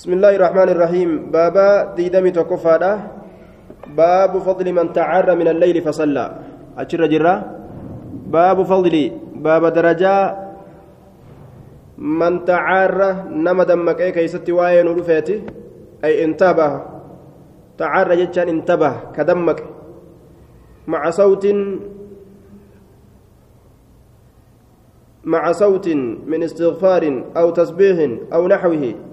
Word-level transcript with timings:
بسم 0.00 0.16
الله 0.16 0.32
الرحمن 0.40 0.68
الرحيم 0.72 1.10
بابا 1.28 1.92
ديدمي 1.92 2.32
تكفادا 2.32 2.92
باب 3.92 4.32
فضل 4.48 4.66
من 4.72 4.96
تعر 4.96 5.28
من 5.36 5.44
الليل 5.52 5.76
فصلى 5.84 6.24
أشر 6.80 7.02
جرا 7.12 7.34
باب 8.32 8.58
فضل 8.64 8.94
باب 9.44 9.62
درجة 9.76 10.16
من 12.00 12.32
تعر 12.48 12.96
نما 13.28 13.64
دمك 13.68 14.00
أي 14.00 14.12
كيست 14.16 14.48
واين 14.48 14.88
رفيتي 14.88 15.36
أي 16.04 16.24
انتبه 16.24 16.70
تعر 17.76 18.08
جتشان 18.20 18.48
انتبه 18.48 18.92
كدمك 19.12 19.58
مع 20.88 21.02
صوت 21.12 21.44
مع 25.28 25.42
صوت 25.52 25.86
من 26.24 26.40
استغفار 26.48 27.04
أو 27.36 27.46
تسبيح 27.52 27.96
أو 28.32 28.48
نحوه 28.48 29.09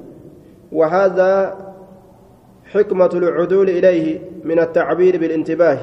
وهذا 0.71 1.55
حكمة 2.65 3.09
العدول 3.13 3.69
إليه 3.69 4.19
من 4.43 4.59
التعبير 4.59 5.17
بالانتباه. 5.17 5.77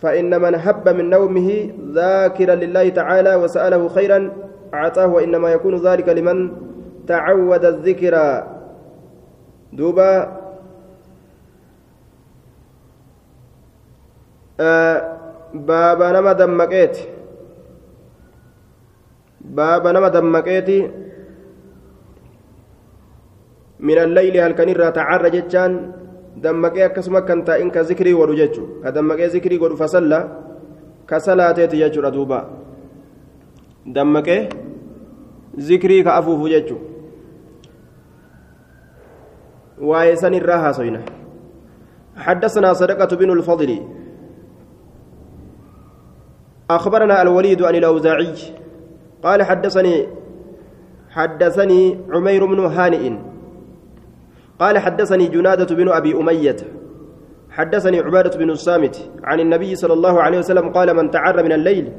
فإن 0.00 0.40
من 0.42 0.54
هب 0.54 0.88
من 0.88 1.10
نومه 1.10 1.70
ذاكرا 1.92 2.54
لله 2.54 2.88
تعالى 2.88 3.34
وسأله 3.34 3.88
خيرا 3.88 4.32
أعطاه 4.74 5.06
وإنما 5.06 5.52
يكون 5.52 5.86
ذلك 5.86 6.08
لمن 6.08 6.52
تعود 7.06 7.64
الذكر. 7.64 8.44
دوبا 9.72 10.42
آه 14.60 15.18
بابا 15.54 16.12
نما 16.12 16.32
دمكيت 16.32 16.96
بابا 19.40 19.92
نما 19.92 20.08
دمكيتي 20.08 20.90
من 23.82 23.98
الليل 23.98 24.36
هل 24.38 24.52
كان 24.52 24.92
تعرى 24.92 25.30
جتان 25.30 25.72
دمكي 26.36 26.84
أكسما 26.84 27.20
كان 27.20 27.44
تائن 27.44 27.70
كذكري 27.70 28.14
ودو 28.14 28.34
جتشو. 28.34 28.64
كدمكي 28.84 29.26
ذكري 29.26 29.58
ودو 29.58 29.76
فصلى 29.76 30.20
كصلاتي 31.08 31.66
جتشو 31.66 32.00
ردوبا. 32.00 32.40
دمكي 33.86 34.48
ذكري 35.58 36.02
كأفوف 36.02 36.40
جتشو. 36.48 36.78
وايسان 39.82 40.34
الراها 40.34 40.72
سوينا. 40.72 41.02
حدثنا 42.16 42.72
صدقة 42.72 43.16
بن 43.16 43.30
الفضل. 43.30 43.70
أخبرنا 46.70 47.22
الوليد 47.22 47.62
عن 47.62 47.74
الأوزاعي. 47.74 48.34
قال 49.22 49.42
حدثني 49.42 49.94
حدثني 51.10 51.98
عمير 52.14 52.46
بن 52.46 52.60
هانئ. 52.64 53.31
قال 54.62 54.78
حدثني 54.78 55.26
جنادة 55.26 55.74
بن 55.74 55.88
أبي 55.88 56.14
أمية 56.14 56.56
حدثني 57.50 58.00
عبادة 58.00 58.38
بن 58.38 58.50
الصامت 58.50 59.10
عن 59.24 59.40
النبي 59.40 59.74
صلى 59.74 59.92
الله 59.92 60.22
عليه 60.22 60.38
وسلم 60.38 60.68
قال 60.68 60.96
من 60.96 61.10
تعر 61.10 61.42
من 61.42 61.52
الليل 61.52 61.92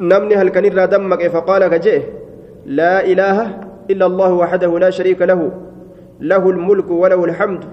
نمني 0.00 0.34
هل 0.36 0.48
كان 0.48 0.88
دمك؟ 0.90 1.26
فقال 1.28 1.66
كجئ 1.68 2.02
لا 2.66 3.04
إله 3.04 3.36
إلا 3.90 4.06
الله 4.06 4.32
وحده 4.32 4.78
لا 4.78 4.90
شريك 4.90 5.22
له 5.22 5.52
له 6.20 6.50
الملك 6.50 6.90
وله 6.90 7.24
الحمد 7.24 7.64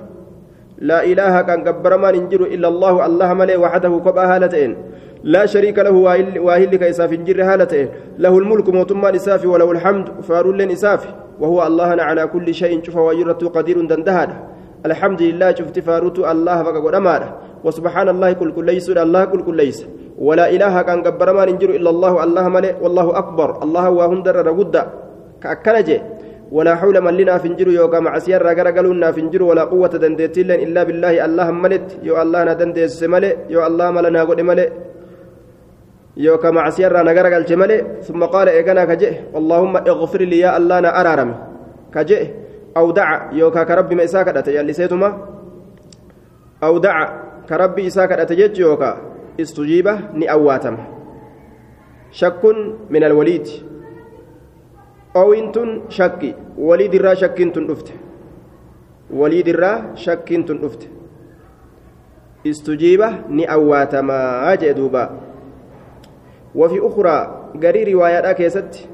لا 0.77 1.03
إله 1.03 1.41
كان 1.41 1.67
قبر 1.67 1.97
ما 1.97 2.11
ننجر 2.11 2.41
إلا 2.41 2.67
الله 2.67 3.05
الله 3.05 3.33
ملي 3.33 3.55
وحده 3.57 3.99
كبا 4.05 4.35
هالتين 4.35 4.77
لا 5.23 5.45
شريك 5.45 5.79
له 5.79 5.91
واهل 6.47 6.75
كيساف 6.75 7.13
انجر 7.13 7.43
هالتين 7.43 7.87
له 8.17 8.37
الملك 8.37 8.69
موتما 8.69 9.15
إسافي 9.15 9.47
وله 9.47 9.71
الحمد 9.71 10.21
فارول 10.21 10.61
إسافي. 10.71 11.22
وهو 11.39 11.67
الله 11.67 11.89
على 12.01 12.23
كل 12.27 12.47
شيء 12.53 12.83
شوف 12.83 12.95
ويرت 12.95 13.43
قدير 13.43 13.77
دندهاد. 13.85 14.29
الحمد 14.85 15.21
لله 15.21 15.49
شفت 15.55 15.79
فاروت 15.79 16.19
الله 16.19 16.57
فقد 16.63 16.93
أماره 16.95 17.29
وسبحان 17.63 18.09
الله 18.09 18.33
كل 18.33 18.49
كل 18.51 18.65
ليس 18.65 18.89
الله 18.89 19.25
كل 19.25 19.41
كل 19.47 19.55
ليس. 19.55 19.79
ولا 20.19 20.45
إله 20.51 20.81
كان 20.81 20.99
قبر 21.07 21.27
ما 21.33 21.43
ننجر 21.47 21.69
إلا 21.79 21.89
الله 21.89 22.13
الله 22.23 22.45
ملئ 22.49 22.73
والله 22.83 23.07
أكبر. 23.17 23.49
الله 23.63 23.85
وهندر 23.89 24.35
رغد. 24.45 24.75
كأكنجي. 25.41 25.97
ولا 26.53 26.75
حول 26.75 27.01
من 27.01 27.17
لنا 27.17 27.38
فنجر 27.41 27.67
يوكا 27.67 27.99
مع 27.99 28.13
سير 28.22 28.41
رغرغلنا 28.45 29.11
فنجر 29.11 29.41
ولا 29.43 29.63
قوة 29.73 29.89
دندتين 29.89 30.51
إلا 30.51 30.83
بالله 30.83 31.25
الله 31.25 31.47
ملت 31.51 31.88
يو 32.05 32.13
الله 32.22 32.43
ندندس 32.43 33.03
ملئ 33.09 33.49
يو 33.49 33.66
الله 33.66 33.88
ملنا 33.91 34.22
قد 34.29 34.41
ملئ. 34.41 34.69
Yookaan 36.18 36.53
macsiyarraa 36.53 37.03
na 37.03 37.13
garagalche 37.13 37.56
malee 37.56 37.81
summa 38.01 38.28
qaala 38.28 38.51
eeganaa 38.53 38.85
ka 38.85 38.96
je'e 38.96 39.34
allaahumma 39.34 39.84
ighfir 39.85 40.22
lii 40.22 40.40
yaa 40.46 40.56
allah 40.59 40.81
na 40.81 40.90
araarame 40.90 41.34
ka 41.94 42.03
je'e 42.03 42.25
aw 42.75 42.88
daca 42.94 43.34
yookaan 43.34 43.66
ka 43.68 43.75
rabbima 43.75 44.03
isaa 44.03 44.23
kadhate 44.25 44.53
yalliseetuma 44.53 45.09
aw 46.62 46.73
daca 46.79 47.06
ka 47.50 47.57
rabbi 47.57 47.85
isaa 47.90 48.07
kadhate 48.07 48.35
jechu 48.35 48.62
yookaan 48.62 48.97
istujiiba 49.38 50.13
ni 50.13 50.29
awwaatama 50.29 50.85
shakkun 52.12 52.57
min 52.90 53.03
alwaliid 53.03 53.47
oowintun 55.16 55.90
shakki 55.90 56.35
waliidirraa 56.57 57.16
shakkiin 57.16 57.52
tun 57.52 57.68
dhufte 57.68 57.94
waliidirraa 59.19 59.97
shakkiin 60.06 60.46
tun 60.46 60.62
dhufte 60.62 60.90
istujiiba 62.44 63.13
ni 63.29 63.46
awwaatamaa 63.47 64.56
jee 64.62 64.73
duubaa 64.73 65.09
وفي 66.56 66.78
أخرى 66.88 67.18
قري 67.64 67.94
روايات 67.94 68.36
كيست 68.38 68.90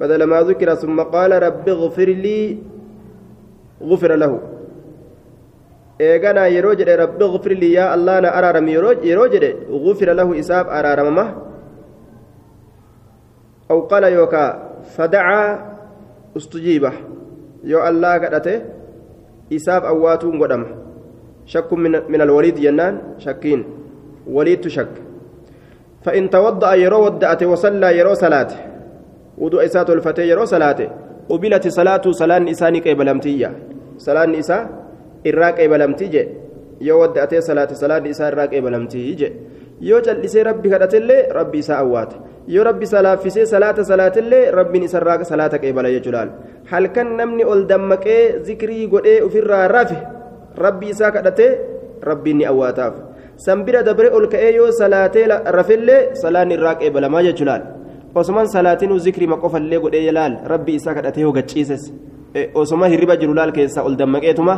بدل 0.00 0.22
ما 0.24 0.40
ذكر 0.42 0.74
ثم 0.74 1.00
قال 1.00 1.42
رب 1.42 1.68
اغفر 1.68 2.08
لي 2.24 2.58
غفر 3.82 4.12
له 4.16 4.32
eeganaa 6.00 6.48
yeroo 6.48 6.74
jedhe 6.80 6.96
rabbi 6.96 7.24
غفر 7.34 7.52
لي 7.62 7.76
allah 7.76 8.16
na 8.24 8.28
araarame 8.38 8.72
yeroo 8.72 9.28
jedhe 9.34 9.50
غفر 9.84 10.08
له 10.12 10.28
isaaf 10.42 10.66
araaramama 10.78 11.24
أو 13.70 13.80
قال 13.86 14.04
يوكا 14.04 14.44
فدعا 14.96 15.42
استجيبه 16.36 16.92
yoo 17.64 17.82
allah 17.90 18.16
kadhate 18.24 18.54
isaaf 19.52 19.84
awwaatuun 19.84 20.40
godhama 20.40 20.68
shakku 21.44 21.76
min 21.76 22.20
alwaliid 22.26 22.56
jennaan 22.56 23.20
shakkiin 23.24 23.64
waliidtu 24.36 24.72
shakka 24.76 25.09
فإن 26.04 26.30
توضأ 26.30 26.74
يرو 26.74 27.04
ودأت 27.04 27.42
وصلى 27.42 27.98
يرو 27.98 28.14
صلاة 28.14 28.50
وضوء 29.38 29.64
إساء 29.64 29.92
الفتى 29.92 30.28
يرو 30.28 30.44
صلاة 30.44 30.80
قبلت 31.28 31.68
صلاة 31.68 32.04
صلاة 32.10 32.50
إساني 32.50 32.80
قبلمتية 32.80 33.50
صلاة 33.98 34.38
إساء 34.38 34.62
إراك 35.26 35.60
قبلمتيجة 35.60 36.22
يو 36.80 37.02
ودأت 37.02 37.32
صلاة 37.48 37.70
صلاة 37.72 38.02
إساء 38.10 38.28
إراك 38.32 38.54
قبلمتيجة 38.54 39.30
yoo 39.80 40.00
callisee 40.04 40.42
rabbi 40.44 40.68
kadhatellee 40.68 41.32
rabbi 41.32 41.58
isaa 41.64 41.78
awwaata 41.82 42.16
yoo 42.54 42.64
rabbi 42.64 42.86
salaaffisee 42.86 43.46
salaata 43.52 43.84
salaatillee 43.90 44.50
rabbiin 44.58 44.84
isarraa 44.88 45.24
salaata 45.24 45.58
qeebala 45.62 45.92
jechuudhaan 45.94 46.32
halkan 46.72 47.14
namni 47.20 47.44
ol 47.52 47.64
dammaqee 47.70 48.20
zikrii 48.48 48.86
godhee 48.94 49.22
ofirraa 49.28 49.68
rafe 49.76 49.96
rabbi 50.64 50.90
isaa 50.94 51.10
kadhatee 51.16 51.50
rabbiin 52.10 52.38
ni 52.42 52.46
awwaataaf 52.52 52.94
sanbira 53.46 53.82
dabre 53.88 54.08
ol 54.16 54.26
ka'ee 54.32 54.52
yoo 54.58 54.70
salaatee 54.80 55.26
rafellee 55.58 56.00
salaanni 56.22 56.54
irraa 56.58 56.74
qeebalamaa 56.80 57.22
jechuudhaan 57.26 57.62
osumaan 58.20 58.48
salaatiin 58.54 58.98
zikrima 59.06 59.36
qofallee 59.42 59.80
godhee 59.84 60.12
laal 60.18 60.34
rabbi 60.52 60.74
isaa 60.78 60.94
kadhatee 60.94 61.22
yoo 61.26 61.32
gachiises 61.38 61.82
osuma 62.62 62.86
hirriba 62.92 63.16
jiru 63.20 63.34
laal 63.38 63.52
keessaa 63.58 63.84
ol 63.88 63.96
dammaqeetuma 64.00 64.54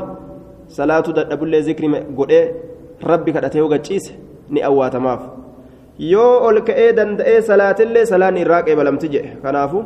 salaatu 0.78 1.12
dadhabullee 1.18 1.62
zikrima 1.68 1.98
godhee 2.18 2.44
rabbi 3.10 3.32
kadhatee 3.36 3.60
yoo 3.62 3.68
gachiise 3.74 4.12
ni 4.50 4.60
awwaatamaaf 4.68 5.22
yoo 6.12 6.32
ol 6.48 6.58
ka'ee 6.68 6.90
danda'ee 6.98 7.38
salaatillee 7.50 8.06
salaanni 8.12 8.40
irraa 8.44 8.62
qeebalamti 8.68 9.12
jedhe 9.14 9.30
kanaafu 9.44 9.84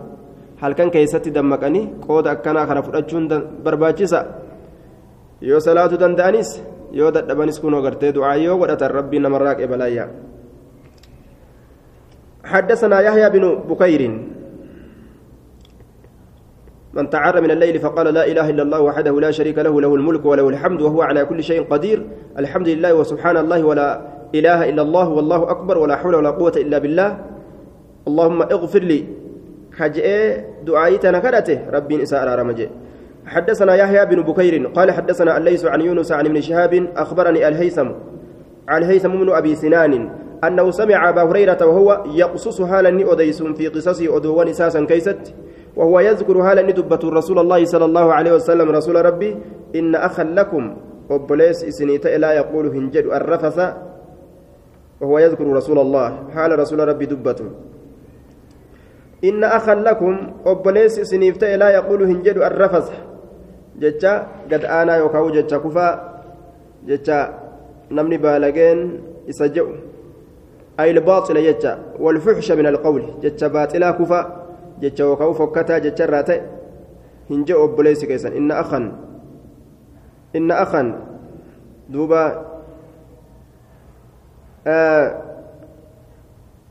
halkan 0.63 0.91
keessatti 0.95 1.31
dammaqanii 1.37 1.85
qooda 2.07 2.31
akkanaa 2.37 2.67
kana 2.71 2.83
fudhachuun 2.87 3.29
barbaachisa 3.65 4.21
yoo 5.51 5.61
salaatu 5.69 5.97
danda'anis 6.05 6.51
yoo 6.99 7.11
dadhabanis 7.17 7.61
kunoo 7.61 7.83
gartee 7.85 8.13
du'aa 8.17 8.37
yoo 8.41 8.57
godhatan 8.61 8.91
rabbii 8.99 9.21
namarraa 9.21 9.55
qeebalayya 9.61 10.07
حدثنا 12.47 13.01
يحيى 13.03 13.27
بن 13.35 13.45
بكير. 13.67 14.03
من 16.95 17.11
تعر 17.11 17.35
من 17.43 17.51
الليل 17.51 17.83
فقال 17.83 18.15
لا 18.15 18.23
إله 18.23 18.47
إلا 18.55 18.63
الله 18.63 18.81
وحده 18.81 19.15
لا 19.21 19.31
شريك 19.35 19.59
له 19.59 19.75
له 19.81 19.91
الملك 19.95 20.23
وله 20.23 20.47
الحمد 20.55 20.81
وهو 20.87 21.03
على 21.03 21.27
كل 21.27 21.43
شيء 21.43 21.67
قدير. 21.67 21.99
الحمد 22.39 22.69
لله 22.69 22.95
وسبحان 22.95 23.37
الله 23.43 23.61
ولا 23.67 23.89
إله 24.31 24.71
إلا 24.71 24.83
الله 24.87 25.07
والله 25.09 25.41
أكبر 25.51 25.75
ولا 25.79 25.97
حول 25.99 26.15
ولا 26.23 26.31
قوة 26.39 26.55
إلا 26.55 26.79
بالله. 26.79 27.11
اللهم 28.07 28.39
اغفر 28.43 28.83
لي. 28.87 29.01
حجئ 29.75 30.07
دعايتنا 30.63 31.19
كرته 31.19 31.59
ربي 31.67 32.07
إساء 32.07 32.23
رمجي 32.23 32.67
حدثنا 33.27 33.75
يحيى 33.75 34.07
بن 34.07 34.23
بكير 34.23 34.67
قال 34.67 34.91
حدثنا 34.91 35.37
الليث 35.37 35.65
عن 35.65 35.81
يونس 35.81 36.13
عن 36.13 36.27
ابن 36.27 36.41
شهاب 36.41 36.89
أخبرني 36.97 37.49
الهيثم 37.49 37.89
عن 38.69 38.83
هيثم 38.83 39.09
بن 39.09 39.31
أبي 39.33 39.55
سنان 39.55 40.11
أنه 40.45 40.71
سمع 40.71 41.09
أبا 41.09 41.23
هريرة 41.23 41.67
وهو 41.67 42.05
يقصص 42.15 42.63
حالا 42.63 43.13
أديس 43.13 43.43
في 43.43 43.69
قصصه 43.69 44.17
أدوان 44.17 44.53
ساسا 44.53 44.85
كيست 44.85 45.35
وهو 45.77 46.01
يذكر 46.01 46.39
هالا 46.43 46.63
ندبة 46.63 47.01
رسول 47.05 47.39
الله 47.39 47.65
صلى 47.65 47.85
الله 47.85 48.13
عليه 48.15 48.33
وسلم 48.33 48.71
رسول 48.71 49.05
ربي 49.05 49.37
إن 49.77 49.95
أخا 49.95 50.25
لكم 50.25 50.77
وبليس 51.11 51.65
إسنيت 51.65 52.07
لا 52.07 52.33
يقول 52.33 52.67
هنجد 52.67 53.05
الرفث 53.05 53.75
وهو 55.01 55.19
يذكر 55.19 55.47
رسول 55.47 55.79
الله 55.79 56.29
حال 56.35 56.59
رسول 56.59 56.89
ربي 56.89 57.07
دبة 57.07 57.37
إن 59.25 59.45
أخا 59.45 59.75
لكم 59.75 60.33
وبليس 60.47 60.99
إسنيت 60.99 61.45
لا 61.45 61.71
يقول 61.71 62.03
هنجد 62.03 62.37
الرفث 62.37 62.91
جتا 63.81 64.27
قد 64.53 64.65
أنا 64.65 64.97
يوكاو 64.97 65.31
جتا 65.31 65.57
كفا 65.59 65.89
جتا 66.87 67.19
نمني 67.91 68.17
بالغين 68.17 68.79
إسجئ 69.29 69.67
أي 70.81 70.91
الباطل 70.91 71.37
جتا 71.47 71.73
والفحش 72.01 72.53
من 72.53 72.67
القول 72.67 73.03
جتا 73.23 73.47
باطلا 73.47 73.91
كفا 73.91 74.47
jecha 74.81 75.05
yookaan 75.05 75.35
fokkataa 75.35 75.81
jecharraa 75.81 76.23
ta'e 76.23 76.43
hin 77.31 77.45
je'u 77.49 77.63
obboleessi 77.65 78.07
keessan. 78.07 78.37
Inna 78.37 78.61
akan 78.61 78.85
inna 80.37 80.61
akan 80.65 80.87
duuba 81.89 82.23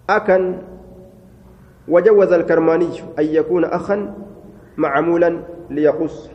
akan 0.06 0.44
وجوز 1.86 2.32
الكرماني 2.34 3.14
أن 3.14 3.26
يكون 3.26 3.64
أخا 3.70 3.98
معمولا 4.78 5.30
ليقص 5.70 6.30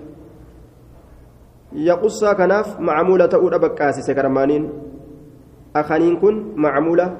يقص 1.72 2.24
كناف 2.24 2.80
معمولة 2.80 3.30
أولى 3.34 3.58
بكاسي 3.58 4.02
سكرمانين 4.02 4.70
أخانين 5.76 6.16
كن 6.16 6.52
معمولة 6.56 7.16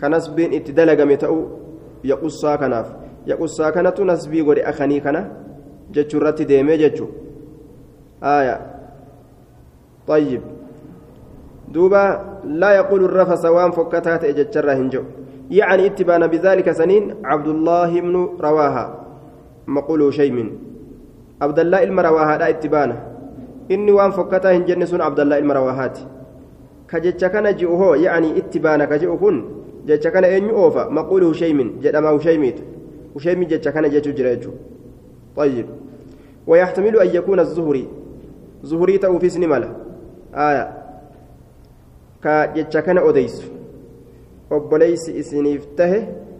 كنسبين 0.00 0.54
اتدلق 0.54 1.00
متأو 1.04 1.36
يقص 2.04 2.46
كناف 2.46 3.02
yaqussaa 3.26 3.72
kanatu 3.72 4.04
nasbii 4.04 4.42
godhe 4.42 4.64
akanii 4.66 5.00
kana 5.00 5.26
jechuu 5.90 6.18
irratti 6.20 6.44
deemee 6.44 6.78
jechuu 6.78 7.10
aaya 8.22 8.60
طيب 10.06 10.42
دوبا 11.68 12.04
لا 12.44 12.70
يقول 12.74 13.04
الرفس 13.04 13.44
وان 13.44 13.70
فكتات 13.70 14.24
اجتشرا 14.24 14.74
هنجو 14.74 15.02
يعني 15.50 15.86
اتبان 15.86 16.26
بذلك 16.26 16.72
سنين 16.72 17.22
عبد 17.24 17.48
الله 17.48 18.00
بن 18.00 18.14
رواها 18.40 18.84
مقول 19.66 20.14
شيء 20.14 20.32
من 20.32 20.58
عبد 21.42 21.58
الله 21.58 21.82
المرواها 21.82 22.38
لا 22.38 22.48
اتبانه 22.50 23.11
inni 23.68 23.92
waan 23.92 24.12
fokkataa 24.12 24.52
hin 24.52 24.64
jenne 24.66 24.86
sun 24.86 25.00
abdallaa 25.00 25.38
ilma 25.38 25.54
rawaahaati 25.54 26.06
ka 26.86 27.00
jecha 27.00 27.30
kana 27.30 27.52
ji'u 27.52 27.76
hoo 27.76 27.94
yacanii 27.96 28.36
itti 28.42 28.60
baana 28.60 28.86
ka 28.86 28.98
ji'u 28.98 29.16
kun 29.18 29.42
jecha 29.86 30.10
kana 30.10 30.28
eenyu 30.28 30.56
oofa 30.64 30.90
maquulu 30.90 31.28
hushaymin 31.28 31.72
jedhama 31.80 32.10
hushaymiitu 32.10 32.62
وشيمي 33.14 33.44
جتشا 33.44 33.70
كان 33.70 33.90
جتشو 33.90 34.10
جريجو 34.10 34.50
طيب 35.36 35.66
ويحتمل 36.46 37.00
أن 37.00 37.08
يكون 37.16 37.40
الزهري 37.40 37.88
زهري 38.62 38.98
تأو 38.98 39.18
في 39.18 39.28
سنمالة 39.28 39.76
آية 40.34 40.64
كجتشا 42.24 42.80
كان 42.80 42.98
أوديس 42.98 43.52
obboleeysi 44.52 45.12
isiniif 45.16 45.62
tahe 45.76 45.98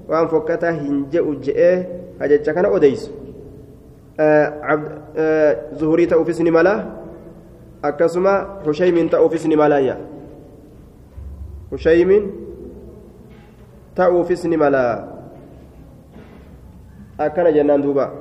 waan 0.09 0.29
fokkataa 0.29 0.73
hin 0.77 0.97
je'u 1.13 1.31
je'ee 1.45 1.77
ka 2.19 2.29
jecha 2.29 2.53
kana 2.55 2.69
odeysu 2.69 3.09
zuhurii 5.81 6.07
ta'uufis 6.11 6.41
ni 6.45 6.51
mala 6.51 6.75
akkasuma 7.83 8.63
hushaymiin 8.65 9.09
ta'uufis 9.11 9.47
ni 9.47 9.57
malaayya 9.57 9.97
hushaymiin 11.71 12.31
ta'uufis 13.95 14.45
ni 14.45 14.57
malaa 14.57 15.13
أكن 17.21 17.55
جنان 17.55 17.83
دوبا 17.83 18.13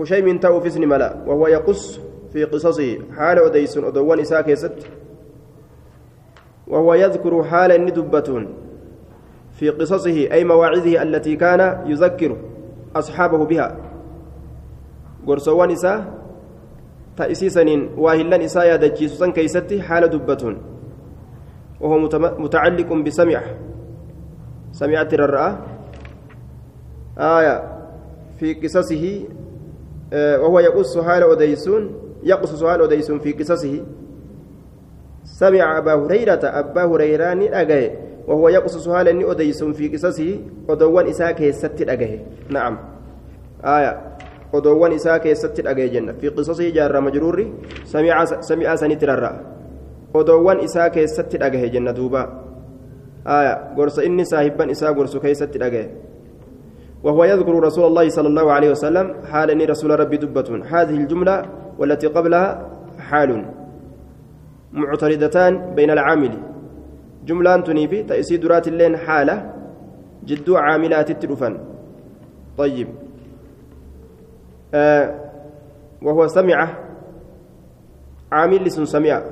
هشيم 0.00 0.38
تاو 0.38 0.60
في 0.60 0.86
ملا 0.86 1.16
وهو 1.26 1.46
يقص 1.46 2.00
في 2.32 2.44
قصصه 2.44 2.98
حال 3.16 3.38
أديس 3.38 3.78
أدوان 3.78 4.20
إساك 4.20 4.48
يست 4.48 4.86
وهو 6.66 6.94
يذكر 6.94 7.44
حال 7.44 7.84
ندبة 7.84 8.46
في 9.52 9.70
قصصه 9.70 10.32
أي 10.32 10.44
مواعظه 10.44 11.02
التي 11.02 11.36
كان 11.36 11.82
يذكر 11.86 12.36
أصحابه 12.96 13.44
بها 13.44 13.76
قرصوان 15.26 15.70
إساء 15.70 16.18
تأسيسا 17.18 17.64
واهلا 17.96 18.44
إساء 18.44 18.74
يدجيسا 18.74 19.30
كيست 19.30 19.74
حال 19.86 20.10
دبة 20.10 20.56
وهو 21.80 21.98
متعلق 22.38 22.92
بسمع 22.92 23.40
سمعت 24.72 25.14
الرأى 25.14 25.56
آية 27.18 27.56
في 28.38 28.54
قصصه 28.54 29.24
آه 30.12 30.40
وهو 30.40 30.58
يقص 30.60 30.98
حال 30.98 31.22
أديسون 31.22 31.82
يقص 32.22 32.64
حال 32.64 32.82
أديسون 32.82 33.18
في 33.18 33.32
قصصه. 33.32 33.84
سمع 35.24 35.78
أبا 35.78 35.94
هريرة 35.94 36.40
أبا 36.44 36.84
هريران 36.84 37.42
أجاه 37.42 37.90
وهو 38.26 38.48
يقص 38.48 38.88
حال 38.88 39.08
أني 39.08 39.30
أديسون 39.30 39.72
في 39.72 39.88
قصصه 39.88 40.40
ودوان 40.68 41.06
إساك 41.06 41.40
يستت 41.40 41.88
أجاه 41.88 42.18
نعم. 42.50 42.78
آية. 43.64 44.17
Odoowwan 44.52 44.92
isaa 44.92 45.18
keessatti 45.18 45.62
dhagaye 45.62 45.88
jenna 45.94 46.12
fi 46.20 46.30
qisasii 46.30 46.72
jaarra 46.72 47.00
majruurri 47.00 47.46
sami'aa 47.84 48.76
sanitti 48.76 49.06
rarra'a 49.06 49.40
odoowwan 50.14 50.60
isaa 50.64 50.90
keessatti 50.90 51.38
dhagahe 51.38 51.70
jenna 51.70 51.92
duuba 51.92 52.22
gorsa 53.76 54.04
inni 54.04 54.24
saahibban 54.24 54.70
isaa 54.70 54.92
gorsu 54.92 55.20
keessatti 55.20 55.58
dhagaye 55.58 55.88
وهو 56.98 57.24
يذكر 57.24 57.54
رسول 57.54 57.84
الله 57.94 58.08
صلى 58.08 58.28
الله 58.28 58.46
عليه 58.52 58.70
وسلم 58.74 59.30
حال 59.30 59.50
أني 59.54 59.64
رسول 59.70 60.00
ربي 60.00 60.16
دبة 60.16 60.66
هذه 60.66 60.96
الجملة 61.06 61.36
والتي 61.78 62.06
قبلها 62.06 62.46
حال 62.98 63.30
معتردتان 64.72 65.78
بين 65.78 65.90
العامل 65.90 66.34
جملة 67.26 67.56
تنيفي 67.60 68.02
تأسي 68.02 68.36
درات 68.42 68.68
اللين 68.68 68.96
حالة 68.96 69.36
جدو 70.26 70.56
عاملات 70.56 71.10
التلفن 71.10 71.54
طيب 72.58 72.88
آه 72.88 73.07
وهو 76.02 76.26
سمع 76.26 76.68
عامل 78.32 78.64
لسن 78.64 78.84
سمع 78.84 79.22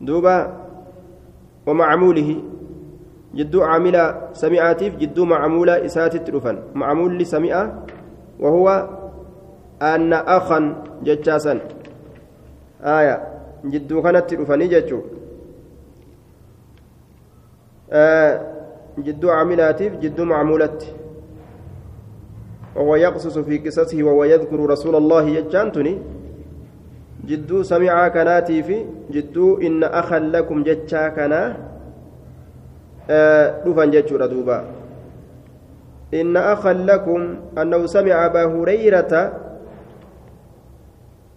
دوبا 0.00 0.36
ومعموله 1.66 2.42
جدو 3.34 3.62
عاملة 3.62 4.32
سمعاتيف 4.32 4.96
جدو 4.96 5.24
معمولة 5.24 5.84
إساتت 5.86 6.30
رفن 6.30 6.58
معمول 6.74 7.26
سمع 7.26 7.72
وهو 8.40 8.88
أن 9.82 10.12
أخا 10.12 10.84
جتشاسا 11.02 11.60
آية 12.82 13.16
جدو 13.64 14.02
كانت 14.02 14.34
رفني 14.34 14.66
جتشو 14.68 15.00
آه 17.92 18.40
جدو 18.98 19.30
عاملاتيف 19.30 19.92
جدو 19.96 20.24
معمولة 20.24 20.78
وهو 22.76 22.96
يقصص 22.96 23.38
في 23.38 23.58
قصصه 23.58 24.02
وهو 24.02 24.24
يذكر 24.24 24.58
رسول 24.60 24.94
الله 24.96 25.24
يجانتني. 25.28 25.94
جدو 27.26 27.62
سمع 27.62 28.08
كناتي 28.08 28.62
في 28.62 28.76
جدو 29.10 29.58
إن 29.60 29.84
أخا 29.84 30.18
لكم 30.18 30.62
جتشا 30.62 31.08
كنا. 31.12 31.42
dhufan 33.66 33.90
jechuudha 33.90 34.30
duuba 34.30 34.58
إن 36.14 36.36
أخا 36.36 36.72
لكم 36.72 37.20
أنه 37.58 37.86
سمع 37.86 38.14
أبا 38.26 38.44
هريرة. 38.50 39.12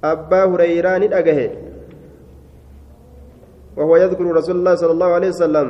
أبا 0.03 0.41
هريرة 0.45 0.97
ندأجه. 0.97 1.39
وهو 3.77 3.93
يذكر 3.97 4.25
رسول 4.25 4.55
الله 4.55 4.75
صلى 4.75 4.91
الله 4.91 5.09
عليه 5.13 5.29
وسلم. 5.29 5.67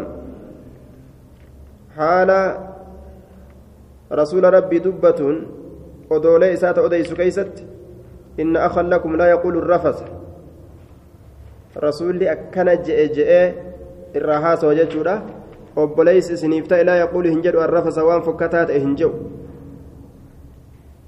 حال 1.95 2.31
رسول 4.11 4.43
ربي 4.43 4.79
دبة. 4.79 5.21
ودولي 6.13 6.53
إسات 6.53 6.77
أديس 6.77 7.13
كيست 7.13 7.65
إن 8.39 8.55
أخا 8.57 8.81
لكم 8.81 9.15
لا 9.15 9.27
يقول 9.29 9.57
الرفث 9.57 10.03
رسول 11.77 12.23
أكن 12.23 12.67
جئ 12.85 13.07
جئ 13.17 13.31
الرهاس 14.15 14.63
وجدت 14.63 14.97
obboleessi 15.75 16.33
isiniif 16.37 16.67
ta'e 16.69 16.83
laa 16.85 17.01
yaquulu 17.01 17.29
hin 17.33 17.41
jedhu 17.41 17.61
arrafasa 17.61 18.05
waan 18.05 18.21
fokkataa 18.23 18.65
ta'e 18.69 18.79
hin 18.79 18.97
jedhu 18.97 19.31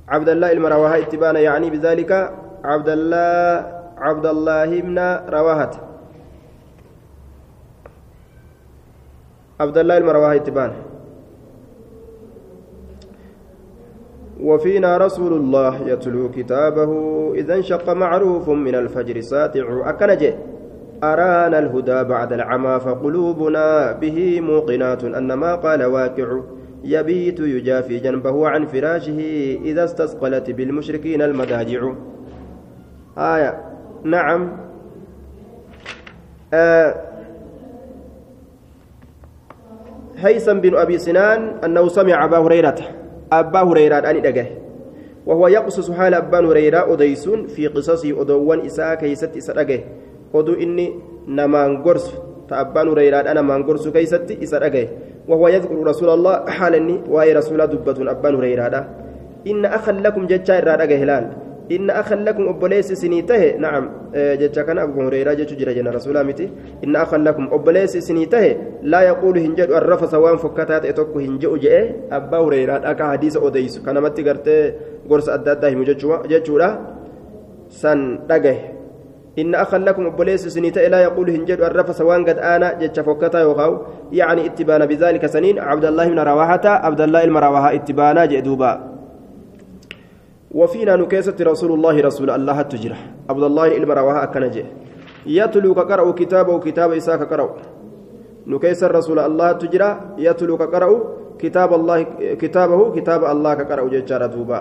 عبد 0.05 0.29
الله 0.29 0.51
المرواها 0.51 0.97
اتبانا 0.97 1.39
يعني 1.39 1.69
بذلك 1.69 2.11
عبد 2.63 2.89
الله 2.89 3.49
عبد 3.97 4.25
الله 4.25 4.69
بن 4.81 4.97
رواهة 5.29 5.73
عبد 9.59 9.77
الله 9.77 9.97
المرواها 9.97 10.35
اتبانا 10.35 10.77
وفينا 14.39 14.97
رسول 14.97 15.33
الله 15.33 15.89
يتلو 15.89 16.31
كتابه 16.31 16.91
إذا 17.35 17.55
انشق 17.55 17.89
معروف 17.89 18.49
من 18.49 18.75
الفجر 18.75 19.21
ساتع 19.21 19.89
أكنجه 19.89 20.35
أرانا 21.03 21.59
الهدى 21.59 22.03
بعد 22.03 22.33
العمى 22.33 22.79
فقلوبنا 22.79 23.91
به 23.91 24.41
موقنات 24.41 25.03
أن 25.03 25.33
ما 25.33 25.55
قال 25.55 25.85
واقع. 25.85 26.39
يبيت 26.83 27.39
يجافي 27.39 27.99
جنبه 27.99 28.47
عن 28.47 28.65
فراشه 28.65 29.19
إذا 29.63 29.83
استثقلت 29.83 30.51
بالمشركين 30.51 31.21
المداجع. 31.21 31.91
آية. 33.17 33.61
نعم. 34.03 34.57
آه. 36.53 36.95
هيثم 40.17 40.59
بن 40.59 40.77
أبي 40.77 40.97
سنان 40.97 41.55
أنه 41.63 41.87
سمع 41.87 42.25
أبا 42.25 42.37
هريرة. 42.37 43.04
أبا 43.31 43.61
هريرة 43.61 43.95
أن 43.95 44.15
إدقه 44.15 44.47
وهو 45.25 45.47
يقصص 45.47 45.91
حال 45.91 46.13
أبا 46.13 46.39
هريرة 46.39 46.93
أديسون 46.93 47.47
في 47.47 47.67
قصصه 47.67 48.21
أدوان 48.21 48.59
إساء 48.65 48.95
كيست 48.95 49.37
إساء 49.37 49.61
أدقه 49.61 49.79
أدو 50.35 50.53
إني 50.53 50.93
نمان 51.27 51.83
قرص 51.83 52.13
تأبان 52.49 52.87
هريرة 52.87 53.17
أنا 53.17 53.41
مان 53.41 53.63
قرص 53.63 53.87
كيست 53.87 54.31
إساء 54.43 54.89
وهو 55.27 55.47
يذكر 55.47 55.75
رسول 55.87 56.09
الله 56.09 56.45
حالني 56.45 57.01
وهي 57.09 57.33
رسول 57.33 57.67
دبة 57.67 58.11
أبان 58.11 58.35
هريرة 58.35 58.89
إن 59.47 59.65
أخا 59.65 59.91
لكم 59.91 60.27
جتشا 60.27 60.57
إرادة 60.57 60.95
هلال 60.95 61.44
إن 61.71 61.89
أخا 61.89 62.15
لكم 62.15 62.47
أبليس 62.49 62.93
سنيته. 62.93 63.57
نعم. 63.57 63.89
جتشا 64.13 64.61
كان 64.61 64.77
أبو 64.77 65.01
هريرة 65.01 65.33
جتشو 65.33 65.55
جرى 65.55 65.73
جنا 65.73 65.89
رسول 65.91 66.23
متي. 66.23 66.49
إن 66.83 66.95
أخا 66.95 67.17
لكم 67.17 67.49
أبليس 67.51 67.97
سنيته. 67.97 68.55
لا 68.81 69.01
يقول 69.01 69.37
هنجد 69.37 69.69
الرفس 69.69 70.13
وان 70.13 70.37
فكتات 70.37 70.85
إتوكو 70.85 71.19
هنجو 71.19 71.57
جئ. 71.57 71.91
أبا 72.11 72.37
هريرة 72.37 72.81
أكا 72.91 73.05
حديث 73.11 73.37
أوديس. 73.37 73.79
كان 73.85 74.01
متي 74.03 74.29
قرتي 74.29 74.73
قرص 75.09 75.29
أداد 75.29 75.65
هم 75.65 75.83
جتشو 75.83 76.69
سن 77.69 78.19
دقه. 78.29 78.57
إن 79.39 79.55
أخا 79.55 79.77
لكم 79.77 80.05
أبليس 80.05 80.47
سنيته. 80.47 80.87
لا 80.87 80.99
يقول 81.03 81.29
هنجد 81.29 81.61
الرفس 81.61 82.01
وان 82.01 82.25
قد 82.25 82.39
أنا. 82.39 82.73
جتشا 82.81 83.01
فكتا 83.01 83.39
يوغاو 83.39 83.81
يعني 84.11 84.45
اتبان 84.45 84.85
بذلك 84.85 85.25
سنين. 85.25 85.59
عبد 85.59 85.85
الله 85.85 86.07
بن 86.07 86.19
رواحة. 86.19 86.65
عبد 86.65 87.01
الله 87.01 87.23
المرواحة 87.23 87.73
اتبانا 87.75 88.25
جئدوبا 88.25 88.94
وفينا 90.55 90.95
نكيسة 90.95 91.35
رسول 91.51 91.71
الله 91.75 91.95
رسول 92.09 92.29
الله 92.37 92.57
تجرى 92.71 92.97
عبد 93.29 93.43
الله 93.43 93.67
المرواها 93.77 94.23
أكنجه 94.23 94.65
يتلو 95.27 95.71
كقرأ 95.75 96.11
كتابه 96.11 96.55
كتاب 96.59 96.89
إساك 96.91 97.21
قرأ 97.31 97.47
نكيس 98.47 98.81
رسول 98.83 99.19
الله 99.19 99.49
تجرى 99.51 99.89
يتلو 100.17 100.55
كقرأ 100.57 100.91
كتاب 101.41 101.69
الله 101.73 101.97
كتابه 102.41 102.79
كتاب 102.95 103.21
الله 103.33 103.53
كقرأ 103.53 103.83
ججار 103.93 104.25
دوبا. 104.25 104.59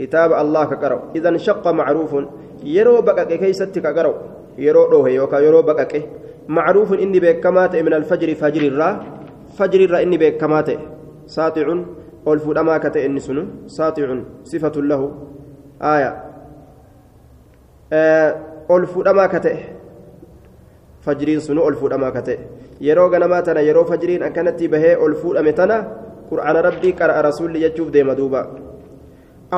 كتاب 0.00 0.32
الله 0.32 0.64
كقرأ 0.64 0.98
إذا 1.16 1.28
انشق 1.28 1.64
معروف. 1.68 2.12
يرو 2.64 3.04
بقك 3.04 3.30
كيست 3.36 3.78
كقرأ 3.78 4.12
يرو 4.58 4.82
روه 4.92 5.08
يوكا 5.08 5.38
يرو 5.44 5.60
بقك 5.62 5.92
معروف 6.48 6.92
إني 6.96 7.20
بكمات 7.20 7.76
من 7.76 7.92
الفجر 8.00 8.28
فجر 8.40 8.62
الرا. 8.72 8.90
فجر 9.58 9.80
الرا 9.84 9.98
إني 10.02 10.16
بكمات 10.16 10.68
ساطع 11.26 11.66
ol 12.26 12.38
fudhamaa 12.38 12.78
ka 12.80 12.90
ta'e 12.90 13.04
inni 13.08 13.20
sunu 13.20 13.42
saaxicun 13.66 14.24
sifatun 14.44 14.88
lahu 14.88 15.06
aaya 15.80 16.10
ol 18.68 18.86
fudhamaa 18.86 19.28
ka 19.28 19.40
ta'e 19.40 19.58
fajriin 21.06 21.40
sunu 21.40 21.62
ol 21.62 21.76
fudhamaa 21.82 22.12
ka 22.12 22.22
ta'e 22.22 22.38
yeroo 22.80 23.08
ganamaa 23.10 23.42
tana 23.42 23.60
yeroo 23.68 23.84
fajriin 23.84 24.22
akkanatti 24.22 24.68
bahee 24.68 24.96
ol 24.96 25.14
fuudhame 25.22 25.52
tana 25.52 25.84
qur'aana 26.30 26.62
rabbii 26.68 26.96
qara'a 27.00 27.22
rasuulli 27.28 27.60
jechuuf 27.66 27.90
deema 27.90 28.14
duuba 28.14 28.42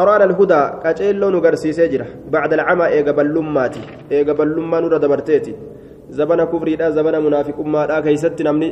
أران 0.01 0.23
الهدى 0.23 0.63
كأجيلو 0.83 1.29
نغرسيسي 1.31 1.87
جرا 1.93 2.07
بعد 2.33 2.53
العمى 2.53 2.87
إيغا 2.87 3.13
بلوماتي 3.13 3.83
إيغا 4.13 4.33
بلوما 4.33 4.81
نورا 4.81 4.99
دبرتيتي 5.05 5.53
زبنا 6.17 6.45
كفري 6.45 6.77
دا 6.81 6.91
زبنا 6.97 7.21
منافق 7.21 7.61
ما 7.61 7.87
دا 7.87 8.01
كيست 8.01 8.43
نمني 8.43 8.69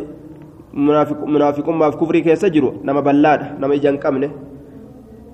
jiru 2.51 2.73
nama 2.85 3.03
ballaadha 3.03 3.47
nama 3.59 3.75
ijaan 3.75 3.99
qabne 3.99 4.31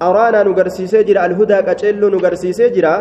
araanaa 0.01 0.45
nu 0.45 0.55
garsiisee 0.55 1.05
jira 1.05 1.23
alhudaa 1.23 1.63
qaceelloo 1.63 2.11
nu 2.11 2.21
garsiisee 2.21 2.71
jira 2.71 2.93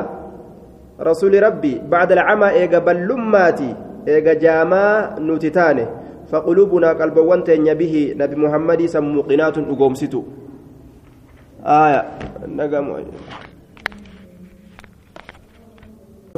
rasuuli 0.99 1.39
rabbi 1.39 1.79
bacda 1.89 2.15
alcamaa 2.21 2.51
eega 2.61 2.81
ballummaati 2.81 3.69
eega 4.07 4.35
jaamaa 4.35 5.19
nuti 5.19 5.51
taane 5.51 5.85
فقلوبنا 6.31 6.89
قلبوان 6.97 7.43
تنيا 7.43 7.73
به 7.73 8.15
نبي 8.17 8.35
محمد 8.35 8.85
سموقنات 8.85 9.57
أقومستو 9.57 10.21
آية 11.65 12.01
نقام 12.57 12.85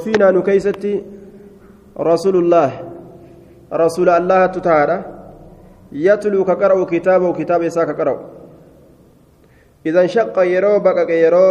فينا 0.04 0.27
نكيستي 0.32 0.94
رسول 2.00 2.36
الله 2.44 2.72
رسول 3.74 4.10
الله 4.10 4.42
تتعالى 4.46 4.98
يتلو 5.91 6.46
كقرأ 6.46 6.84
كتابه 6.86 7.34
كتاب 7.34 7.62
إساء 7.62 7.86
كقرأ 7.86 8.15
إذا 9.86 10.01
انشق 10.01 10.39
يرو 10.39 10.79
بقى 10.79 11.12
يرو 11.24 11.48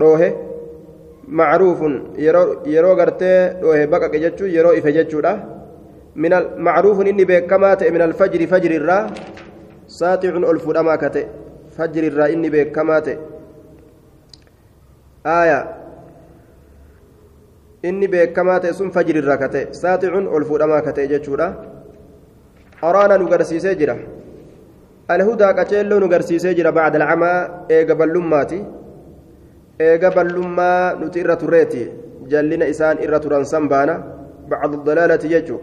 روه 0.00 0.22
معروف 1.28 1.80
يرو 2.18 2.42
يرو 2.66 2.92
غرتي 2.92 3.32
روه 3.62 3.84
بقى 3.84 4.18
جتشو 4.22 4.44
يرو 4.44 4.70
إفجتشو 4.78 5.20
من 6.16 6.32
المعروف 6.32 7.00
إني 7.00 7.24
بكمات 7.24 7.84
من 7.84 8.02
الفجر 8.02 8.46
فجر 8.46 8.70
الرا 8.70 8.98
ساطع 9.86 10.28
ألف 10.28 10.64
أماكة 10.82 11.16
فجر 11.76 12.02
الرا 12.10 12.26
إني 12.26 12.48
بكمات 12.50 13.08
آية. 15.26 15.80
inni 17.82 18.08
beekamaate 18.12 18.72
sun 18.76 18.90
fajri 18.92 19.18
irraa 19.22 19.38
kate 19.42 19.60
saaxicuun 19.80 20.26
ol 20.36 20.44
fuudhamaa 20.48 20.82
kate 20.86 21.06
jechuudha 21.12 21.46
أرانا 22.84 23.16
نقرسيسي 23.22 23.74
جرا. 23.80 23.96
الهدى 25.10 25.48
كتشيلو 25.58 25.96
نقرسيسي 26.04 26.54
جرا 26.58 26.70
بعد 26.70 26.94
العمى 27.00 27.32
إيقا 27.70 27.94
بلوماتي 28.00 28.60
إيقا 29.80 30.08
بلوما 30.16 30.70
نتي 31.00 31.20
إرى 31.24 31.36
تريتي. 31.36 31.82
جلنا 32.30 32.64
إسان 32.72 32.96
إرى 33.04 33.18
تران 33.22 33.44
سنبانا 33.44 33.94
بعد 34.52 34.70
الضلالة 34.74 35.24
يجو. 35.34 35.58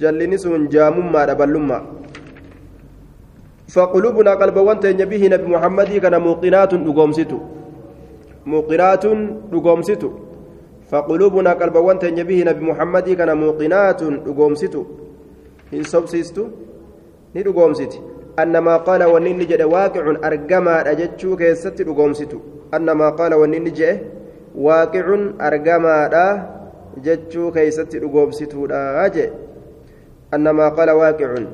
جلني 0.00 0.36
سون 0.36 0.68
جامما 0.68 1.32
بلوما 1.40 1.78
فقلوبنا 3.74 4.32
قلب 4.40 4.56
وانتين 4.56 5.00
به 5.10 5.22
نبي 5.32 5.46
محمد 5.54 5.90
كان 6.04 6.14
موقنات 6.20 6.72
نقومستو 6.74 7.38
موقنات 8.46 9.04
نقومستو 9.52 10.10
فقلوبنا 10.90 11.52
قلب 11.60 11.76
وانتين 11.86 12.18
به 12.28 12.38
نبي 12.48 12.62
محمد 12.70 13.06
كان 13.18 13.30
موقنات 13.42 14.00
نقومستو 14.28 14.82
hin 15.72 15.84
sobsiistu 15.92 16.44
ni 17.34 17.42
dhugoomsiti 17.46 18.02
annamaa 18.42 18.78
qaala 18.88 19.08
wanni 19.12 19.30
inni 19.34 19.46
jedhe 19.52 19.66
waaqicun 19.74 20.18
argamaadha 20.28 20.94
jechuu 21.00 21.36
keessatti 21.42 21.84
dhugoomsitu 21.88 22.42
annamaa 22.78 23.10
qaala 23.20 23.40
wanni 23.42 23.56
inni 23.62 23.72
jedhe 23.78 23.94
waaqicun 24.66 25.24
argamaadha 25.48 26.26
jechuu 27.08 27.48
keessatti 27.56 28.02
dhugoomsituudha 28.04 29.08
jee 29.16 29.30
annamaa 30.38 30.70
qaala 30.78 30.94
waaqicun 31.00 31.48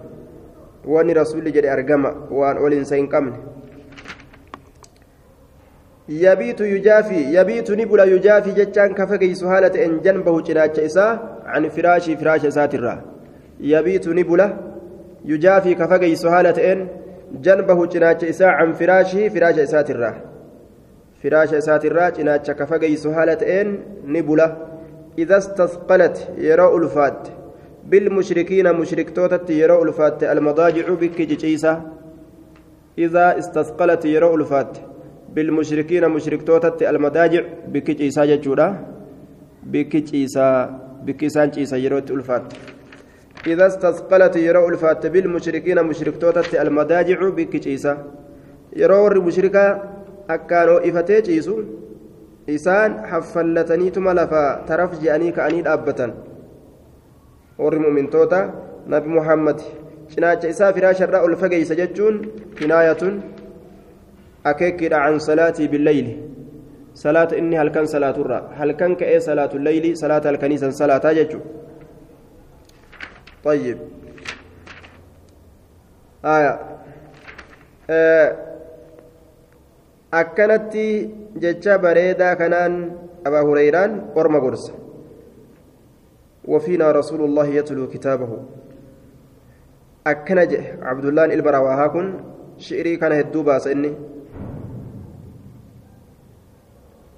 wanni 0.97 1.14
rasuulli 1.21 1.54
jedhe 1.57 1.73
argama 1.78 2.14
waan 2.42 2.62
olinsa 2.69 2.97
hin 3.00 3.09
qabne 3.16 3.38
يبيت 6.09 6.61
يجافي 6.61 7.21
يبيت 7.35 7.71
نبلا 7.71 8.04
يجافي 8.04 8.50
جتان 8.52 8.95
كفكيس 8.95 9.45
هالة 9.45 9.85
إن 9.85 10.00
جنبه 10.04 10.40
جناش 10.40 10.78
إساء 10.78 11.42
عن 11.47 11.69
فراشي 11.69 12.16
فراش 12.16 12.47
ساترا 12.47 13.12
يبيت 13.62 14.09
نبلة 14.09 14.59
يجافي 15.25 15.75
كفقي 15.75 16.14
سهالة 16.14 16.73
إن 16.73 16.88
جنبه 17.42 17.87
جناش 17.87 18.25
إساء 18.25 18.49
عن 18.49 18.73
فراشه 18.73 19.28
فراش 19.28 19.59
إسات 19.59 19.90
الراه 19.90 20.16
فراش 21.23 21.54
إسات 21.54 21.85
الراه 21.85 22.11
جناش 22.11 22.50
كفقي 22.50 22.97
سهالة 22.97 23.61
إن 23.61 23.78
نبلة 24.07 24.57
إذا 25.19 25.37
استثقلت 25.38 26.28
يرى 26.38 26.76
ألفات 26.76 27.28
بالمشركين 27.88 28.73
مشرك 28.73 29.11
توتت 29.11 29.50
يرى 29.50 29.83
ألفات 29.83 30.25
المضاجع 30.25 30.88
بك 30.95 31.23
جيسة 31.23 31.83
إذا 32.99 33.38
استثقلت 33.38 34.04
يرى 34.04 34.35
ألفات 34.35 34.78
بالمشركين 35.35 36.09
مشرك 36.09 36.42
توتت 36.42 36.83
المضاجع 36.83 37.42
بك 37.69 37.90
جيسة 37.90 38.25
ججورة 38.25 38.87
بك 39.62 39.97
جيسة 39.97 40.64
بك 41.07 41.25
إسان 41.25 41.50
جيسة 41.50 41.76
يرى 41.76 41.99
ألفات 41.99 42.42
إذا 43.46 43.66
استثقلت 43.66 44.37
يرى 44.37 44.68
الفات 44.68 45.06
بالمشركين 45.06 45.82
مشرك 45.82 46.16
توتت 46.20 46.54
المداجع 46.54 47.18
بكيسة 47.28 47.92
يرى 48.76 49.06
المشركة 49.06 49.64
أكانوا 50.30 50.88
إفتي 50.88 51.20
جيسو 51.20 51.56
إسان 52.54 52.90
حفلتني 53.11 53.90
تملفا 53.90 54.44
ترف 54.68 55.02
جاني 55.02 55.32
كأني 55.32 55.72
أبتا 55.72 56.06
warri 57.58 57.78
mu'mintoota 57.78 58.40
nabi 58.92 59.08
muhammad 59.16 59.58
cinaacha 60.12 60.49
isaa 60.54 60.72
firaasha 60.76 61.04
irraa 61.06 61.22
ol 61.26 61.34
fageeysa 61.42 61.75
jechuun 61.80 62.16
kinaayatun 62.58 63.14
akeekkiidha 64.50 65.02
can 65.04 65.18
salaatii 65.28 65.68
billeyli 65.72 66.14
salaata 67.02 67.37
inni 67.40 67.56
halkan 67.62 67.87
salaaturra 67.94 68.38
halkan 68.61 68.96
ka'ee 69.00 69.20
salaatu 69.28 69.62
leyli 69.66 69.90
salaata 70.02 70.30
halkanii 70.30 70.58
san 70.64 70.72
salaataa 70.80 71.14
jechuudha 71.20 71.49
طيب. 73.44 73.78
آية. 76.25 76.54
akkanatti 80.12 81.11
jecha 81.40 81.78
bareedaa 81.78 82.37
kanaan 82.37 82.75
abaa 83.25 83.42
hureyraan 83.42 84.12
orma 84.14 84.40
gorsa 84.40 84.72
وفينا 86.42 86.90
رسول 86.90 87.25
الله 87.25 87.46
يتلو 87.46 87.87
كتابه. 87.87 88.30
أكنج 90.06 90.52
عبد 90.82 91.04
الله 91.04 91.25
البرا 91.25 91.58
وهاكن 91.58 92.06
شعري 92.58 92.96
كان 92.96 93.12
هدوبا 93.12 93.58
سني 93.58 93.94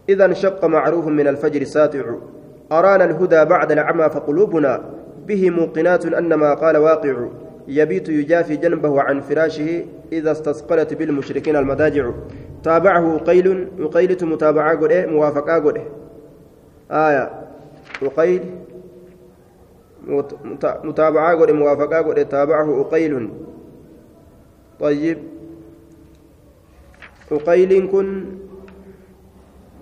إذا 0.09 0.25
انشق 0.25 0.65
معروف 0.65 1.07
من 1.09 1.27
الفجر 1.29 1.65
ساتع. 1.65 2.05
أرانا 2.73 3.05
الهدى 3.05 3.45
بعد 3.45 3.73
العمى 3.73 4.07
فقلوبنا. 4.11 4.94
به 5.27 5.51
موقنات 5.51 6.07
أن 6.07 6.35
ما 6.35 6.55
قال 6.55 6.77
واقع 6.77 7.29
يبيت 7.69 8.09
يجافي 8.09 8.57
جنبه 8.57 9.03
عن 9.03 9.21
فراشه 9.21 9.85
إذا 10.13 10.33
استثقلت 10.33 10.95
بالمشركين 10.95 11.57
المداجع 11.57 12.11
تابعه 12.63 13.19
قيل 13.19 13.69
يقيلت 13.79 14.25
متابعة 14.25 14.77
قد 14.81 14.93
موافقة 14.93 15.59
قد 15.59 15.83
آية. 16.91 17.31
وقيل 18.03 18.43
متابعة 20.85 21.37
قد 21.41 21.51
موافقة 21.51 21.99
قد 21.99 22.29
تابعه 22.29 22.81
أقيل 22.81 23.31
طيب. 24.81 25.19
أقيل 27.33 27.89
كن 27.89 28.25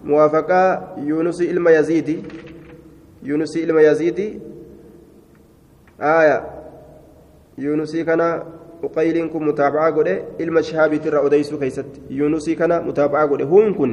موافقة 0.05 0.95
يونس 0.99 1.41
إلما 1.43 1.71
يزيد 1.71 2.27
يونس 3.23 3.57
إلما 3.57 3.81
يزيد 3.83 4.41
آية 6.03 6.37
يونس 7.59 7.97
كان 7.97 8.43
uqayliin 8.83 9.31
kun 9.31 9.45
mutaabacaa 9.47 9.91
godhe 9.95 10.15
ilma 10.43 10.63
shihaabiitti 10.63 11.09
irraa 11.09 11.23
odeysuu 11.23 11.59
keeysatti 11.59 12.01
yuunusii 12.11 12.57
kana 12.57 12.81
mutaabacaa 12.83 13.29
godhe 13.31 13.45
huun 13.45 13.75
kun 13.75 13.93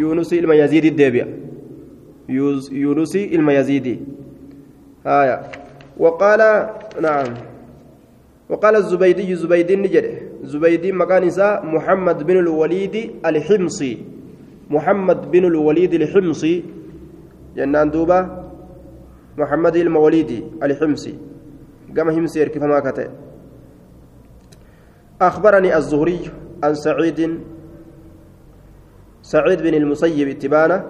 yuunusii 0.00 0.38
ilma 0.38 0.54
yaziidii 0.54 0.90
deebi'a 0.98 1.26
yuunusii 2.28 3.24
ilma 3.24 3.52
yaziidii 3.52 3.98
haya 5.04 5.38
waqaala 5.98 6.50
na'am 7.00 7.32
وقال 8.52 8.76
الزبيدي 8.76 9.34
زبيدي 9.34 9.76
نجد 9.76 10.06
زبيدي 10.44 10.92
مكان 10.92 11.24
إساء 11.24 11.66
محمد 11.66 12.18
بن 12.28 12.36
الوليد 12.44 13.24
الحمصي 13.26 13.98
محمد 14.70 15.30
بن 15.30 15.44
الوليد 15.44 15.94
الحمصي 15.94 16.64
جنان 17.56 17.90
دوبا 17.90 18.41
محمد 19.38 19.76
الموليدي 19.76 20.44
الحمصي. 20.62 21.18
قام 21.96 22.08
همسير 22.08 22.48
كيف 22.48 22.62
ما 22.62 22.80
كتب 22.80 23.10
أخبرني 25.20 25.76
الزهري 25.76 26.30
عن 26.64 26.74
سعيد 26.74 27.40
سعيد 29.22 29.62
بن 29.62 29.74
المسيب 29.74 30.28
اتبانة 30.28 30.84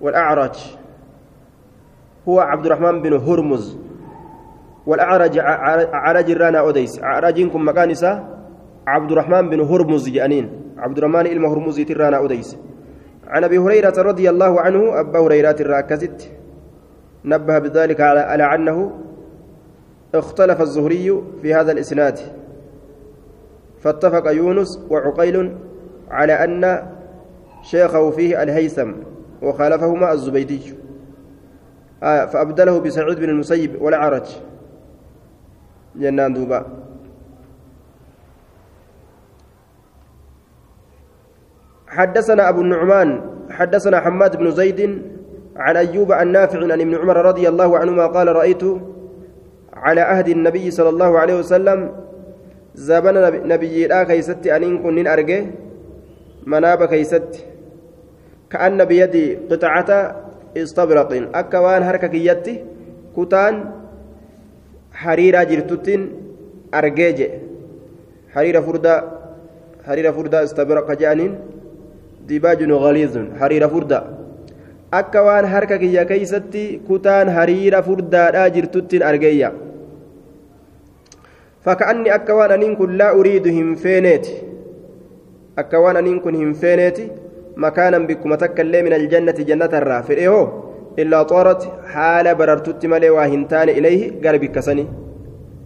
والأعرج. 0.00 0.56
هو 2.28 2.40
عبد 2.40 2.66
الرحمن 2.66 3.02
بن 3.02 3.12
هرمز. 3.12 3.78
والأعرج 4.86 5.38
عرج 5.92 6.30
رانا 6.30 6.58
أوديس. 6.58 7.00
عرجينكم 7.02 7.68
مكانسا 7.68 8.12
عبد 8.86 9.12
الرحمن 9.12 9.48
بن 9.50 9.60
هرمز 9.60 10.08
جانين. 10.08 10.74
عبد 10.78 10.98
الرحمن 10.98 11.26
إلما 11.26 11.48
هرمز 11.48 11.80
ترانا 11.80 12.16
أوديس. 12.16 12.58
عن 13.26 13.44
أبي 13.44 13.58
هريرة 13.58 13.94
رضي 13.98 14.30
الله 14.30 14.60
عنه 14.60 15.00
أبا 15.00 15.18
هريرة 15.18 15.56
الراكزت 15.60 16.30
نبه 17.24 17.58
بذلك 17.58 18.00
على 18.00 18.54
أنه 18.54 18.92
اختلف 20.14 20.60
الزهري 20.60 21.22
في 21.42 21.54
هذا 21.54 21.72
الإسناد. 21.72 22.18
فاتفق 23.80 24.30
يونس 24.30 24.86
وعقيل 24.90 25.56
على 26.10 26.32
أن 26.32 26.92
شيخه 27.62 28.10
فيه 28.10 28.42
الهيثم 28.42 28.92
وخالفهما 29.42 30.12
الزبيدي. 30.12 30.74
آه 32.02 32.26
فأبدله 32.26 32.80
بسعيد 32.80 33.18
بن 33.18 33.28
المسيب 33.28 33.82
والعرج. 33.82 34.26
جنان 35.96 36.34
دوبا. 36.34 36.66
حدثنا 41.86 42.48
أبو 42.48 42.60
النعمان 42.60 43.20
حدثنا 43.50 44.00
حماد 44.00 44.36
بن 44.36 44.50
زيد 44.50 45.02
عن 45.56 45.76
أيوب 45.76 46.12
عن 46.12 46.32
نافع 46.32 46.58
عن 46.58 46.80
ابن 46.80 46.94
عمر 46.94 47.16
رضي 47.16 47.48
الله 47.48 47.78
عنهما 47.78 48.06
قال 48.06 48.36
رأيت 48.36 48.62
على 49.72 50.00
عهد 50.00 50.28
النبي 50.28 50.70
صلى 50.70 50.88
الله 50.88 51.18
عليه 51.18 51.34
وسلم 51.34 51.90
keeysatti 54.08 54.48
aniin 54.48 54.80
kun 54.82 54.94
nin 54.94 55.06
arge 55.06 55.38
manaaba 56.46 56.88
keeysatti 56.88 57.44
ka'anna 58.48 58.88
biyadii 58.88 59.44
qixacata 59.50 59.98
istabraqin 60.56 61.28
akka 61.40 61.60
waan 61.60 61.82
harka 61.84 62.08
kiyyatti 62.08 62.54
kutaan 63.14 63.54
hariiraa 65.04 65.44
jirtuttiin 65.50 66.02
argee 66.72 67.12
jedhe 67.18 67.40
hariira 68.34 68.62
furdaa 68.62 68.98
hariira 69.86 70.12
furdaa 70.16 70.42
istabraqa 70.48 70.96
je'aniin 71.00 71.32
dibaajun 72.28 72.72
ghaliizun 72.84 73.26
hariira 73.40 73.68
furdaa 73.74 74.21
akka 75.00 75.20
waan 75.26 75.46
harka 75.52 75.78
kiyya 75.82 76.04
keeysatti 76.10 76.64
kutaan 76.88 77.28
hariira 77.36 77.82
furdaadhaa 77.82 78.48
jirtuttiin 78.56 79.02
argeeyya. 79.10 79.52
فكأني 81.64 82.14
أكوان 82.14 82.50
أنين 82.50 82.74
كن 82.76 82.90
لا 82.98 83.10
أريد 83.14 83.48
هم 83.48 83.74
فينيتي 83.74 84.34
أكوان 85.58 85.96
أنين 85.96 86.18
كن 86.20 86.34
هم 86.34 86.52
فينيتي 86.52 87.10
مكانا 87.56 87.98
بكم 87.98 88.34
تكلي 88.34 88.82
من 88.82 88.92
الجنة 88.92 89.32
جنة 89.48 89.72
الرافع 89.80 90.14
إيه 90.14 90.48
إلا 90.98 91.22
طارت 91.22 91.62
حال 91.92 92.34
بررتت 92.34 92.86
ملي 92.86 93.10
واهنتان 93.10 93.68
إليه 93.68 94.02
قال 94.24 94.38
بكسني 94.38 94.86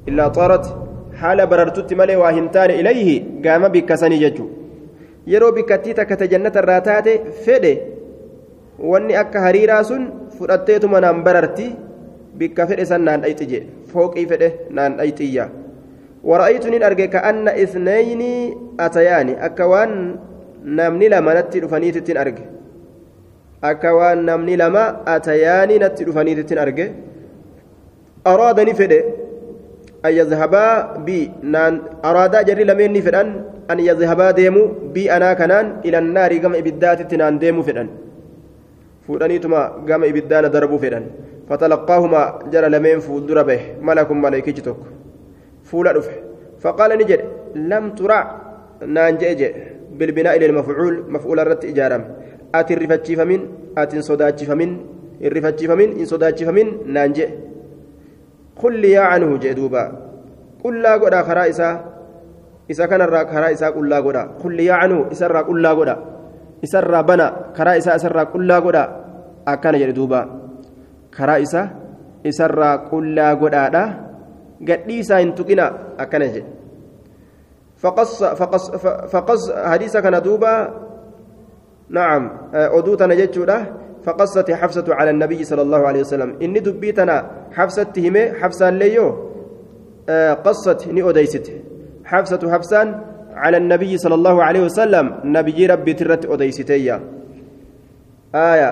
إلا 0.09 0.29
طارت 0.29 0.67
حال 1.21 1.47
بررتت 1.47 1.95
ملي 1.95 2.17
واهنتان 2.17 2.71
إليه 2.71 3.09
قام 3.45 3.69
بكسني 3.69 4.19
ججو 4.25 4.47
yeroo 5.33 5.53
bikkattii 5.57 5.95
takka 5.99 6.17
ta 6.17 6.27
jannata 6.33 6.61
irraa 6.63 6.81
taate 6.89 7.13
fedhe 7.45 7.73
wanni 8.79 9.17
akka 9.17 9.41
hariiraa 9.47 9.83
sun 9.85 10.31
fudhatteetuma 10.39 11.01
naan 11.01 11.25
bararti. 11.25 11.69
Bikka 12.37 12.67
fedhe 12.69 12.85
san 12.85 13.01
naan 13.09 13.23
dhayxi 13.25 13.47
jedhe 13.53 13.67
fooqii 13.93 14.27
fedhe 14.29 14.49
naan 14.71 15.01
ورأيت 16.27 16.67
نين 16.67 16.83
أرجع 16.83 17.07
كأن 17.15 17.47
اثنين 17.49 18.23
أتياني 18.81 19.33
أكوان 19.47 19.91
نمني 20.79 21.07
لما 21.09 21.33
نتي 21.41 21.59
رفنيت 21.63 21.99
تين 22.07 22.17
أرجع 22.19 22.45
أكوان 23.65 24.19
نمني 24.27 24.55
لما 24.63 24.85
أتياني 25.15 25.79
نتي 25.79 26.03
رفنيت 26.09 26.39
تين 26.49 26.59
أرجع 26.59 26.89
أرادني 28.27 28.75
فدي 28.75 29.01
أن 30.07 30.13
يذهبا 30.19 30.67
بي 31.07 31.31
نان 31.43 31.75
أرادا 32.05 32.43
جري 32.43 32.65
لمن 32.65 32.99
فدان 33.07 33.29
أن 33.71 33.79
يذهبا 33.89 34.31
ديمو 34.39 34.63
بي 34.95 35.03
أنا 35.17 35.31
كنان 35.39 35.67
إلى 35.87 35.99
النار 36.03 36.33
قم 36.43 36.55
إبدات 36.61 37.01
تنان 37.11 37.39
ديمو 37.39 37.63
فدان 37.63 37.89
فودانيتما 39.07 39.63
قام 39.89 40.03
إبدان 40.05 40.45
دربو 40.51 40.79
فدان 40.79 41.05
فتلقاهما 41.49 42.23
جرى 42.53 42.69
لمن 42.69 42.99
فودر 43.07 43.43
به 43.43 43.61
ملك 43.83 44.09
tokko. 44.67 44.97
فولا 45.67 45.93
دفه 45.93 46.13
فقال 46.61 46.91
نجد 46.99 47.21
لم 47.55 47.85
ترع 47.99 48.23
نانجئ 48.87 49.55
بالبناء 49.99 50.39
للمفعول 50.39 51.05
مفعول 51.09 51.41
الرت 51.41 51.65
إجارم 51.65 52.03
أتي 52.55 52.75
الرفتشي 52.75 53.17
فمن 53.17 53.41
أتي 53.79 54.03
صداتشي 54.03 54.47
فمن 54.47 54.71
الرفتشي 55.23 55.67
فمن 55.69 55.89
إن 56.01 56.05
صداتشي 56.05 56.45
فمن 56.47 56.67
نانجئ 56.93 57.29
قل 58.63 58.75
لي 58.81 58.97
عنه 58.97 59.37
جدوبا 59.37 59.85
قل 60.65 60.83
لا 60.83 60.93
قد 61.03 61.15
خرا 61.15 61.49
إسا 61.49 61.71
إسا 62.71 62.87
كان 62.87 63.01
الرا 63.01 63.25
خرا 63.33 63.53
إسا 63.53 63.69
قل 63.69 63.89
لا 63.89 64.01
قل 64.43 64.53
لي 64.57 64.71
عنه 64.71 65.07
إسا 65.13 65.27
الرا 65.27 65.41
قل 65.49 65.63
لا 65.63 65.73
قد 65.73 66.16
خرا 67.57 67.73
إسا 67.79 67.97
إسا 67.97 68.09
الرا 68.09 68.25
قل 68.33 68.47
لا 68.47 68.59
قد 68.59 68.77
أكان 69.49 69.75
جدوبا 69.79 70.21
خرا 71.13 71.43
إسا 71.43 71.63
إسا 72.27 72.45
الرا 72.47 72.77
قل 72.91 73.15
لا 73.15 73.35
قد 73.35 73.55
gadhiisaa 74.57 75.21
hin 75.21 75.33
tuqina 75.37 75.65
akkana 76.01 76.27
jedhe. 76.33 76.57
فقص 77.77 78.25
فقص 78.25 78.71
فقص 79.13 79.43
حديث 79.53 79.97
كان 79.97 80.23
دوبا 80.23 80.55
نعم 81.89 82.23
أدوت 82.55 83.03
نجتشوده 83.03 83.59
فقصت 84.05 84.51
حفصة 84.51 84.89
على 84.89 85.11
النبي 85.11 85.45
صلى 85.45 85.63
الله 85.63 85.87
عليه 85.87 86.01
وسلم 86.01 86.41
إني 86.43 86.61
دبيتنا 86.61 87.17
حفصة 87.53 87.83
تهمي 87.83 88.33
حفصة 88.41 88.71
ليو 88.71 89.07
قصت 90.45 90.89
ني 90.89 91.11
أديست 91.11 91.53
حفصة 92.05 92.43
حفصا 92.53 92.83
على 93.37 93.57
النبي 93.57 93.93
صلى 93.99 94.15
الله 94.15 94.37
عليه 94.45 94.63
وسلم 94.69 95.07
نبي 95.25 95.67
ربي 95.67 95.93
ترت 95.93 96.23
أديستيا. 96.27 96.97
آية 98.35 98.71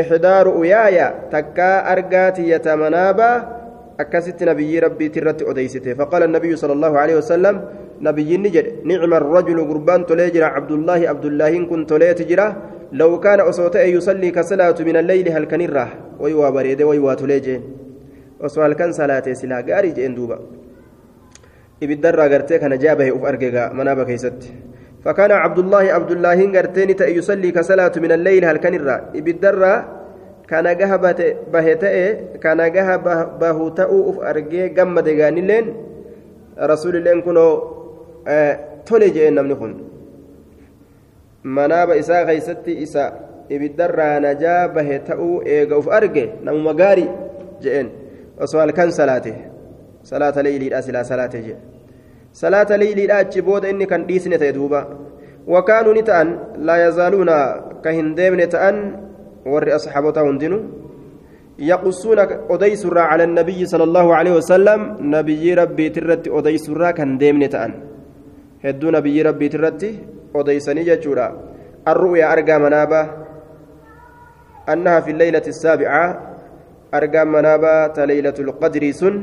إحدار 0.00 0.46
أيايا 0.62 1.06
تكا 1.32 1.92
أرقات 1.92 2.38
يتمنابا 2.38 3.32
أكست 4.00 4.40
نبي 4.50 4.78
ربي 4.78 5.06
ترت 5.08 5.42
أديسته 5.42 5.94
فقال 5.94 6.22
النبي 6.28 6.56
صلى 6.56 6.72
الله 6.72 6.92
عليه 6.98 7.16
وسلم 7.16 7.54
نبيين 8.00 8.42
جد 8.54 8.66
نعم 8.84 9.12
الرجل 9.14 9.58
قربان 9.70 10.06
تليجرا 10.06 10.46
عبد 10.46 10.72
الله 10.72 11.00
عبد 11.08 11.24
الله 11.24 11.52
كن 11.70 11.80
تليت 11.86 12.22
جرا 12.22 12.48
لو 12.92 13.20
كان 13.20 13.40
أصوته 13.40 13.82
يصلي 13.96 14.30
كصلاة 14.30 14.78
من 14.88 14.96
الليل 14.96 15.26
هل 15.28 15.44
كان 15.44 15.60
الراه؟ 15.60 15.90
ويوا 16.20 16.50
بريد 16.50 16.82
ويوا 16.82 17.14
تليجين 17.14 17.62
osoo 18.46 18.62
halkan 18.62 18.92
salaatee 18.94 19.34
silaa 19.34 19.62
gaarii 19.68 19.92
jeen 19.96 20.14
duuba 20.16 20.36
ibiddarraa 21.80 22.28
gartee 22.28 22.58
kana 22.58 22.76
jaabahe 22.76 23.10
uf 23.10 23.24
argegaa 23.24 23.70
manaaba 23.72 24.04
keeysatti 24.04 24.68
فكان 25.04 25.32
عبد 25.32 25.58
الله 25.58 25.84
عبد 25.92 26.10
الله 26.10 26.38
غرتين 26.58 26.90
يصلي 27.18 27.50
كصلاة 27.50 27.92
من 27.96 28.12
الليل 28.12 28.44
هل 28.44 28.56
كان 28.56 28.74
الرا 28.74 29.84
gaha 30.48 30.96
bahe 31.52 31.72
ta'e 31.76 32.38
kana 32.40 32.70
gaha 32.70 32.96
bahu 33.40 33.70
ta'uu 33.76 34.00
uf 34.10 34.16
argee 34.24 34.72
gammade 34.72 35.12
gaanilleen 35.12 35.66
rasuulilleen 36.56 37.20
kunoo 37.22 37.52
tole 38.88 39.10
jeen 39.12 39.34
namni 39.34 39.54
kun 39.60 39.72
manaaba 41.44 42.00
isaa 42.00 42.24
keeysatti 42.24 42.72
isa 42.80 43.12
ibiddarraa 43.50 44.20
najaa 44.20 44.68
bahe 44.68 44.98
ta'uu 45.08 45.42
eega 45.44 45.78
uf 45.78 45.88
arge 45.98 46.24
namuma 46.42 46.72
gaarii 46.80 47.08
jeen 47.60 47.90
osoo 48.40 48.60
halkan 48.60 48.90
salaate 48.92 49.32
salaata 50.10 50.44
leeyliidha 50.46 50.82
silaa 50.86 51.04
salaate 51.10 51.38
jedhe 51.46 51.60
salaata 52.42 52.80
leeyliidha 52.82 53.20
achi 53.24 53.44
booda 53.48 53.70
inni 53.72 53.86
kan 53.92 54.06
dhiisne 54.08 54.40
ta'e 54.42 54.52
duuba 54.58 54.80
wakaanuu 55.54 55.94
ni 55.98 56.02
ta'an 56.10 56.28
laa 56.70 56.78
yazaaluuna 56.84 57.36
ka 57.84 57.94
hin 57.98 58.12
deemne 58.18 58.46
ta'an 58.56 58.76
warri 59.54 59.76
asxaabotaa 59.78 60.28
hundinuu 60.30 60.62
يقصون 61.58 62.18
أديس 62.54 62.86
على 62.86 63.24
النبي 63.24 63.66
صلى 63.66 63.84
الله 63.84 64.06
عليه 64.14 64.32
وسلم 64.38 64.80
نبي 65.00 65.54
ربي 65.54 65.86
ترت 65.90 66.30
أديس 66.30 66.70
كان 66.70 67.18
ديمن 67.18 67.48
تأن 67.50 67.72
هدو 68.64 68.90
نبي 68.94 69.22
ربي 69.22 69.48
ترت 69.48 69.82
أديسني 70.38 70.82
جتورا 70.88 71.28
الرؤيا 71.88 72.32
أرقى 72.32 72.56
منابة 72.62 73.02
أنها 74.72 75.00
في 75.00 75.10
الليلة 75.10 75.46
السابعة 75.54 76.28
manaabaa 76.92 77.92
ta 77.92 78.06
leeylatul 78.06 78.52
qadrii 78.56 78.92
sun 78.92 79.14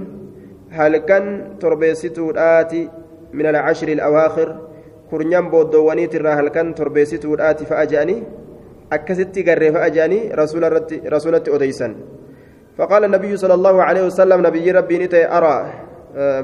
halkan 0.78 1.58
torbeessituudhaati 1.60 2.90
min 3.34 3.46
alcashri 3.52 3.94
alawaakhir 3.98 4.50
kurnyan 5.10 5.50
booddoowwaniitirraa 5.54 6.36
halkan 6.42 6.74
torbeessituudhaati 6.80 7.70
fa'a 7.72 7.86
je'anii 7.92 8.20
akkasitti 8.98 9.44
garree 9.48 9.72
fa'a 9.72 9.90
je'anii 9.96 10.30
rasuulatti 11.14 11.56
odeysan 11.58 11.96
فقال 12.76 13.04
النبي 13.08 13.38
صلى 13.38 13.54
الله 13.54 13.76
عليه 13.84 14.04
وسلم 14.12 14.40
نبي 14.48 14.68
ربي 14.72 14.96
نتي 15.08 15.32
أرى 15.38 15.58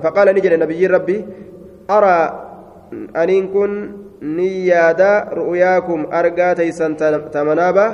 فقال 0.03 0.27
نجد 0.35 0.53
نبي 0.63 0.87
ربي 0.87 1.17
أرى 1.91 2.17
أن 3.15 3.47
كن 3.51 3.71
نيادا 4.21 5.13
رؤياكم 5.33 5.99
أرقى 6.13 6.55
تيسن 6.55 6.91
تمنابه 7.35 7.87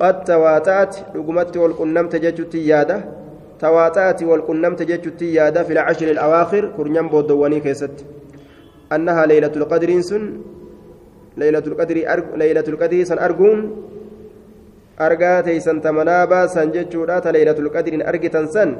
قد 0.00 0.24
تواتأت 0.24 0.94
رقمت 1.16 1.56
والقنمت 1.56 2.16
جتت 2.16 2.54
ياده 2.54 3.17
تواتأت 3.60 4.22
والقنمت 4.22 4.82
جتت 4.82 5.22
ياده 5.22 5.62
في 5.62 5.72
العشر 5.72 6.10
الأواخر 6.10 6.72
كرنيم 6.76 7.08
بودواني 7.08 7.60
كيست. 7.60 8.04
أنها 8.92 9.26
ليلة 9.26 9.52
القدر 9.56 10.00
سن 10.00 10.40
ليلة 11.36 11.64
القدر 11.66 11.96
أرق 12.12 12.34
ليلة 12.34 12.64
القدر 12.68 13.04
سن 13.04 13.18
أرجون 13.18 13.58
أرجا 15.00 15.40
تيسن 15.40 15.80
تمنابا 15.80 16.46
سن 16.46 16.70
جتشورات 16.70 17.26
ليلة 17.26 17.58
القدر 17.58 18.08
أرجتا 18.08 18.46
سن. 18.46 18.76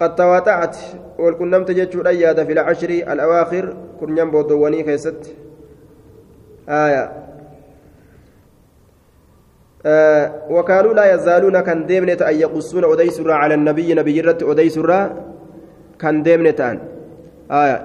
قد 0.00 0.14
تواتأت 0.14 0.76
والقنمت 1.18 1.70
جتشورا 1.70 2.10
ياده 2.10 2.44
في 2.44 2.52
العشر 2.52 2.90
الأواخر 2.90 3.76
كرنيم 4.00 4.30
بودواني 4.30 4.82
كيست. 4.82 5.34
آية. 6.68 7.12
وكانوا 10.50 10.94
لا 10.94 11.14
يزالون 11.14 11.60
كان 11.60 11.86
ديمنة 11.86 12.20
أن 12.28 12.34
يقصون 12.34 12.84
أديسرا 12.92 13.34
على 13.34 13.54
النبي 13.54 13.94
نبي 13.94 14.20
رت 14.20 14.42
أديسرا 14.42 15.00
كان 16.00 16.22
ديمنة 16.22 16.56
أن. 16.60 16.78
آية. 17.50 17.78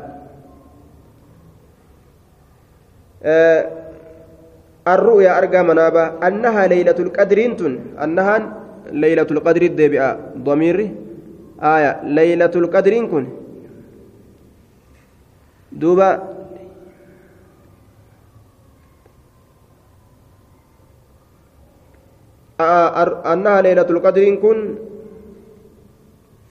آه 3.24 3.62
الرؤيا 4.88 5.38
أرجى 5.38 5.62
منابا. 5.62 6.28
أنها 6.28 6.68
ليلة 6.68 6.96
القدر 7.00 7.40
أنها 8.04 8.36
ليلة 8.92 9.28
القدر 9.32 9.62
الدبئة 9.62 10.20
ضمير 10.38 10.92
آية. 11.64 11.92
ليلة 12.04 12.54
القدر 12.56 12.94
كن 13.12 13.26
دوبا. 15.72 16.38
أنها 22.62 23.62
ليلة 23.62 23.89
القدر 23.89 24.36
كن 24.36 24.76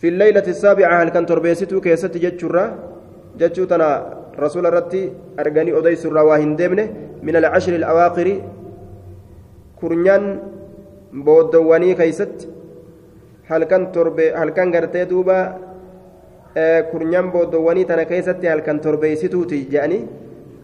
في 0.00 0.08
الليلة 0.08 0.46
السابعة 0.48 1.02
هل 1.02 1.08
كان 1.08 1.26
تربيستو 1.26 1.80
كيست 1.80 2.16
جتشرا 2.16 2.64
جتشو 3.38 3.64
تنا 3.64 3.90
رسول 4.38 4.66
الرتي 4.66 5.12
أرغني 5.40 5.78
أديس 5.78 6.06
الرواهن 6.06 6.56
دمنه 6.56 6.86
من 7.22 7.36
العشر 7.36 7.74
الأواخر. 7.76 8.28
كرنيان 9.80 10.24
بودواني 11.12 11.94
كيست. 11.94 12.48
هل 13.50 13.64
كان 13.64 13.92
تربي 13.92 14.32
هل 14.32 14.50
كان 14.56 14.74
غرتي 14.74 15.04
دوبا؟ 15.04 15.38
كرنيان 16.92 17.30
بودواني 17.30 17.84
تنا 17.84 18.02
كيست 18.02 18.40
هل 18.44 18.60
كان 18.60 18.80
تربيستو 18.80 19.44
تجاني 19.44 20.06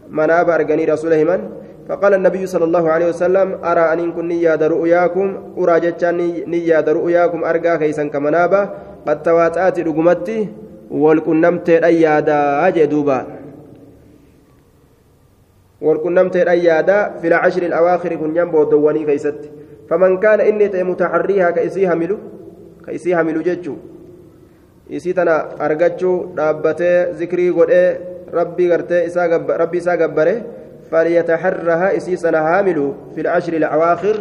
مناب 0.09 0.49
أرغني 0.49 0.85
رسول 0.85 1.13
همان 1.13 1.41
فقال 1.89 2.13
النبي 2.13 2.45
صلى 2.45 2.65
الله 2.65 2.85
عليه 2.89 3.07
وسلم 3.13 3.47
أرى 3.61 3.93
أن 3.93 4.11
كن 4.11 4.27
نياد 4.27 4.63
رؤياكم 4.63 5.27
أرى 5.57 5.79
جتان 5.79 6.17
نياد 6.49 6.89
رؤياكم 6.89 7.39
أرقى 7.43 7.77
كيسا 7.77 8.07
كمنابا 8.07 8.61
قد 9.07 9.23
تواتأت 9.23 9.79
رقمتي؟ 9.79 10.39
والكنمت 10.91 11.69
أيادا 11.69 12.67
أجدوبا 12.67 13.19
والكنمت 15.81 16.35
أيادا 16.35 17.21
في 17.21 17.27
العشر 17.27 17.63
الأواخر 17.63 18.15
كن 18.15 18.37
ينبو 18.37 18.63
الدواني 18.63 19.05
كيست. 19.05 19.49
فمن 19.89 20.17
كان 20.17 20.41
إني 20.41 20.83
متحريها 20.83 21.51
كيسيها 21.51 21.93
ملو 21.95 22.17
كيسيها 22.85 23.23
ملو 23.23 23.41
جتشو 23.41 23.75
isiitana 24.89 25.57
argachuu 25.65 26.33
dhaabbatee 26.37 27.13
zikrii 27.17 27.49
godhee 27.57 27.97
rabbii 28.31 28.67
gartee 28.69 29.05
isaa 29.09 29.27
فليتحرها 30.91 31.97
إسيسنا 31.97 32.39
هامل 32.39 32.93
في 33.15 33.21
العشر 33.21 33.53
الأواخر. 33.53 34.15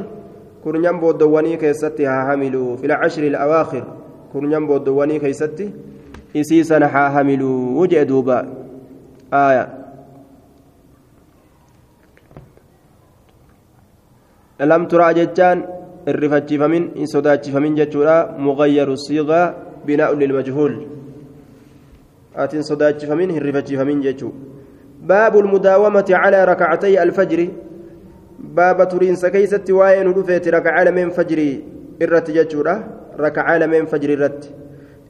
كرنيان 0.64 1.00
بودواني 1.00 1.56
كيستي 1.56 2.06
هامل 2.06 2.78
في 2.80 2.86
العشر 2.86 3.22
الأواخر. 3.22 3.84
كرنيان 4.32 4.66
بودواني 4.66 5.18
كيستي 5.18 5.70
إسيسنا 6.36 6.86
هامل 6.88 7.42
وجه 7.78 8.02
دوبا. 8.02 8.48
آية. 9.32 9.68
لم 14.60 14.82
ترى 14.86 15.14
جتان 15.14 15.58
الرفتشفمين 16.08 16.90
إن 16.96 17.06
صداتشفمين 17.06 17.74
جتورا 17.74 18.36
مغير 18.38 18.92
الصيغة 18.92 19.54
بناء 19.86 20.14
للمجهول. 20.14 20.86
آتين 22.36 22.62
صداتشفمين 22.62 23.30
الرفتشفمين 23.30 24.00
جتورا 24.00 24.32
باب 25.04 25.38
المداومة 25.38 26.08
على 26.10 26.44
ركعتي 26.44 27.02
الفجر. 27.02 27.48
باب 28.38 28.88
ترين 28.88 29.14
سكيست 29.14 29.70
وين 29.70 30.06
رفيت 30.12 30.48
ركع 30.48 30.90
من 30.90 31.10
فجر 31.10 31.38
الرت 32.02 32.30
ججورة. 32.30 32.76
ركع 33.20 33.66
من 33.66 33.84
فجر 33.86 34.10
الرت 34.12 34.50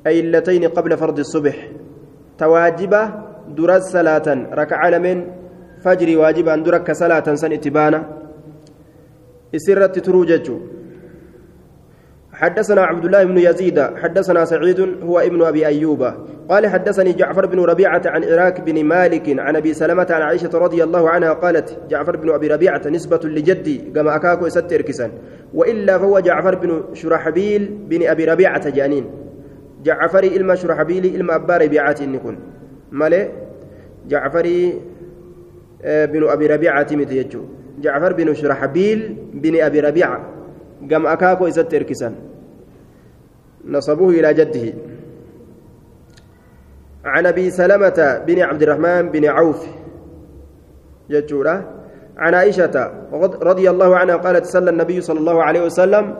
أي 0.06 0.20
اللتين 0.20 0.64
قبل 0.64 0.96
فرض 0.96 1.18
الصبح. 1.18 1.56
تواجبة 2.38 3.02
درس 3.48 3.82
صلاة. 3.82 4.28
ركع 4.52 4.98
من 4.98 5.16
فجر 5.84 6.18
واجبا 6.18 6.56
درك 6.56 6.92
صلاة 6.92 7.34
سن 7.34 7.52
اتبانا. 7.52 8.00
إسرت 9.54 9.98
تروججو 9.98 10.58
حدثنا 12.34 12.82
عبد 12.82 13.04
الله 13.04 13.24
بن 13.24 13.38
يزيد 13.38 13.80
حدثنا 13.80 14.44
سعيد 14.44 14.80
هو 15.02 15.18
ابن 15.18 15.42
أبي 15.42 15.66
أيوب. 15.66 16.12
قال 16.48 16.66
حدثني 16.66 17.12
جعفر 17.12 17.46
بن 17.46 17.60
ربيعة 17.60 18.02
عن 18.06 18.24
عراك 18.24 18.60
بن 18.60 18.84
مالك 18.84 19.38
عن 19.38 19.56
أبي 19.56 19.74
سلمة 19.74 20.06
عن 20.10 20.22
عائشة 20.22 20.50
رضي 20.54 20.84
الله 20.84 21.10
عنها 21.10 21.32
قالت 21.32 21.78
جعفر 21.90 22.16
بن 22.16 22.30
أبي 22.30 22.48
ربيعة 22.48 22.82
نسبة 22.88 23.20
لجدي 23.24 23.78
كما 23.94 24.16
أكاكو 24.16 24.48
كسان 24.70 25.10
وإلا 25.54 25.98
فهو 25.98 26.20
جعفر 26.20 26.54
بن 26.54 26.82
شرحبيل 26.92 27.78
بن 27.88 28.06
أبي 28.06 28.24
ربيعة 28.24 28.70
جانين 28.70 29.04
جعفري 29.84 30.36
إلما 30.36 30.54
شرحبيل 30.54 31.04
إلما 31.04 31.34
أبا 31.34 31.56
ربيعة 31.56 31.96
نكون. 32.00 32.38
مالي؟ 32.92 33.28
جعفري 34.08 34.80
بن 35.84 36.28
أبي 36.28 36.46
ربيعة 36.46 36.86
متيجو 36.92 37.40
جعفر 37.80 38.12
بن 38.12 38.34
شرحبيل 38.34 39.16
بن 39.34 39.60
أبي 39.60 39.80
ربيعة. 39.80 40.33
قام 40.90 41.06
أكاكو 41.06 41.46
إذا 41.46 41.62
تركسان 41.62 42.14
نصبوه 43.64 44.10
إلى 44.10 44.34
جده 44.34 44.72
عن 47.04 47.26
أبي 47.26 47.50
سلمة 47.50 48.22
بن 48.26 48.40
عبد 48.40 48.62
الرحمن 48.62 49.10
بن 49.10 49.24
عوف 49.24 49.66
جتورة 51.10 51.70
عن 52.16 52.34
عائشة 52.34 52.92
رضي 53.42 53.70
الله 53.70 53.96
عنها 53.96 54.16
قالت 54.16 54.44
صلى 54.44 54.70
النبي 54.70 55.00
صلى 55.00 55.18
الله 55.18 55.42
عليه 55.42 55.62
وسلم 55.64 56.14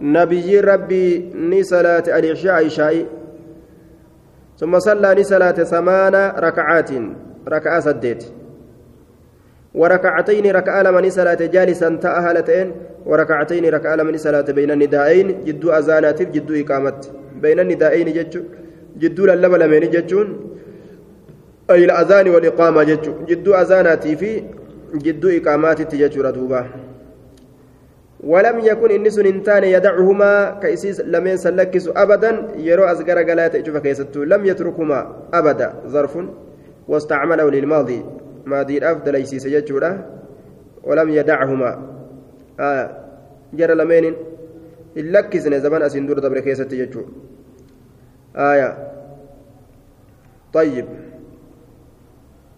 نبي 0.00 0.60
ربي 0.60 1.32
نسلات 1.34 2.08
العشاء 2.08 2.64
عشاء 2.64 3.06
ثم 4.58 4.78
صلى 4.78 5.14
نسلات 5.14 5.62
ثمان 5.62 6.14
ركعات 6.38 6.90
ركعة 7.48 7.80
سديت 7.80 8.24
وركعتين 9.74 10.50
ركعة 10.50 10.82
لمن 10.82 11.10
صلاة 11.10 11.34
جالسا 11.34 11.88
تأهلتين 12.02 12.72
وركعتين 13.06 13.64
ركعة 13.74 13.94
لمن 13.96 14.16
صلاة 14.16 14.48
بين 14.50 14.70
الندائين 14.70 15.44
جدو 15.44 15.70
أزانات 15.70 16.22
جدو 16.22 16.54
إقامت. 16.54 17.10
بين 17.42 17.60
الندائين 17.60 18.12
جدو 18.12 18.42
جدو 18.98 19.26
للبا 19.26 19.56
لمن 19.56 19.90
جدون 19.90 20.28
أي 21.70 21.84
الأذان 21.84 22.28
والإقامة 22.28 22.82
جدو. 22.82 23.12
جدو 23.28 23.54
أزانات 23.54 24.08
في 24.08 24.42
جدو 24.94 25.28
إقامات 25.28 25.82
تججو 25.82 26.22
ردوبا. 26.22 26.66
ولم 28.24 28.58
يكن 28.58 28.90
النس 28.90 29.18
إنتان 29.18 29.64
يدعهما 29.64 30.58
كيسيس 30.62 31.00
لمن 31.00 31.36
سلكس 31.36 31.88
أبدا 31.96 32.30
يرو 32.56 32.84
أزقر 32.84 33.18
قلات 33.18 33.54
لم 34.16 34.46
يتركهما 34.46 34.98
أبدا. 35.34 35.68
ظرف 35.86 36.18
واستعمله 36.88 37.50
للماضي. 37.50 38.02
ماضي 38.52 38.78
الأفضل 38.78 39.14
يسيس 39.14 39.46
ججورة 39.46 39.92
ولم 40.84 41.08
يدعهما 41.08 41.70
آه 42.60 42.86
جرى 43.54 43.74
لمن 43.74 44.14
اللكسن 44.96 45.60
زمان 45.60 45.82
أسندور 45.82 46.18
دبر 46.18 46.40
كيست 46.40 46.74
ججو 46.74 47.02
آية 48.36 48.70
طيب 50.52 50.86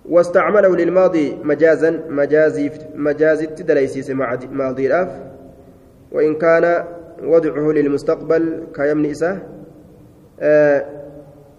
واستعمله 0.05 0.76
للماضي 0.76 1.26
مجازا 1.44 1.90
مجازي 2.09 2.70
مجازي 2.94 3.46
تدليسيس 3.46 4.11
ماضي 4.61 4.87
الأف 4.87 5.12
وإن 6.12 6.35
كان 6.35 6.85
وضعه 7.22 7.66
للمستقبل 7.72 8.42
كيمن 8.74 9.11
إساه 9.11 9.38
آه 10.40 11.00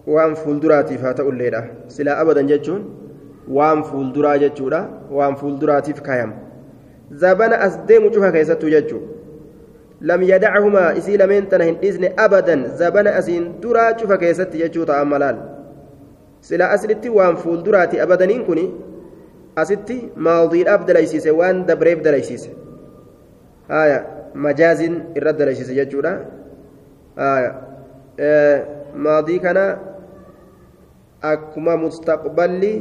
haa 0.07 1.13
ta'u 1.13 1.29
illeedha 1.29 1.63
silaa 1.87 2.17
abadan 2.19 2.47
jechuun 2.47 3.00
waan 3.47 3.83
fuulduraa 3.83 4.37
jechuudha 4.37 4.83
waan 5.11 5.35
fuulduraatiif 5.35 6.01
kaayama 6.01 6.33
zabana 7.23 7.59
as 7.59 7.79
deemu 7.87 8.11
cufa 8.11 8.31
keessattuu 8.31 8.69
jechuudha 8.69 9.21
lam 10.01 10.21
yadachumaa 10.23 10.93
isii 10.99 11.17
lameen 11.17 11.47
tana 11.49 11.63
hin 11.63 11.75
dhiisne 11.81 12.13
abadan 12.17 12.63
zabana 12.77 13.15
asiin 13.15 13.43
duraa 13.61 13.93
cufa 13.93 14.17
keessatti 14.23 14.61
jechuu 14.63 14.85
ta'an 14.91 15.07
malaal 15.07 15.37
silaa 16.47 16.69
aslitti 16.77 17.09
waan 17.17 17.37
fuulduraati 17.43 17.99
abadaniin 18.05 18.45
kun 18.45 18.61
asitti 19.63 19.97
maadiidhaaf 20.27 20.87
dalaysiise 20.87 21.31
waan 21.41 21.65
dabreef 21.67 22.01
dalaysiise 22.07 22.49
haya 23.67 23.99
majaaziin 24.47 24.97
irra 25.21 25.33
dalaysiise 25.43 25.75
jechuudha 25.81 26.15
haya 27.15 27.51
maadii 29.07 29.39
kana 29.45 29.65
akkuma 31.33 31.77
mustaqballi 31.83 32.73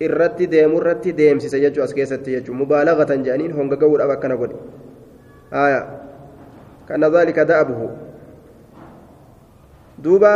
irratti 0.00 0.46
deemu 0.46 0.80
irratti 0.80 1.12
deemsise 1.12 1.60
jechuu 1.60 1.82
as 1.84 1.94
keessatti 1.94 2.36
jechuu 2.36 2.54
mubaalagatan 2.54 3.24
jedhaniin 3.24 3.52
honga 3.58 3.76
ga'uudhaaf 3.76 4.10
akkana 4.16 4.36
godhe 4.36 4.56
haya 5.50 5.80
kana 6.88 7.10
dhaalika 7.14 7.44
da'abuhu 7.44 7.88
duuba 9.98 10.32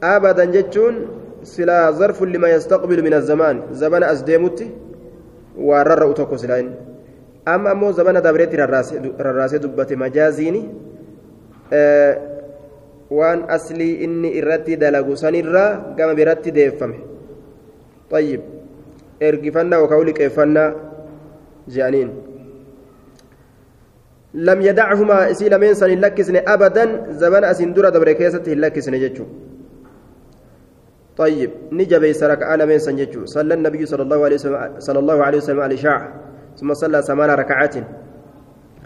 abadan 0.00 0.52
jechuun 0.56 0.96
silaa 1.42 1.92
zarfun 1.92 2.32
lima 2.36 2.48
yastaqbilu 2.54 3.02
min 3.02 3.14
azamaan 3.20 3.62
zabana 3.72 4.12
as 4.12 4.24
deemutti 4.24 4.68
waan 5.56 5.86
rarra'u 5.86 6.14
tokko 6.20 6.38
silaa 6.38 6.60
inni 6.64 6.76
amma 7.46 7.70
ammoo 7.76 7.92
zabana 7.92 8.20
dabreetti 8.20 8.56
rarraasee 8.56 9.58
dubbate 9.64 9.96
majaaziini 9.96 10.62
waan 13.10 13.44
aslii 13.56 13.92
inni 14.04 14.36
irratti 14.40 14.76
dalagu 14.76 15.16
sanirraa 15.16 15.96
gama 15.96 16.14
biratti 16.14 16.52
deeffame 16.52 17.14
طيب 18.10 18.40
ergifannaa 19.20 19.78
yookaan 19.78 20.06
liqeeffannaa 20.06 20.68
je'aniin. 21.76 22.10
Lameen 24.34 25.74
san 25.74 25.90
hin 25.90 26.00
lakkisne 26.00 26.42
abadan 26.46 27.18
zabana 27.18 27.48
asin 27.48 27.74
dura 27.74 27.90
dabre 27.90 28.14
keessatti 28.14 28.50
hin 28.50 28.60
lakkisne 28.60 28.98
jechuudha 28.98 29.44
طيب 31.16 31.50
نجب 31.72 32.04
ركعة 32.22 32.56
لمن 32.56 32.78
سنججو 32.78 33.26
صلى 33.26 33.54
النبي 33.54 33.86
صلى 33.86 34.02
الله 34.02 34.24
عليه 34.24 34.34
وسلم 34.34 34.74
صلى 34.78 34.98
الله 34.98 35.24
عليه 35.24 35.38
وسلم 35.38 35.60
على 35.60 35.74
العشاء 35.74 36.12
ثم 36.58 36.74
صلى 36.74 37.02
ثمان 37.02 37.30
ركعات 37.30 37.74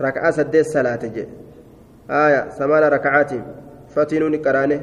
ركعة 0.00 0.30
سدس 0.30 0.66
صلاة 0.72 1.02
جي 1.14 1.26
آية 2.10 2.48
ثمان 2.48 2.82
ركعات 2.82 3.32
فتنون 3.88 4.36
قرانه 4.36 4.80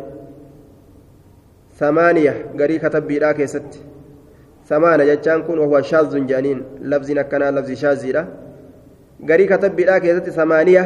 ثمانية 1.77 2.45
قري 2.59 2.79
كتب 2.79 3.07
ثمانية 4.69 5.13
جتان 5.15 5.43
كون 5.43 5.59
وهو 5.59 5.81
شاذ 5.81 6.25
جانين 6.25 6.63
لفظ 6.81 7.11
كان 7.11 7.55
لفظ 7.55 7.71
شاذ 7.71 8.25
قري 9.29 9.45
كتب 9.47 9.75
بلاك 9.75 10.03
ست 10.17 10.29
ثمانية 10.29 10.83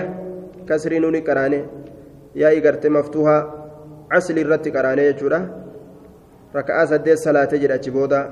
كسر 0.69 0.99
نون 0.99 1.15
قرانه 1.15 1.65
يا 2.35 2.49
إغرت 2.57 2.87
مفتوحة 2.87 3.37
عسل 4.11 4.39
الرت 4.39 4.77
قرانه 4.77 5.01
يجوره 5.01 5.41
ركعة 6.55 6.85
سدس 6.85 7.17
صلاة 7.23 7.49
أجبودا 7.53 8.29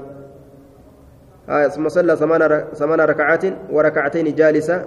آه 1.50 1.68
ثم 1.68 1.90
صلى 1.90 2.16
ثمان 2.74 3.02
ركعات 3.02 3.44
وركعتين 3.72 4.36
جالسة 4.36 4.86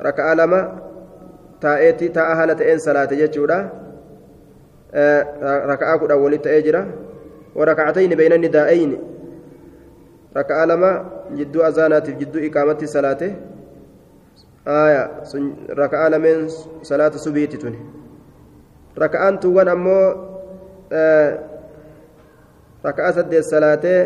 ركعة 0.00 0.34
لما 0.34 0.60
تأتي 1.60 2.08
تأهلت 2.08 2.60
إن 2.60 2.78
صلاة 2.78 3.08
آه 4.94 5.66
ركعة 5.66 5.98
كذا 5.98 6.14
ولت 6.14 6.46
أجرا 6.46 6.90
وركعتين 7.54 8.14
بين 8.14 8.32
الندائين 8.32 9.11
لما 10.36 10.90
جدّو 11.36 11.60
أذانات 11.60 12.10
جدّو 12.10 12.38
إقامة 12.48 12.80
صلاة 12.84 13.22
آية 14.66 15.02
ركعة 15.70 16.08
لمن 16.08 16.48
صلاة 16.82 17.10
سبيت 17.10 17.56
توني 17.56 17.80
ركعان 18.98 19.40
توان 19.40 19.68
أمو 19.68 19.98
آه 20.92 21.52
raka'aa 22.82 23.12
saddeet 23.16 23.46
salaatee 23.46 24.00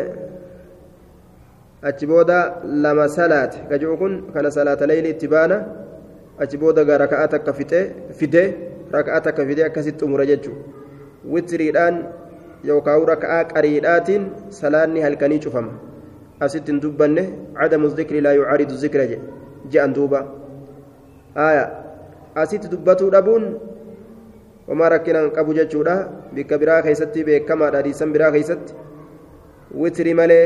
achi 1.89 2.05
booda 2.11 2.37
lama 2.85 3.07
salaate 3.09 3.57
gajuu 3.69 3.97
kun 4.01 4.13
kana 4.33 4.51
salaata 4.57 4.89
layli 4.91 5.09
itti 5.15 5.27
baana 5.33 5.57
achi 6.45 6.57
booda 6.61 6.85
gaa 6.89 6.99
raka'aa 7.03 7.27
takka 7.33 7.53
fidee 8.19 8.45
raka'aa 8.97 9.21
takka 9.27 9.47
fidee 9.49 9.65
akkasitti 9.69 10.05
xumura 10.05 10.29
jechuudha 10.31 10.61
witiriidhaan 11.33 11.97
yookaan 12.69 13.07
raka'aa 13.13 13.43
qariidhaatiin 13.53 14.29
salaanni 14.61 15.05
halkanii 15.07 15.41
cufama 15.45 15.73
asitti 16.39 16.71
hin 16.71 16.81
dubbanne 16.81 17.23
cadamu 17.59 17.89
zikri 17.99 18.21
laa 18.21 18.35
yucaaridu 18.39 18.75
zikra 18.83 19.05
je'an 19.71 19.93
duuba 19.93 20.19
asitti 22.35 22.71
dubbatuu 22.73 23.09
dhabuun 23.15 23.45
homaa 24.67 24.89
rakkinaan 24.95 25.31
qabu 25.37 25.57
jechuudha 25.59 25.95
bikka 26.35 26.59
biraa 26.61 26.81
keessatti 26.87 27.25
beekamaadha 27.29 27.81
hadiisan 27.81 28.13
biraa 28.15 28.31
keessatti 28.37 28.73
witiri 29.83 30.13
malee 30.21 30.45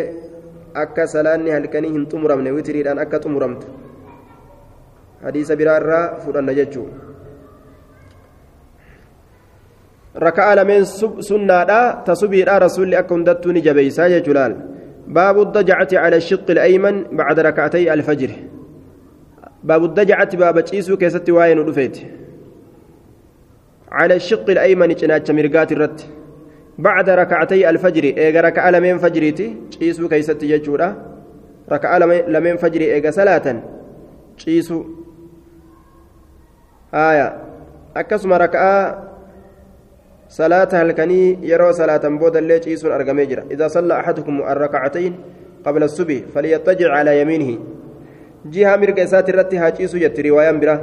akka 0.84 1.08
salaanni 1.14 1.56
halkanii 1.58 1.94
hin 1.96 2.10
xumuramne 2.12 2.56
witiriidhaan 2.58 3.00
akka 3.06 3.20
xumuramtu 3.24 3.68
hadiisa 5.24 5.56
biraa 5.62 5.78
irraa 5.84 6.04
fudhanna 6.26 6.54
jechuudha 6.60 7.10
raka'aa 10.26 10.56
lameen 10.60 10.86
sunnaadha 11.30 11.80
tasubiidha 12.10 12.60
rasuulli 12.68 12.96
akka 13.02 13.14
hundattuu 13.16 13.52
ni 13.58 13.62
jabeeysaa 13.68 14.10
jechuudhaan 14.14 14.56
dajacati 15.12 15.96
cala 15.96 16.20
shiqqi 16.20 16.60
ayman 16.60 17.06
bacda 17.12 17.44
raka'atay 17.44 17.90
alfajri 17.90 18.38
baabu 19.64 19.88
dajacati 19.88 20.38
baaba 20.38 20.62
ciisuu 20.64 20.98
keessatti 20.98 21.32
waa'ee 21.32 21.56
nu 21.56 21.64
dhufeeti 21.70 22.22
على 23.92 24.16
الشق 24.16 24.50
الأيمن 24.50 24.88
جناتش 24.88 25.32
مرقات 25.32 25.72
الرت. 25.72 26.08
بعد 26.78 27.10
ركعتي 27.10 27.70
الفجر 27.70 28.04
إيجا 28.04 28.42
ركع 28.42 28.70
لمن 28.70 28.98
فجريتي 28.98 29.56
شيسو 29.80 30.08
كيست 30.08 30.44
يجورا. 30.44 30.96
ركع 31.72 31.98
لمن 32.28 32.58
فجر 32.58 32.82
إيجا 32.82 33.12
صلاة. 33.12 33.64
شيسو 34.38 34.86
آية. 36.94 37.28
أكسم 37.96 38.34
صلاة 40.32 40.70
هلكني 40.72 41.38
يرى 41.42 41.74
صلاة 41.74 42.08
بود 42.08 42.38
اللي 42.38 42.62
شيسو 42.64 42.88
أرقميجرا 42.88 43.44
إذا 43.52 43.68
صلى 43.68 44.00
أحدكم 44.00 44.42
الركعتين 44.42 45.16
قبل 45.66 45.84
الصبح 45.84 46.16
فليضطجع 46.36 46.92
على 46.94 47.22
يمينه. 47.22 47.60
جهة 48.46 48.76
مرقسات 48.76 49.30
الرت 49.30 49.54
هاجيسو 49.56 49.98
جت 49.98 50.20
رواية 50.20 50.52
برا. 50.52 50.82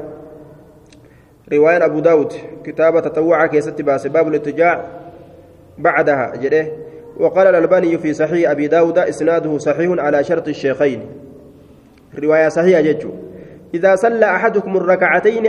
رواية 1.52 1.84
أبو 1.84 2.00
داود 2.00 2.32
كتابة 2.64 3.00
تطوع 3.00 3.46
كيست 3.46 3.82
باس 3.82 4.06
باب 4.06 4.28
الاتجاع 4.28 4.84
بعدها 5.78 6.32
جده 6.36 6.66
وقال 7.16 7.46
الألباني 7.46 7.98
في 7.98 8.12
صحيح 8.12 8.50
أبي 8.50 8.66
داود 8.66 8.98
إسناده 8.98 9.58
صحيح 9.58 9.90
على 9.98 10.24
شرط 10.24 10.48
الشيخين. 10.48 11.00
رواية 12.18 12.48
صحيحة 12.48 12.80
جدّ 12.80 13.10
إذا 13.74 13.96
صلى 13.96 14.24
أحدكم 14.24 14.76
الركعتين 14.76 15.46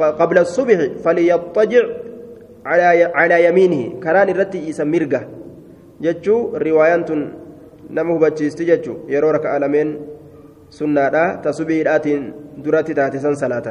قبل 0.00 0.38
الصبح 0.38 0.78
فليضطجع 1.04 1.82
على 2.68 3.38
يمينه. 3.44 4.00
كران 4.04 4.28
الرتي 4.28 4.68
يسمرقه 4.68 5.22
جتشو 6.04 6.36
روايات 6.56 7.10
نمه 7.90 8.14
بتشيست 8.18 8.62
جتشو. 8.62 8.94
يرو 9.08 9.30
ركع 9.30 9.56
لمن 9.56 9.86
سنة 10.70 11.40
تسبيح 11.40 11.80
الآتين 11.80 12.22
دراتي 12.60 12.92
تاتسن 12.94 13.34
صلاة 13.34 13.66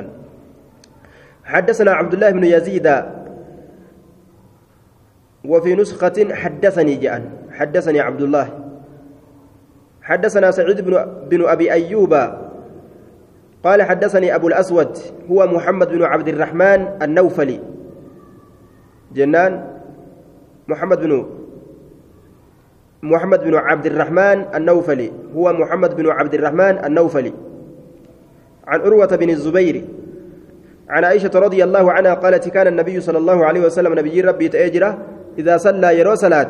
حدثنا 1.45 1.91
عبد 1.91 2.13
الله 2.13 2.29
بن 2.31 2.43
يزيد. 2.43 2.87
وفي 5.45 5.75
نسخة 5.75 6.17
حدثني 6.35 6.95
جاء 6.95 7.21
حدثني 7.51 7.99
عبد 7.99 8.21
الله. 8.21 8.47
حدثنا 10.01 10.51
سعيد 10.51 10.81
بن, 10.81 10.93
بن 11.29 11.41
أبي 11.47 11.71
أيوب. 11.71 12.13
قال 13.63 13.79
حدثني 13.83 14.35
أبو 14.35 14.47
الأسود. 14.47 14.97
هو 15.31 15.47
محمد 15.47 15.87
بن 15.87 16.03
عبد 16.03 16.27
الرحمن 16.27 16.79
النوفلي. 17.01 17.59
جنان 19.15 19.67
محمد 20.67 20.99
بن 20.99 21.25
محمد 23.03 23.43
بن 23.43 23.55
عبد 23.55 23.85
الرحمن 23.85 24.45
النوفلي. 24.55 25.11
هو 25.35 25.53
محمد 25.53 25.95
بن 25.95 26.09
عبد 26.09 26.33
الرحمن 26.33 26.85
النوفلي. 26.85 27.33
عن 28.67 28.79
عروة 28.81 29.15
بن 29.15 29.29
الزبير. 29.29 29.83
عن 30.89 31.03
عائشة 31.03 31.31
رضي 31.35 31.63
الله 31.63 31.91
عنها 31.91 32.13
قالت 32.13 32.49
كان 32.49 32.67
النبي 32.67 33.01
صلى 33.01 33.17
الله 33.17 33.45
عليه 33.45 33.61
وسلم 33.61 33.93
نبي 33.99 34.21
ربي 34.21 34.47
تأجره 34.49 34.97
إذا 35.39 35.57
صلى 35.57 35.99
يرو 35.99 36.15
صلاة. 36.15 36.47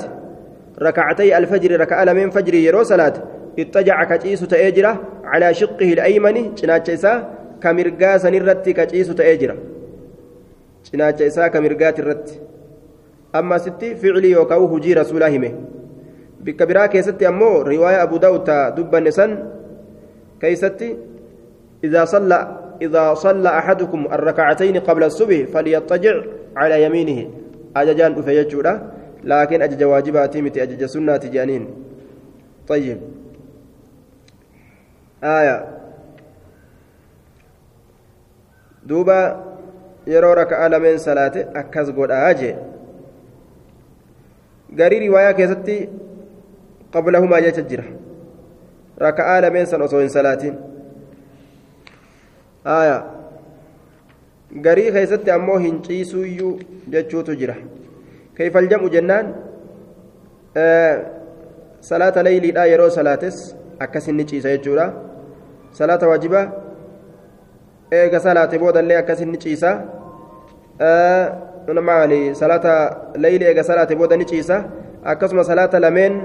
ركعتي 0.82 1.38
الفجر 1.38 1.80
ركع 1.80 2.14
من 2.14 2.30
فجر 2.30 2.54
يرو 2.54 2.84
صلاة. 2.84 3.14
اتجع 3.60 4.04
كتيس 4.04 4.42
تأجره 4.42 5.04
على 5.24 5.54
شقه 5.54 5.94
الأيمن. 5.94 6.56
جناچ 6.56 6.90
إسا 6.90 7.30
كمرقا 7.62 8.18
سنرت 8.18 8.70
كتيس 10.94 10.96
تأجره 10.96 11.16
جناچ 11.16 11.22
إسا 11.22 11.48
كمرقات 11.48 12.00
الرت 12.00 12.42
أما 13.36 13.58
ستي 13.58 13.96
فعلي 13.96 14.32
يوكاو 14.32 14.76
هجي 14.76 14.94
رسول 14.94 15.24
الله 15.24 15.54
بك 16.42 16.64
برا 16.64 16.86
كيستي 16.86 17.28
أمو 17.28 17.62
رواية 17.62 18.04
أبو 18.04 18.18
داود 18.18 18.50
دب 18.76 18.96
النسان 18.96 19.50
كيستي 20.42 20.98
إذا 21.84 22.06
صلى 22.06 22.58
إذا 22.82 23.14
صلى 23.14 23.50
أحدكم 23.50 24.06
الركعتين 24.06 24.78
قبل 24.78 25.04
الصبح 25.04 25.44
فليضطجع 25.54 26.22
على 26.56 26.84
يمينه 26.84 27.30
أججان 27.76 28.12
أفيجورا 28.20 28.92
لكن 29.24 29.62
أجج 29.62 29.84
واجباتي 29.84 30.42
متي 30.42 30.64
أجج 30.64 30.86
سنة 30.86 31.18
جانين 31.18 31.68
طيب 32.68 32.98
آية 35.24 35.78
دوبا 38.84 39.57
yeroo 40.14 40.34
raka'aa 40.42 40.70
lameen 40.74 41.00
salaate 41.06 41.46
akkas 41.62 41.92
godhaa 42.00 42.34
jee 42.42 42.56
garii 44.82 45.00
riwaayaa 45.06 45.34
keessatti 45.40 45.78
qablahumaa 46.96 47.42
jecha 47.48 47.62
jira 47.72 47.86
raka'aa 49.06 49.42
lameen 49.48 49.68
san 49.74 49.82
osoo 49.88 50.00
hin 50.04 50.14
salaatiin 50.18 50.56
aya 52.76 52.98
garii 54.68 54.92
keessatti 55.00 55.32
ammoo 55.38 55.58
hin 55.66 55.82
ciisuuyyuu 55.90 56.54
jechuutu 56.96 57.36
jira 57.42 57.56
kayfal 58.40 58.70
jam'u 58.76 58.90
jennaan 58.96 59.34
salaata 61.90 62.24
layliidha 62.30 62.66
yeroo 62.74 62.90
salaates 63.00 63.42
akkas 63.88 64.08
inni 64.14 64.26
ciisa 64.32 64.56
jechuudha 64.56 64.88
salaata 65.82 66.08
waajibaa 66.12 66.46
eega 67.92 68.20
salaate 68.20 68.60
boodallee 68.60 68.98
akkas 68.98 69.22
inni 69.22 69.38
ciisa 69.38 69.72
maali 71.90 72.36
salaata 72.36 72.74
layli 73.16 73.46
eega 73.46 73.64
salaate 73.64 73.96
booda 73.96 74.18
ni 74.18 74.26
ciisa 74.26 74.58
akkasuma 75.04 75.44
salaata 75.44 75.80
lameen 75.80 76.20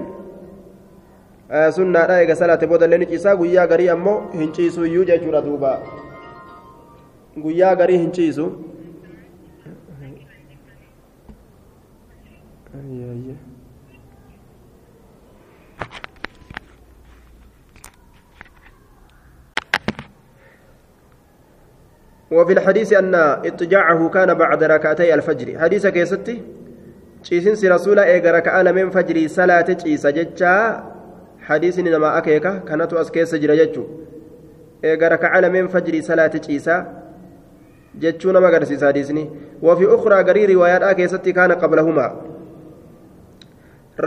sunnaadha 1.77 2.21
eega 2.23 2.37
salaate 2.37 2.67
boodallee 2.67 2.99
ni 2.99 3.07
ciisa 3.13 3.37
guyyaa 3.37 3.67
garii 3.67 3.89
ammoo 3.95 4.19
hin 4.35 4.53
ciisuuyyuu 4.59 5.05
jechuudha 5.05 5.41
duuba 5.47 5.73
guyyaa 7.47 7.75
garii 7.77 7.99
hin 7.99 8.13
ciisu 8.13 8.47
وفي 22.33 22.53
الحديث 22.53 22.93
أن 22.93 23.15
اضطجاعه 23.15 24.09
كان 24.09 24.35
بعد 24.35 24.65
ركعتي 24.65 25.15
الفجر 25.15 25.59
حديث 25.59 25.87
كيستي 25.87 26.43
ciisinsi 27.23 27.69
rasuula 27.71 28.07
eega 28.11 28.33
raka'a 28.33 28.63
lameen 28.67 28.91
fajrii 28.91 29.29
salaate 29.29 29.75
ciisa 29.83 30.13
jechaa 30.13 30.83
hadiisni 31.49 31.91
nama 31.91 32.15
akeeka 32.19 32.53
kanatu 32.69 32.99
as 32.99 33.11
keessa 33.15 33.39
jira 33.39 33.57
jechuu 33.61 33.87
eega 34.83 35.09
raka'a 35.15 35.41
lameen 35.45 35.69
fajrii 35.69 36.03
salaate 36.03 36.41
ciisaa 36.47 36.81
jechuu 38.05 38.33
nama 38.33 38.49
agarsiisa 38.49 38.87
hadiisni 38.87 39.25
wafi 39.63 39.87
ukraa 39.97 40.23
garii 40.31 40.47
riwaayaadhaa 40.53 40.95
keessatti 41.01 41.33
kaana 41.39 41.57
qablahumaa 41.63 42.11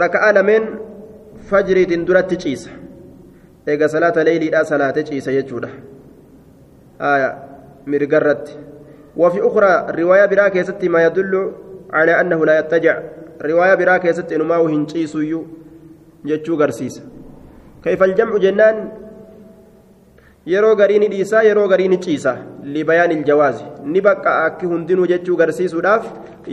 raka'a 0.02 0.32
lameen 0.38 0.68
fajriitiin 1.50 2.06
duratti 2.06 2.36
ciisa 2.44 2.70
eega 3.66 3.88
salaata 3.96 4.24
leeyliidhaa 4.28 4.64
salaate 4.64 5.08
ciisa 5.10 5.32
jechuudha 5.32 5.68
mirgarratti 7.86 8.58
wafi 9.16 9.40
ukraa 9.50 9.78
riwaayaa 10.00 10.28
biraa 10.34 10.50
keessatti 10.50 10.88
maa 10.88 11.06
yadullu 11.08 11.44
على 11.92 12.20
أنه 12.20 12.46
لا 12.46 12.58
يتجع 12.58 12.94
رواية 13.42 13.74
براك 13.74 14.04
يست 14.04 14.32
إنما 14.32 14.56
وهنشي 14.56 15.06
سيو 15.06 15.40
جتشو 16.26 16.54
غرسيس 16.60 17.02
كيف 17.84 18.02
الجمع 18.02 18.36
جنان 18.36 18.76
yeroo 20.46 20.74
garii 20.74 20.98
ni 20.98 21.08
dhiisaa 21.08 21.42
yeroo 21.46 21.68
garii 21.68 21.88
ni 21.88 21.98
ciisa 21.98 22.32
libayaan 22.62 23.12
iljawaazi 23.12 23.64
ni 23.84 24.00
bakka 24.00 24.34
akki 24.44 24.66
hundinuu 24.66 25.06
jechuu 25.06 25.36
garsiisuudhaaf 25.36 26.04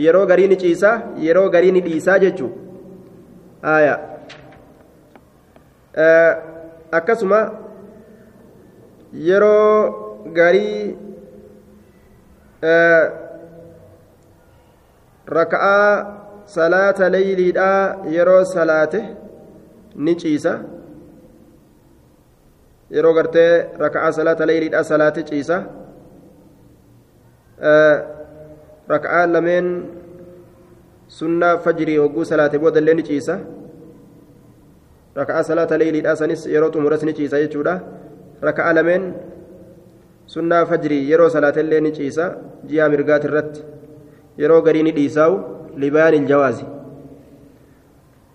yeroo 0.04 0.26
garii 0.26 0.48
ni 0.48 0.56
ciisaa 0.56 0.96
yeroo 1.26 1.48
garii 1.54 1.72
ni 1.72 1.80
dhiisaa 1.80 2.18
jechuu 2.18 2.50
aya 3.74 3.94
akkasuma 6.98 7.40
yeroo 9.12 10.30
garii 10.38 10.96
raka'aa 15.38 15.90
salaata 16.56 17.10
leyliidhaa 17.12 18.04
yeroo 18.16 18.44
salaate 18.44 19.00
ni 19.96 20.14
ciisa 20.22 20.52
yeroo 22.90 23.14
gartee 23.18 23.50
raka'aa 23.84 24.12
salaata 24.18 24.46
leyliidhaa 24.46 24.84
salaate 24.92 25.22
ciisa 25.30 25.58
raka'aa 28.94 29.26
lameen 29.34 29.68
sunnaa 31.18 31.56
fajrii 31.66 31.96
hogguu 31.96 32.24
salaate 32.32 32.58
booda 32.64 32.80
illee 32.84 32.94
ni 32.94 33.02
ciisa 33.10 33.38
raka'aa 35.20 35.42
salaata 35.50 35.78
leyliidhaa 35.84 36.16
sanis 36.22 36.46
yeroo 36.54 36.72
xumuras 36.74 37.02
ni 37.08 37.14
ciisa 37.20 37.40
jechuudha 37.44 37.80
raka'aa 38.48 38.74
lameen 38.80 39.14
sunnaa 40.25 40.65
fajrii 40.65 41.09
yeroo 41.11 41.29
salaate 41.35 41.61
illee 41.65 41.81
ni 41.85 41.91
ciisa 41.97 42.25
ji'a 42.71 42.89
mirgaati 42.89 43.27
irratti 43.31 43.65
yeroo 44.43 44.61
garii 44.67 44.83
ni 44.83 44.95
dhiisaa'u 44.99 45.39
libayaan 45.83 46.19
iljawaazi 46.19 46.65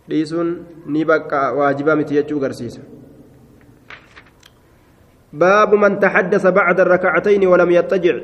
dhiisuun 0.09 0.51
ni 0.87 1.05
bakka 1.05 1.47
waajibaa 1.61 1.97
miti 2.01 2.21
jechuu 2.21 2.41
garsiisa 2.47 2.83
باب 5.35 5.75
من 5.75 5.99
تحدث 5.99 6.47
بعد 6.47 6.81
الركعتين 6.81 7.47
ولم 7.47 7.71
يضطجع 7.71 8.17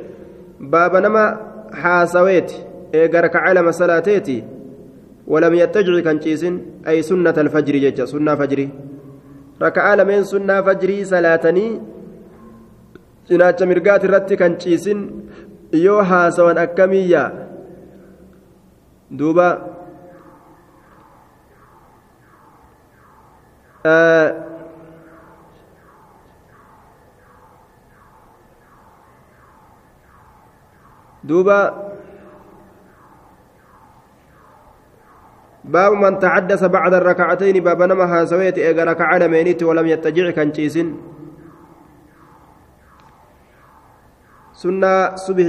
باب 0.60 0.96
نما 0.96 1.24
حاسويت 1.72 2.52
إيجا 2.94 3.20
ركع 3.20 3.52
لما 3.52 3.70
صلاتيتي 3.70 4.44
ولم 5.26 5.54
يضطجع 5.54 6.00
كان 6.00 6.18
أي 6.88 7.02
سنة 7.02 7.34
الفجر 7.38 7.74
جج 7.76 8.04
سنة 8.04 8.34
فجري 8.34 8.68
ركع 9.62 9.94
لمن 9.94 10.24
سنة 10.24 10.62
فجري 10.62 11.04
صلاتني 11.04 11.80
cinaacha 13.27 13.65
mirgaati 13.65 14.07
irratti 14.07 14.37
kan 14.37 14.57
ciisin 14.61 14.99
yoo 15.85 16.01
haasawan 16.01 16.57
akkamiyya 16.57 17.23
duuba 19.09 19.49
duuba 31.25 31.59
باب 35.65 35.91
من 35.97 36.19
تحدث 36.21 36.63
بعد 36.63 36.93
الركعتين 36.93 37.63
باب 37.63 37.81
نما 37.81 38.05
هاسويت 38.05 38.57
إيغا 38.57 38.83
ركع 38.83 39.17
لمينيت 39.17 39.63
ولم 39.63 39.85
يتجع 39.87 40.29
كان 40.29 40.51
جيسن 40.51 41.14
سنة 44.61 45.15
صبح 45.15 45.47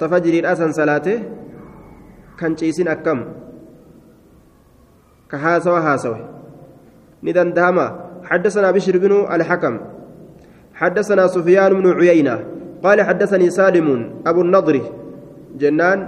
تفجر 0.00 0.34
الأسن 0.42 0.70
صلاته 0.72 1.18
كان 2.38 2.54
جيسن 2.54 2.88
أكم 2.88 3.18
كهاسوى 5.30 5.80
هاسوي 5.80 6.20
ندن 7.22 7.52
دهما 7.52 7.86
حدثنا 8.24 8.70
بشر 8.70 8.98
بن 8.98 9.12
الحكم 9.34 9.74
حدثنا 10.74 11.26
سفيان 11.26 11.72
بن 11.82 11.86
عيينة 11.98 12.36
قال 12.84 12.98
حدثني 13.02 13.50
سالم 13.50 13.88
أبو 14.26 14.40
النضر 14.40 14.76
جنان 15.60 15.98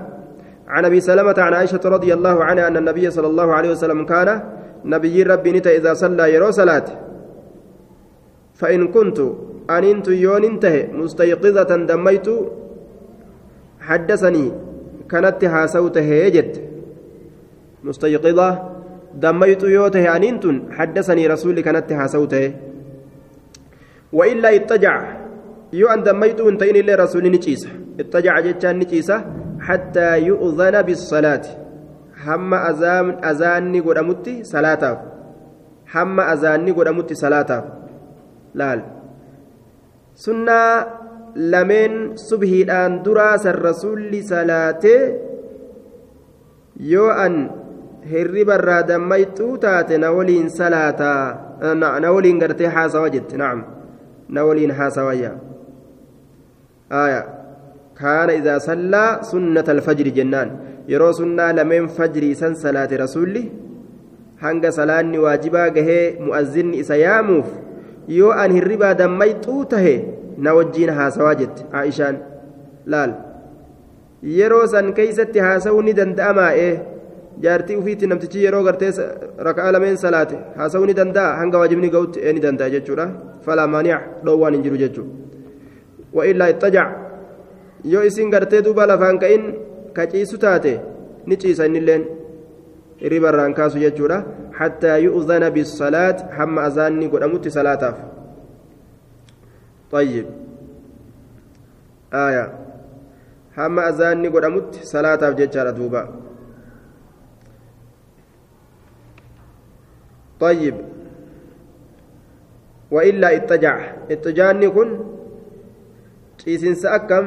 عن 0.69 0.85
ابي 0.85 1.01
سلمه 1.01 1.35
عن 1.39 1.55
عائشه 1.55 1.81
رضي 1.85 2.15
الله 2.15 2.45
عنها 2.45 2.69
ان 2.69 2.77
النبي 2.77 3.11
صلى 3.11 3.27
الله 3.27 3.53
عليه 3.53 3.71
وسلم 3.71 4.05
كان 4.05 4.43
نبي 4.85 5.23
ربي 5.23 5.53
نتا 5.53 5.71
اذا 5.77 5.95
صلى 5.95 6.35
يرو 6.35 6.51
صلاه 6.51 6.85
فان 8.55 8.89
كنت 8.89 9.19
ان 9.79 9.85
انت 9.85 10.09
يون 10.09 10.45
انتهى 10.45 10.83
مستيقظة 10.93 11.71
دميت 11.91 12.29
حدثني 13.81 14.47
كانت 15.11 15.45
هاسوته 15.45 16.29
جد. 16.29 16.55
مستيقظة 17.85 18.49
دميت 19.15 19.63
يوته 19.63 20.17
ان 20.17 20.25
انت 20.25 20.45
حدثني 20.77 21.27
رسولي 21.27 21.63
كانت 21.63 21.93
هاسوته 21.93 22.55
وإلا 24.13 24.49
اتجع 24.57 24.95
يو 25.73 25.89
ان 25.89 26.03
دميت 26.03 26.41
انتين 26.41 26.77
إلا 26.77 26.95
رسولي 27.05 27.29
نجيسه 27.29 27.71
اتجع 28.01 28.41
جتان 28.41 28.79
نجيسة 28.79 29.17
حتى 29.61 30.19
يؤذن 30.29 30.83
بالصلاة. 30.83 31.47
هم 32.27 32.55
أذان 32.55 33.25
أذاني 33.25 33.81
قدامتي 33.81 34.45
صلاة 34.45 34.83
هم 35.95 36.21
أذاني 36.21 36.71
قدامتي 36.71 37.15
صلاة 37.15 37.51
laal 38.55 39.00
sunnaa 40.27 40.73
lameen 41.53 41.95
subhiidhaan 42.29 43.01
duraasan 43.05 43.59
rasuulli 43.69 44.21
salaatee 44.33 45.03
yoo 46.93 47.11
an 47.25 47.35
hirribarraa 48.13 48.83
dammayxuu 48.93 49.53
taate 49.65 49.99
na 50.05 50.11
waliin 50.17 50.49
salaataa 50.61 51.25
na 52.01 52.09
waliin 52.17 52.41
gartee 52.43 52.71
haasawa 52.77 53.11
jette 53.17 53.37
nacam 53.43 53.61
na 54.29 54.45
waliin 54.49 54.73
haasawayya 54.81 55.33
aya 57.03 57.23
كان 58.01 58.31
إذا 58.31 58.59
صلى 58.59 59.19
سنة 59.23 59.65
الفجر 59.69 60.09
جنان 60.09 60.49
يرو 60.89 61.13
سنة 61.13 61.53
لمن 61.53 61.87
فجر 61.87 62.33
سن 62.33 62.55
صلاة 62.55 62.89
رسولي 63.05 63.45
hanga 64.41 64.73
salaanni 64.73 65.19
waajibaa 65.21 65.69
gahee 65.71 66.17
mu'azzinni 66.27 66.79
isa 66.81 66.97
yaamuuf 66.97 67.45
yoo 68.19 68.31
an 68.43 68.53
hirribaa 68.59 68.95
dammayxuu 69.01 69.65
tahe 69.73 69.95
na 70.47 70.55
wajjiin 70.59 70.93
haasawaa 71.01 71.35
jette 71.41 71.67
aishaan 71.81 72.17
laal 72.95 73.13
yeroo 74.39 74.67
san 74.75 74.93
keeysatti 74.99 75.39
haasawuu 75.47 75.83
ni 75.89 75.93
danda'amaa'e 76.01 76.69
jaartii 77.45 77.77
ufiitti 77.81 78.07
namtichi 78.13 78.45
yeroo 78.45 78.63
gartee 78.69 78.91
raka'aa 79.49 79.73
lameen 79.77 79.97
salaate 80.05 80.39
haasawuu 80.57 80.87
ni 80.91 80.95
danda'a 81.01 81.37
hanga 81.41 81.59
waajibni 81.63 81.91
ga'utti 81.97 82.21
ee 82.25 82.33
ni 82.37 82.41
danda'a 82.47 82.71
jechuudha 82.77 83.07
falaa 83.47 83.67
maani'a 83.75 84.01
dhoowwaan 84.25 84.55
hin 84.59 84.65
jiru 84.67 84.83
jechuudha 84.83 85.13
wa'illaa 86.19 86.51
ittajac 86.55 86.89
yoo 87.93 88.03
isin 88.11 88.31
gartee 88.35 88.63
duuba 88.67 88.87
lafaan 88.93 89.19
ka'in 89.25 89.45
ka 89.97 90.07
ciisu 90.13 90.39
taate 90.45 90.73
ni 91.27 91.37
ciisa 91.45 91.67
innilleen 91.71 92.05
ribarraan 93.15 93.55
kaasu 93.59 93.79
jechuudha 93.85 94.19
hattaa 94.61 94.97
yu'zana 95.07 95.49
bisalaat 95.57 96.19
hamma 96.39 96.61
azaanni 96.69 97.09
godhamutti 97.13 97.51
salaataaf 97.59 97.99
طيب 99.91 100.27
آية 102.13 102.45
hamma 103.57 103.83
azaanni 103.91 104.29
godhamutti 104.31 104.87
salaataaf 104.87 105.35
jechaadha 105.41 105.73
duuba 105.79 106.03
طيب 110.41 110.77
وإلا 112.91 113.29
اتجع 113.37 113.77
اتجاني 114.11 114.69
كن 114.71 114.91
ciisinsa 116.41 116.89
akkam 116.97 117.27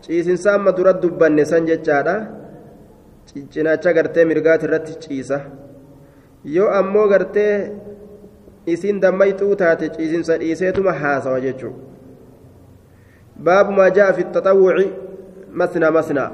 ciisinsa 0.00 0.56
amma 0.56 0.72
dura 0.72 0.92
dubbanne 1.02 1.44
san 1.44 1.66
jechaadha 1.68 2.14
cinaacha 3.52 3.90
gartee 3.96 4.24
mirgaati 4.24 4.64
irratti 4.68 4.92
ciisa 5.02 5.38
yoo 6.54 6.70
ammoo 6.78 7.08
gartee 7.08 7.54
isin 8.74 9.00
dammayxuu 9.02 9.54
taate 9.62 9.88
ciisinsa 9.96 10.38
dhiiseetuma 10.40 10.92
haasawa 11.02 11.40
jechuu 11.46 11.74
baabu 13.44 13.72
maa 13.78 13.90
jaa 13.98 14.12
fi 14.12 14.24
taxawwuci 14.36 14.86
masna 15.60 15.90
masna. 15.90 16.30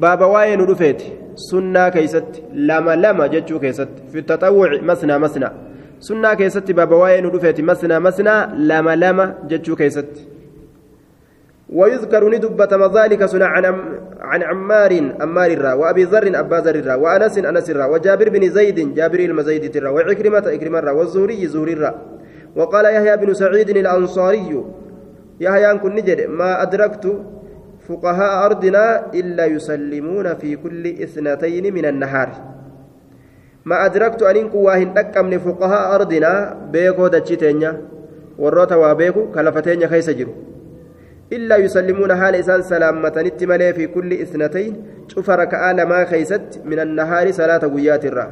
Baaba 0.00 0.26
waa'ee 0.34 0.56
nu 0.56 0.66
dhufeeti. 0.70 1.12
Sunnaa 1.48 1.90
keeysatti 1.90 2.42
lama 2.68 2.96
lama 2.96 3.28
jechuu 3.34 3.60
keessatti. 3.60 4.02
Fi 4.12 4.22
taxawwuci 4.22 4.80
masna 4.90 5.18
masna. 5.18 5.50
Sunnaa 6.08 6.36
keessatti 6.36 6.74
baaba 6.74 6.96
waa'ee 7.02 7.20
nu 7.26 7.30
dhufeeti 7.34 7.62
masna 7.62 8.00
masna 8.00 8.34
lama 8.70 8.96
lama 8.96 9.26
jechuu 9.52 9.76
keessatti 9.76 10.26
ويذكر 11.68 12.28
ندبة 12.28 13.02
ذلك 13.02 13.26
سنة 13.26 13.44
عن 13.44 13.64
عن 14.20 14.42
عمار 14.42 15.12
عمار 15.20 15.50
الرا 15.50 15.72
وأبي 15.72 16.04
ذر 16.04 16.40
أبا 16.40 16.56
ذر 16.56 16.74
الرا 16.74 16.94
وأنس 16.94 17.38
أنس 17.38 17.70
الرا 17.70 17.86
وجابر 17.86 18.28
بن 18.28 18.50
زيد 18.50 18.94
جابر 18.94 19.20
المزيد 19.20 19.76
الرا 19.76 19.90
وعكرمة 19.90 20.44
إكرمة 20.46 20.78
الرا 20.78 20.90
والزهري 20.90 21.46
زهري 21.46 21.72
الرا. 21.72 21.94
وقال 22.56 22.84
يحيى 22.84 23.16
بن 23.16 23.34
سعيد 23.34 23.70
الأنصاري 23.70 24.64
يحيى 25.40 25.78
كن 25.78 25.94
نجد 25.94 26.26
ما 26.30 26.62
أدركت 26.62 27.22
فقهاء 27.88 28.46
أرضنا 28.46 29.12
إلا 29.14 29.44
يسلمون 29.46 30.34
في 30.34 30.56
كل 30.56 30.86
إثنتين 30.86 31.74
من 31.74 31.84
النهار. 31.84 32.28
ما 33.64 33.84
أدركت 33.84 34.22
أن 34.22 34.50
واهن 34.54 34.98
أكمل 34.98 35.40
فقهاء 35.40 35.94
أرضنا؟ 35.94 36.56
بيكو 36.72 37.06
دجتين 37.06 37.72
وروتا 38.38 38.76
وبيكو 38.76 39.32
كلفتين 39.34 39.88
خيس 39.88 40.10
جرو 40.10 40.32
إلا 41.32 41.56
يسلمون 41.56 42.14
حال 42.14 42.34
إسان 42.34 42.62
سلامة 42.62 43.16
نتملي 43.26 43.72
في 43.72 43.86
كل 43.86 44.12
إثنتين 44.12 44.72
شوف 45.08 45.30
ركعة 45.30 45.72
لما 45.72 46.04
خيست 46.04 46.60
من 46.64 46.78
النهار 46.78 47.32
صلاة 47.32 47.58
قيات 47.58 48.04
الرا 48.04 48.26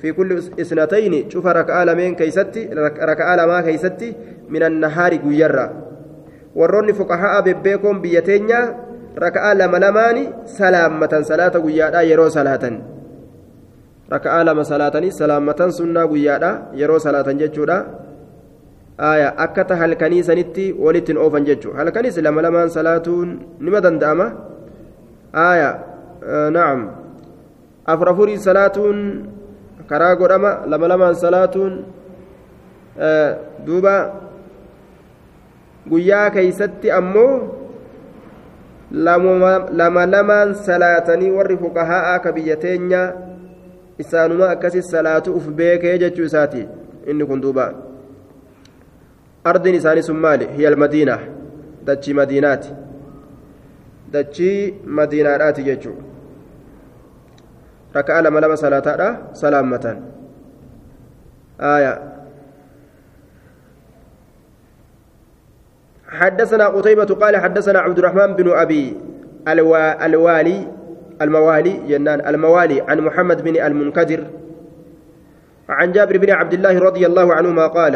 في 0.00 0.12
كل 0.12 0.30
إثنتين 0.60 1.30
شوف 1.30 1.46
ركعة 1.46 1.84
لمن 1.84 2.14
كيست 2.14 2.68
ركعة 3.10 3.36
لما 3.36 3.62
خيست 3.62 4.14
من 4.48 4.62
النهار 4.62 5.12
قيرا 5.16 5.66
bebbeekoon 7.44 8.02
biyya 8.02 8.22
teenya 8.22 8.74
raka'aa 9.14 9.54
lama 9.54 9.78
lamaani 9.78 10.24
salaammatan 10.46 11.22
salaata 11.24 11.60
guyyaadhaa 11.60 12.02
yeroo 12.02 12.30
salaatan 12.30 12.74
raka'aa 14.10 14.42
lama 14.48 14.64
salaatanii 14.64 15.12
salaammatan 15.14 15.72
sunnaa 15.72 16.06
guyyaadhaa 16.06 16.74
yeroo 16.80 16.98
salaatan 16.98 17.38
jechuudha 17.38 17.78
aya 17.78 18.07
akkata 18.98 19.76
halkanii 19.76 20.22
sanitti 20.22 20.72
walittiin 20.72 21.18
oofan 21.18 21.44
jechuudha. 21.44 21.78
Halkanis 21.78 22.16
lama 22.18 22.42
lamaan 22.42 22.70
salaatuun 22.70 23.40
nima 23.60 23.80
danda'ama. 23.80 24.32
Aya 25.32 25.78
na'am. 26.50 26.90
Afur 27.86 28.08
afurii 28.08 28.38
salaatuun 28.38 28.98
karaa 29.86 30.16
godhama 30.16 30.66
lama 30.66 30.88
lamaan 30.88 31.14
salaatuun 31.14 31.84
duuba 33.66 33.94
guyyaa 35.88 36.30
keeysatti 36.30 36.90
ammoo 36.90 37.54
lama 38.90 40.06
lamaan 40.06 40.54
salaatanii 40.54 41.30
warri 41.30 41.56
fuqahaa 41.56 42.18
ka 42.18 42.32
biyya 42.32 42.56
teenya 42.56 43.12
isaanuma 43.98 44.50
akkasi 44.50 44.82
salaatu 44.82 45.32
uf 45.38 45.46
beekee 45.48 45.98
jechuu 45.98 46.24
isaati. 46.24 46.66
Inni 47.06 47.24
kun 47.24 47.40
duuba 47.40 47.87
isaanii 49.56 50.02
sun 50.02 50.16
maali 50.16 50.46
hiya 50.56 50.68
almadiina 50.70 51.18
dachii 51.84 52.14
madiinaati 52.14 52.72
dachii 54.12 54.74
madiinaadhaati 54.86 55.62
jechuu 55.62 55.96
raka'a 57.94 58.22
lama 58.22 58.40
lama 58.40 58.56
salaataadha 58.56 59.08
salaammatan 59.32 59.96
aayaa 61.60 61.98
حدثنا 66.08 66.66
قتيبة 66.68 67.04
قال 67.04 67.36
حدثنا 67.36 67.78
عبد 67.78 67.98
الرحمن 67.98 68.34
بن 68.40 68.48
أبي 68.50 68.96
الوا 69.48 70.06
الوالي 70.06 70.58
الموالي 71.22 71.72
جنان 71.88 72.26
الموالي 72.26 72.80
عن 72.80 73.00
محمد 73.00 73.44
بن 73.44 73.56
المنكدر 73.60 74.20
عن 75.68 75.92
جابر 75.92 76.16
بن 76.18 76.30
عبد 76.30 76.52
الله 76.54 76.78
رضي 76.78 77.06
الله 77.06 77.34
عنهما 77.34 77.66
قال 77.66 77.94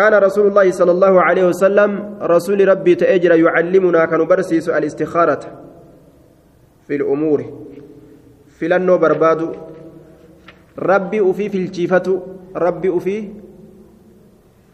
كان 0.00 0.14
رسول 0.26 0.46
الله 0.50 0.66
صلى 0.80 0.92
الله 0.96 1.14
عليه 1.22 1.44
وسلم 1.52 1.90
رسول 2.34 2.68
ربي 2.72 2.94
تأجر 2.94 3.32
يعلمنا 3.44 4.00
كنبرسيس 4.10 4.66
الاستخارة 4.68 5.42
في 6.88 6.94
الأمور 7.00 7.40
filannoo 8.60 8.98
barbaadu 9.00 9.46
rabbi 10.76 11.20
ufii 11.20 11.48
filchiifatu 11.52 12.12
rabbi 12.64 12.88
ufii 12.88 13.22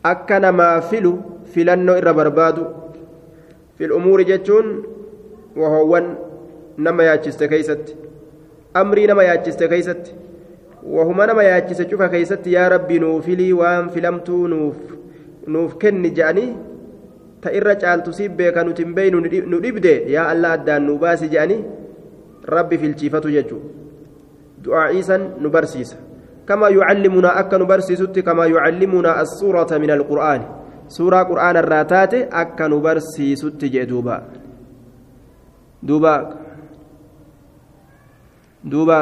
akka 0.03 0.41
namaa 0.43 0.81
filu 0.91 1.13
filannoo 1.55 1.95
irra 2.01 2.15
barbaadu 2.21 2.65
fil 3.79 3.93
umuuri 3.99 4.25
jechuun 4.31 4.67
wahoowwan 5.63 6.09
nama 6.89 7.07
yaachiste 7.09 7.49
keeysatti 7.53 7.95
amrii 8.83 9.07
nama 9.13 9.29
yaachiste 9.29 9.69
keeysatti 9.75 10.15
wahuma 10.99 11.27
nama 11.31 11.47
yaachise 11.51 11.85
cufa 11.93 12.09
keeysatti 12.17 12.53
yaa 12.59 12.69
rabbi 12.75 12.99
nuufilii 13.07 13.53
waan 13.63 13.91
filamtuu 13.95 14.43
nuuf 14.55 14.96
nuuf 15.47 15.77
kenni 15.83 16.11
je'anii 16.19 16.51
ta 17.41 17.53
irra 17.59 17.75
caaltu 17.83 18.13
siif 18.13 18.33
beeka 18.39 18.65
nuti 18.65 18.83
hin 18.85 18.95
beeynu 18.95 19.21
nu 19.53 19.61
dhibde 19.65 19.95
yaa 20.15 20.29
allah 20.33 20.53
addaan 20.59 20.87
nu 20.89 20.99
baasi 20.99 21.29
je'anii 21.35 21.63
rabbi 22.57 22.79
filchiifatu 22.83 23.31
jechuu 23.37 23.63
du'aa'iisan 24.65 25.23
nu 25.41 25.51
barsiisa 25.51 25.97
كما 26.47 26.69
يعلمنا 26.69 27.41
أكا 27.41 27.59
نبرسيسوتي 27.59 28.23
كما 28.23 28.47
يعلمنا 28.47 29.21
السورة 29.23 29.67
من 29.83 29.91
القرآن 29.91 30.41
سورة 30.89 31.23
قرآن 31.23 31.57
الراتات 31.57 32.15
أكا 32.15 32.67
نبرسيسوتي 32.71 33.69
جي 33.69 33.85
دوبا 33.85 34.17
دوبا 35.83 36.15
دوبا 38.65 39.01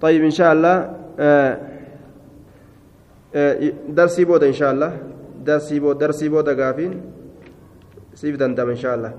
طيب 0.00 0.24
إن 0.24 0.30
شاء 0.30 0.52
الله 0.52 0.76
آه 1.18 1.73
درسي 3.34 4.24
بود 4.24 4.44
إن 4.44 4.52
شاء 4.52 4.70
الله 4.70 4.92
درسي 5.46 5.80
بود 5.80 5.98
درسي 5.98 6.28
بود 6.28 6.48
قافين 6.48 7.00
سيف 8.14 8.36
دندم 8.36 8.68
إن 8.68 8.76
شاء 8.76 8.94
الله 8.94 9.12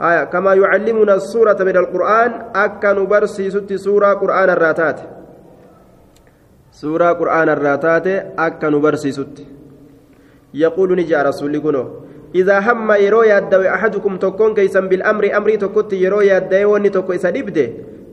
آية 0.00 0.24
كما 0.24 0.54
يعلمنا 0.54 1.14
السورة 1.14 1.56
من 1.60 1.76
القرآن 1.76 2.30
أكا 2.54 2.92
نبرسي 2.92 3.50
ست 3.50 3.72
سورة 3.72 4.12
قرآن 4.14 4.50
الراتات 4.50 5.00
سورة 6.72 7.12
قرآن 7.12 7.48
الراتات 7.48 8.06
أكا 8.38 8.68
نبرسي 8.68 9.12
ست 9.12 9.36
يقول 10.54 10.96
نجا 10.96 11.22
رسول 11.22 11.58
كنو 11.58 11.84
إذا 12.34 12.58
هم 12.60 12.92
يرو 12.92 13.22
يدوي 13.22 13.68
أحدكم 13.68 14.16
تكون 14.16 14.54
كيسا 14.54 14.80
بالأمر 14.80 15.36
أمري 15.36 15.56
تكت 15.56 15.92
يرو 15.92 16.20
يدوي 16.20 16.64
وني 16.64 16.88
تكو 16.88 17.12
إسا 17.12 17.32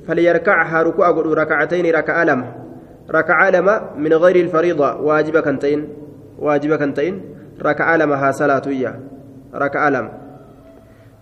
فليركعها 0.07 0.82
ركوع 0.84 1.10
ركعتين 1.10 1.86
ركع 1.95 2.24
لم 2.24 2.68
ركع 3.12 3.49
لم 3.49 3.68
من 3.97 4.14
غير 4.14 4.36
الفريضة 4.36 5.01
واجب 5.01 5.38
كنتين 5.38 5.88
واجب 6.39 6.74
كنتين 6.76 7.22
ركع 7.62 7.95
لمها 7.95 8.32
صلاة 8.32 8.62
ركع 9.55 9.89
لم 9.89 10.10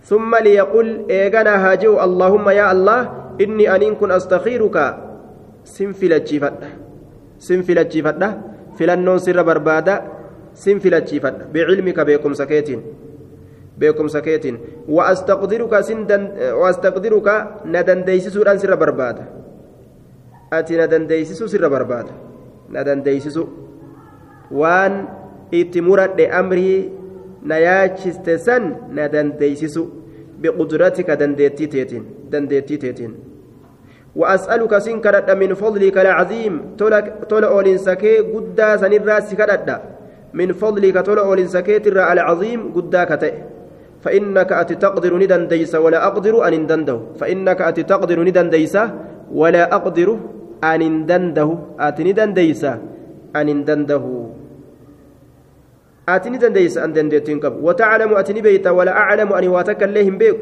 ثم 0.02 0.36
ليقل 0.36 1.06
إيغانا 1.10 1.54
هاجو 1.64 2.00
اللهم 2.00 2.48
يا 2.48 2.72
الله 2.72 3.00
إني 3.40 3.76
أن 3.76 3.94
كن 3.94 4.10
أستخيرك. 4.10 4.76
سنفلتشيفت 5.64 6.52
سنفلتشيفت 7.38 8.16
فلنون 8.78 9.18
سر 9.18 9.42
بربادا 9.42 9.96
سنفلتشيفت 10.54 11.34
بعلمك 11.54 12.00
بكم 12.00 12.32
سكيتين 12.34 12.80
بكم 13.78 14.08
سكيتين. 14.08 14.58
وأستقدرك 14.88 15.80
سندن 15.80 16.22
وأستقدرك 16.52 17.28
ندن 17.64 18.04
ديسسو 18.04 18.42
أن 18.42 18.58
أتي 20.52 20.76
ندن 20.80 21.06
ديسسو 21.06 21.46
سر 21.46 21.68
بربادا 21.68 22.14
ندن 22.72 23.02
ديسسو 23.02 23.44
وان 24.50 24.92
إتمرد 25.54 26.20
أمري 26.20 26.72
نياچست 27.50 28.26
سن 28.46 28.64
ندن 28.96 29.28
ديسسو 29.40 29.84
بقدرتك 30.40 31.10
دندتي 31.10 31.66
تيتين 31.66 32.04
دندتي 32.32 32.76
تيتين 32.76 33.12
وأسألك 34.16 34.78
سنكرد 34.78 35.28
من 35.30 35.54
فضلك 35.54 35.96
العظيم 35.98 36.52
تولى 37.28 37.46
أولين 37.46 37.78
سكي 37.78 38.18
قدا 38.32 38.76
سنرى 38.76 39.16
سكرد 39.20 39.68
من 40.34 40.48
فضلك 40.52 40.96
تولى 41.06 41.20
أولين 41.20 41.48
سكي 41.48 41.78
ترى 41.78 42.02
العظيم 42.12 42.60
قدا 42.76 43.04
كتئ 43.04 43.34
فإنك 44.02 44.50
أتي 44.52 44.74
تقدر 44.74 45.12
ندن 45.18 45.48
ديس 45.48 45.74
ولا 45.74 46.06
أقدر 46.06 46.34
أن 46.46 46.54
ندنده 46.62 46.98
فإنك 47.20 47.60
أتي 47.62 47.82
تقدر 47.82 48.18
ندن 48.22 48.50
ديس 48.50 48.76
ولا 49.32 49.74
أقدر 49.74 50.08
أن 50.64 50.80
ندنده 50.82 51.58
أتي 51.80 52.02
ندن 52.04 52.34
ديس 52.34 52.64
أن 53.36 53.46
ندنده 53.46 54.04
أتني 56.08 56.38
دنديس 56.40 56.78
أن 56.80 56.92
دندتين 56.92 57.40
قبل 57.40 57.60
وتعلم 57.60 58.16
أتني 58.16 58.40
بيت 58.40 58.66
ولا 58.66 58.92
أعلم 58.96 59.32
أني 59.32 59.48
واتك 59.48 59.82
اللهم 59.82 60.18
بيك. 60.18 60.38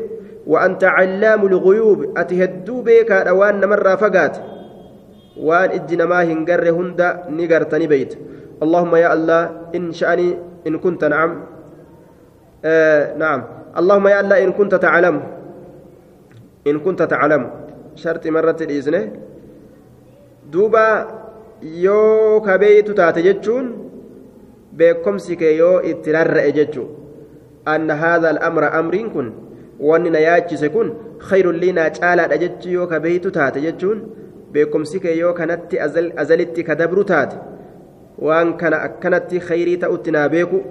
وأنت 0.47 0.85
علام 0.85 1.47
الغيوب. 1.47 2.19
أتهدو 2.19 2.83
بيك 2.87 3.11
أوان 3.11 3.59
مرة 3.67 3.95
فقات. 3.95 4.37
وأن 5.37 5.71
إجنا 5.71 6.05
ما 6.07 6.23
هنقر 6.23 6.71
هندا 6.71 7.27
نقرتني 7.29 7.87
بيت 7.87 8.12
اللهم 8.62 8.93
يا 8.97 9.12
الله 9.12 9.43
إن 9.75 9.93
شأني 9.93 10.39
إن 10.67 10.79
كنت 10.79 11.05
نعم. 11.05 11.31
آه 12.64 13.17
نعم. 13.19 13.41
اللهم 13.79 14.07
يا 14.09 14.21
الله 14.21 14.45
إن 14.45 14.53
كنت 14.55 14.75
تعلم. 14.75 15.17
إن 16.67 16.79
كنت 16.79 17.03
تعلم. 17.03 17.43
شرط 17.99 18.27
مرة 18.27 18.57
الإذن. 18.61 18.95
دوبا 20.53 21.07
يو 21.62 22.40
كبيت 22.47 22.90
تاتجتشون 22.90 23.86
beekomsi 24.76 25.36
kee 25.40 25.57
yoo 25.57 25.80
itti 25.90 26.12
rarra'e 26.14 26.51
jechuun 26.57 26.88
anna 27.72 27.94
haadha 28.03 28.28
al'amra 28.34 28.68
amriin 28.78 29.09
kun 29.14 29.28
wanni 29.88 30.11
na 30.14 30.20
yaachise 30.24 30.68
kun 30.74 30.90
khayrun 31.28 31.61
lii 31.62 31.72
naa 31.78 31.86
caalaadha 31.99 32.38
jechuu 32.42 32.72
yoo 32.74 32.86
ka 32.90 33.01
beeytu 33.05 33.30
taate 33.36 33.62
jechuun 33.66 34.03
beekomsi 34.53 35.01
kee 35.05 35.16
yoo 35.20 35.32
kanatti 35.38 35.80
azalitti 36.24 36.66
ka 36.68 36.74
dabru 36.82 37.05
taate 37.12 37.36
waan 38.28 38.53
kana 38.61 38.82
akkanatti 38.88 39.40
khayrii 39.49 39.78
ta'utti 39.86 40.14
naa 40.18 40.28
beeku 40.36 40.62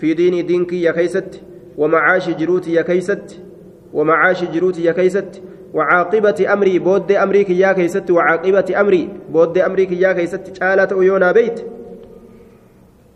fi 0.00 0.14
diinii 0.18 0.42
diin 0.50 0.66
kiyya 0.66 0.92
keeysatti 0.98 1.38
يا 1.78 2.82
كيست 2.82 3.40
ومعاش 3.92 4.44
جروتي 4.44 4.84
يا 4.84 4.92
كيست 4.92 5.42
وعاقبة 5.74 6.52
أمري 6.52 6.78
بود 6.78 7.12
أمريك 7.12 7.50
يا 7.50 7.72
كيست 7.72 8.10
وعاقبة 8.10 8.80
أمري 8.80 9.08
بود 9.32 9.58
أمريك 9.58 9.92
يا 9.92 10.12
كيست 10.12 10.56
شالت 10.58 10.92
أيونا 10.92 11.32
بيت. 11.32 11.60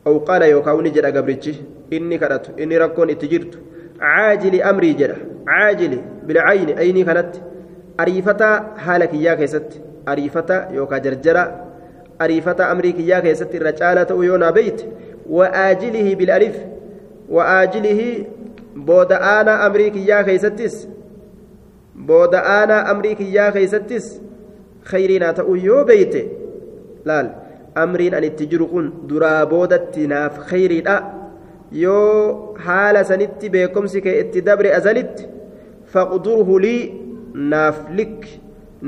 أو 0.07 0.19
قال 0.19 0.43
يوكاو 0.43 0.81
نجد 0.81 1.07
قبرتش 1.17 1.57
إني 1.93 2.19
كرت 2.19 2.61
إني 2.61 2.79
ركون 2.79 3.11
اتجرت 3.11 3.59
عاجل 4.01 4.63
أمري 4.63 4.93
جرى 4.93 5.17
عاجل 5.47 6.01
بالعين 6.27 6.79
أيني 6.79 7.05
كانت 7.05 7.33
أريفتا 8.01 8.75
حالك 8.77 9.15
يا 9.15 9.35
كيست 9.35 9.83
أريفتا 10.09 10.69
يوكا 10.73 10.99
جرجرة. 10.99 11.65
أريفتا 12.23 12.73
أمريك 12.73 12.99
يا 13.01 13.21
كيست 13.21 13.55
الرجالة 13.55 14.15
ويونا 14.15 14.51
بيت. 14.51 14.85
وآجله 15.31 16.15
بالألف 16.15 16.57
وآجله 17.29 18.25
بود 18.77 19.13
أنا 19.13 19.67
أمريك 19.67 19.97
يا 19.97 20.23
كيستس. 20.23 20.89
بود 21.97 22.35
أنا 22.35 22.91
أمريك 22.91 23.21
يا 23.21 23.51
كيستس 23.51 24.21
خيرنا 24.85 25.33
تأويو 25.33 25.85
بيت 25.85 26.15
لال 27.05 27.47
amriin 27.77 28.15
an 28.17 28.25
itti 28.25 28.49
jiru 28.51 28.67
kun 28.73 28.87
duraa 29.09 29.45
boodatti 29.53 30.09
naaf 30.13 30.35
khayriidha 30.49 30.97
yoo 31.85 32.57
haala 32.67 33.05
sanitti 33.11 33.51
beekomsi 33.55 34.01
kee 34.05 34.17
itti 34.23 34.43
dabre 34.49 34.73
azalitti 34.79 35.29
faqdurhu 35.93 36.55
lii 36.65 36.83
naaf 37.53 37.79
lik 37.99 38.19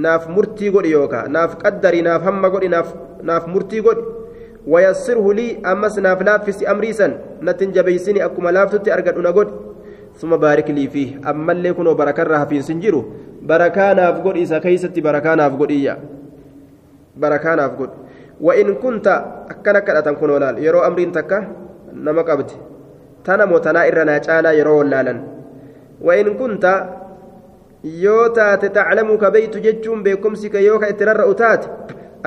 naaf 0.04 0.28
murtii 0.34 0.70
godhi 0.74 0.94
yookaa 0.96 1.24
naaf 1.36 1.58
qaddarii 1.62 2.06
naaf 2.08 2.22
hamma 2.28 2.52
godhi 2.54 2.70
naaf 3.28 3.44
murtii 3.54 3.84
godhi 3.86 4.08
wayassirhu 4.72 5.30
lii 5.38 5.56
ammas 5.72 5.94
naaf 6.06 6.20
laaffisi 6.28 6.70
amriisan 6.72 7.12
nattin 7.46 7.74
jabeeysini 7.76 8.24
akkuma 8.28 8.54
laaftutti 8.56 8.94
argadhu 8.96 9.22
na 9.26 9.32
godhi 9.38 9.52
ثم 10.18 10.36
بارك 10.36 10.70
لي 10.70 10.88
فيه 10.88 11.30
أما 11.30 11.52
اللي 11.52 11.72
كنوا 11.72 11.92
بركة 11.94 12.22
راه 12.22 12.44
في 12.44 12.62
سنجرو 12.62 13.04
بركة 13.42 13.92
ناف 13.92 14.16
قد 14.26 14.36
إذا 14.36 14.58
كيستي 14.58 15.00
بركة 15.00 15.34
ناف 15.34 15.52
قد 15.60 15.70
إياه 15.70 15.98
بركة 17.16 17.54
ناف 17.54 17.72
قد 17.78 17.90
وإن 18.40 18.74
كنت 18.74 19.06
أكنا 19.50 19.78
كذا 19.78 20.00
كن 20.12 20.30
ولال 20.30 20.58
يرو 20.58 20.80
أمرين 20.86 21.12
تكا 21.12 21.38
نما 21.94 22.22
قبت 22.22 22.50
تنا 23.24 23.44
موتنا 23.44 23.86
إرنا 23.88 24.18
تعالى 24.18 24.58
يرو 24.58 24.78
ولالا 24.78 25.14
وإن 26.02 26.26
كنت 26.34 26.64
يوتا 27.84 28.54
تتعلم 28.54 29.08
كبيت 29.16 29.54
ججم 29.64 30.02
بكمسك 30.02 30.54
يوكا 30.54 30.88
اترر 30.88 31.30
أتات 31.30 31.64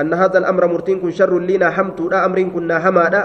أن 0.00 0.14
هذا 0.14 0.38
الأمر 0.38 0.66
مرتين 0.66 1.00
كن 1.00 1.10
شر 1.10 1.38
لنا 1.38 1.70
حمت 1.70 2.00
لا 2.00 2.24
أمر 2.24 2.42
كنا 2.42 2.78
حمادا 2.78 3.22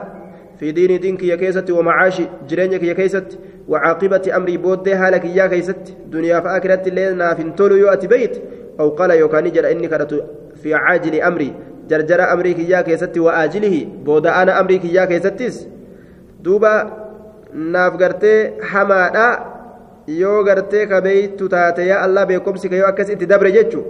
في 0.59 0.71
دين 0.71 0.99
دينك 0.99 1.23
يا 1.23 1.35
كيست 1.35 1.69
ومعاش 1.71 2.21
جرينك 2.49 2.83
يا 2.83 2.93
كيست 2.93 3.39
وعاقبة 3.67 4.35
أمري 4.35 4.57
بود 4.57 4.89
هالك 4.89 5.25
يا 5.25 5.47
كيست 5.47 5.97
دنيا 6.07 6.39
فأكرت 6.39 6.87
لنا 6.87 7.33
في 7.33 7.41
انتولو 7.41 7.75
يؤتي 7.75 8.07
بيت 8.07 8.35
أو 8.79 8.89
قال 8.89 9.11
يوكا 9.11 9.41
نجر 9.41 9.71
إني 9.71 9.89
في 10.63 10.73
عاجل 10.73 11.21
أمري 11.21 11.53
kiyyaa 11.89 12.83
keessatti 12.83 13.19
wa'aajilihi 13.19 13.85
booda 14.03 14.35
ana 14.35 14.55
amrii 14.61 14.79
kiyyaa 14.79 15.07
keessattis 15.07 15.67
duuba 16.43 16.71
naaf 17.75 17.97
gartee 18.01 18.53
hamaadha 18.71 19.27
yoo 20.07 20.43
gartee 20.43 20.85
kabeeytu 20.87 21.47
taate 21.49 21.87
yaa 21.87 22.01
allah 22.07 22.25
beekumsi 22.27 22.69
ka 22.69 22.75
yoo 22.75 22.87
akkas 22.87 23.09
itti 23.09 23.29
dabre 23.33 23.51
jechu 23.57 23.83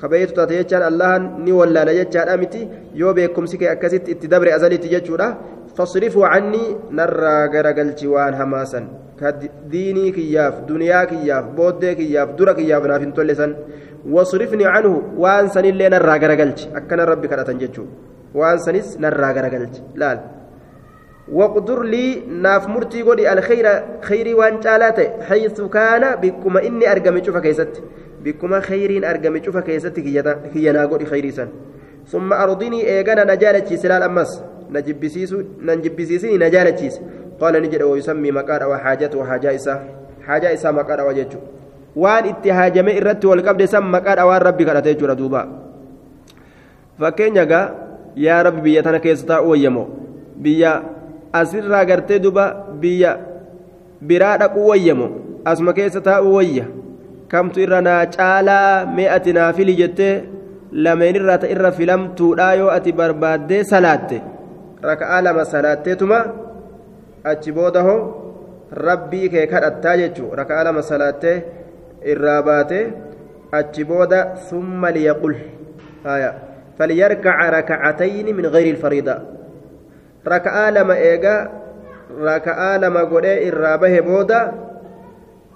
kabeeytu 0.00 0.34
taate 0.34 0.58
jechaan 0.58 0.82
allahan 0.90 1.30
ni 1.44 1.52
wallaala 1.60 1.94
jechaadha 2.00 2.36
miti 2.42 2.66
yoo 2.94 3.14
beekumsi 3.14 3.58
kee 3.58 3.70
akkasitti 3.74 4.16
itti 4.16 4.28
dabre 4.34 4.52
azalitti 4.56 4.92
jechuudha 4.94 5.28
narraa 7.00 7.48
garagalchi 7.54 8.06
waan 8.14 8.34
hamaasan 8.40 8.88
ka 9.20 9.32
diinii 9.72 10.12
kiyyaaf 10.12 10.54
duniyaa 10.70 11.04
kiyyaaf 11.12 11.44
booddee 11.58 11.94
kiyyaaf 12.00 12.34
dura 12.38 12.54
kiyyaaf 12.54 12.88
naaf 12.90 13.02
hin 13.04 13.12
tolle 13.12 13.34
san 13.40 13.54
wasrifni 14.14 14.64
canhu 14.64 14.94
waan 15.24 15.50
sanillee 15.54 15.90
narraa 15.94 16.18
garagalchi 16.24 16.70
akkana 16.80 17.06
rabbi 17.12 17.30
kadhatan 17.34 17.60
jechuu 17.62 17.86
waan 18.40 18.58
sanis 18.66 18.98
narraa 19.06 19.32
garagalchi 19.38 19.82
laal 20.02 20.20
واقدر 21.32 21.82
لي 21.82 22.24
ناف 22.28 22.68
مرتي 22.68 23.02
قولي 23.02 23.32
الخير 23.32 23.66
خيري 24.00 24.34
وان 24.34 24.60
جالات 24.60 25.22
حيث 25.28 25.60
كان 25.60 26.16
بكما 26.16 26.66
إني 26.66 26.92
أرقم 26.92 27.24
شوفا 27.24 27.40
كيست 27.40 27.82
بكما 28.24 28.60
خيرين 28.60 29.04
أرقم 29.04 29.42
شوفا 29.44 29.60
كيست 29.60 30.00
كي 30.00 30.24
يناقولي 30.54 31.06
خيري 31.06 31.30
سن 31.30 31.48
ثم 32.08 32.32
أرضيني 32.32 32.80
إيغانا 32.88 33.34
نجالتي 33.34 33.76
سلال 33.76 34.02
أمس 34.02 34.42
نجبسيسي 34.70 36.36
نجالتي 36.36 36.88
قال 37.40 37.54
نجد 37.62 37.82
ويسمي 37.82 38.30
مقار 38.30 38.68
وحاجة 38.68 39.10
وحاجة 39.16 39.54
إسا 39.54 39.74
حاجة 40.26 40.54
إسا 40.54 40.70
مقار 40.70 41.00
وججو 41.08 41.38
waan 41.98 42.26
itti 42.30 42.50
haajame 42.54 42.92
irratti 42.94 43.26
wal 43.26 43.42
qabde 43.42 43.66
san 43.66 43.82
maqaadha 43.94 44.26
waan 44.28 44.42
rabbi 44.42 44.64
kadhate 44.68 44.92
jechuudha 44.94 45.16
duuba 45.18 45.40
fakkeenya 47.00 47.44
gaa 47.50 47.64
yaa 48.14 48.42
rabbi 48.46 48.60
biyya 48.66 48.82
tana 48.86 49.00
keessa 49.02 49.26
taa'u 49.26 49.50
wayyamoo 49.50 49.86
biyya 50.38 50.72
asirraa 51.40 51.84
gartee 51.90 52.18
duba 52.22 52.44
biyya 52.82 53.12
biraa 54.02 54.38
dhaquu 54.38 54.68
wayyamo 54.70 55.08
asuma 55.44 55.72
keessa 55.78 56.00
taa'uu 56.08 56.34
wayya 56.38 56.66
kamtu 57.28 57.60
irra 57.66 57.80
naa 57.88 58.06
caalaa 58.16 58.86
mee 58.96 59.08
ati 59.16 59.32
naa 59.38 59.52
fili 59.52 59.74
jettee 59.80 60.14
lameenirraa 60.72 61.38
ta 61.42 61.50
irra 61.54 61.72
filamtuudha 61.78 62.54
yoo 62.60 62.70
ati 62.78 62.92
barbaaddee 63.00 63.62
salaatte 63.72 64.18
raka'aa 64.82 65.20
lama 65.22 65.44
salaatteetuma 65.44 66.18
achi 67.24 67.52
booda 67.52 67.82
hoo 67.82 68.00
rabbii 68.72 69.28
kee 69.34 69.46
kadhattaa 69.52 69.96
jechuu 70.02 70.30
raka'aa 70.40 70.64
lama 70.70 70.82
salaattee 70.82 71.36
irraa 72.12 72.42
baate 72.42 72.80
achi 73.60 73.84
booda 73.84 74.36
summa 74.50 74.90
liyaqul 74.98 75.36
فليركع 76.78 77.36
ركعتين 77.58 78.26
من 78.36 78.46
غير 78.46 78.66
الفريضة 78.74 79.16
raka'aa 80.28 80.70
lama 80.74 80.94
eegaa 80.94 81.48
raka'aa 82.28 82.78
lama 82.82 83.02
godhee 83.10 83.48
irraa 83.48 83.78
bahe 83.82 84.00
booda 84.02 84.38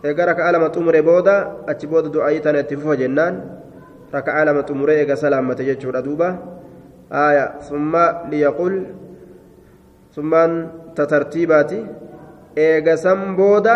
eegaa 0.05 0.27
raka'aa 0.33 0.53
lama 0.57 0.69
xumure 0.75 1.03
booda 1.03 1.35
achi 1.71 1.87
booda 1.87 2.09
du'aayii 2.15 2.41
tana 2.41 2.63
itti 2.65 2.77
fufa 2.81 2.97
jennaan 2.97 3.35
raka'aa 4.17 4.45
lama 4.49 4.63
xumuree 4.69 4.99
eega 5.03 5.17
salaammate 5.17 5.63
jechuudha 5.69 6.03
duuba 6.07 6.29
aaya 7.23 7.45
summa 7.69 8.05
liyaqul 8.33 8.75
summaan 10.15 10.53
tatartiibaati 10.95 11.81
eega 12.57 12.97
san 12.97 13.37
booda 13.37 13.75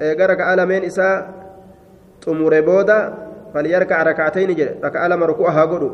eega 0.00 0.30
raka'aa 0.32 0.56
lameen 0.56 0.84
isaa 0.90 1.16
xumure 2.24 2.62
booda 2.62 2.96
falyarkac 3.52 4.06
raka'atayni 4.10 4.58
jedhe 4.60 4.78
raka'aa 4.86 5.12
lama 5.14 5.30
ruku'a 5.32 5.52
haa 5.58 5.66
godhu 5.74 5.90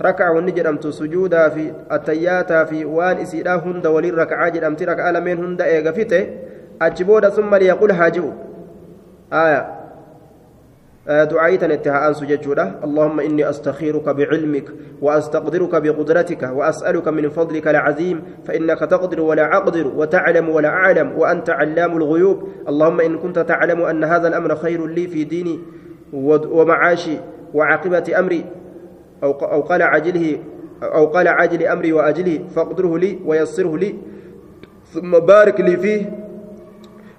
ركعة 0.00 0.32
وني 0.32 0.52
جدمت 0.56 0.86
سجودا 0.86 1.48
في 1.48 1.72
التياتا 1.92 2.64
في 2.64 2.84
وان 2.84 3.16
إسيدا 3.16 3.54
هند 3.54 3.86
ولي 3.86 4.10
ركعة 4.10 4.48
جدمت 4.48 4.82
ركعة 4.82 5.10
لمن 5.12 5.44
هند 5.44 5.60
إيغا 5.60 5.90
فيته 5.90 6.26
أجبودا 6.82 7.28
ثم 7.28 7.54
ليقول 7.54 7.90
هاجئ 7.92 8.24
آية 11.10 11.24
دعاية 11.24 11.74
اتهاء 11.74 12.12
سججودا 12.12 12.80
اللهم 12.84 13.20
إني 13.20 13.50
أستخيرك 13.50 14.08
بعلمك 14.08 14.64
وأستقدرك 15.02 15.82
بقدرتك 15.82 16.42
وأسألك 16.42 17.08
من 17.08 17.28
فضلك 17.28 17.68
العظيم 17.68 18.22
فإنك 18.44 18.78
تقدر 18.80 19.20
ولا 19.20 19.56
أقدر 19.56 19.86
وتعلم 19.96 20.48
ولا 20.48 20.68
أعلم 20.68 21.18
وأنت 21.18 21.50
علام 21.50 21.96
الغيوب. 21.96 22.48
اللهم 22.68 23.00
إن 23.00 23.18
كنت 23.18 23.38
تعلم 23.38 23.82
أن 23.82 24.04
هذا 24.04 24.28
الأمر 24.28 24.56
خير 24.56 24.86
لي 24.86 25.06
في 25.06 25.24
ديني 25.24 25.58
ومعاشي 26.12 27.16
وعاقبة 27.54 28.18
أمري 28.18 28.44
أو 29.22 29.30
أو 29.32 29.60
قال 29.60 29.82
عاجله 29.82 30.38
أو 30.82 31.06
قال 31.06 31.28
عاجل 31.28 31.66
أمري 31.66 31.92
وأجله 31.92 32.38
فاقدره 32.54 32.98
لي 32.98 33.18
ويسره 33.26 33.76
لي 33.76 33.94
ثم 34.94 35.18
بارك 35.18 35.60
لي 35.60 35.76
فيه. 35.76 36.29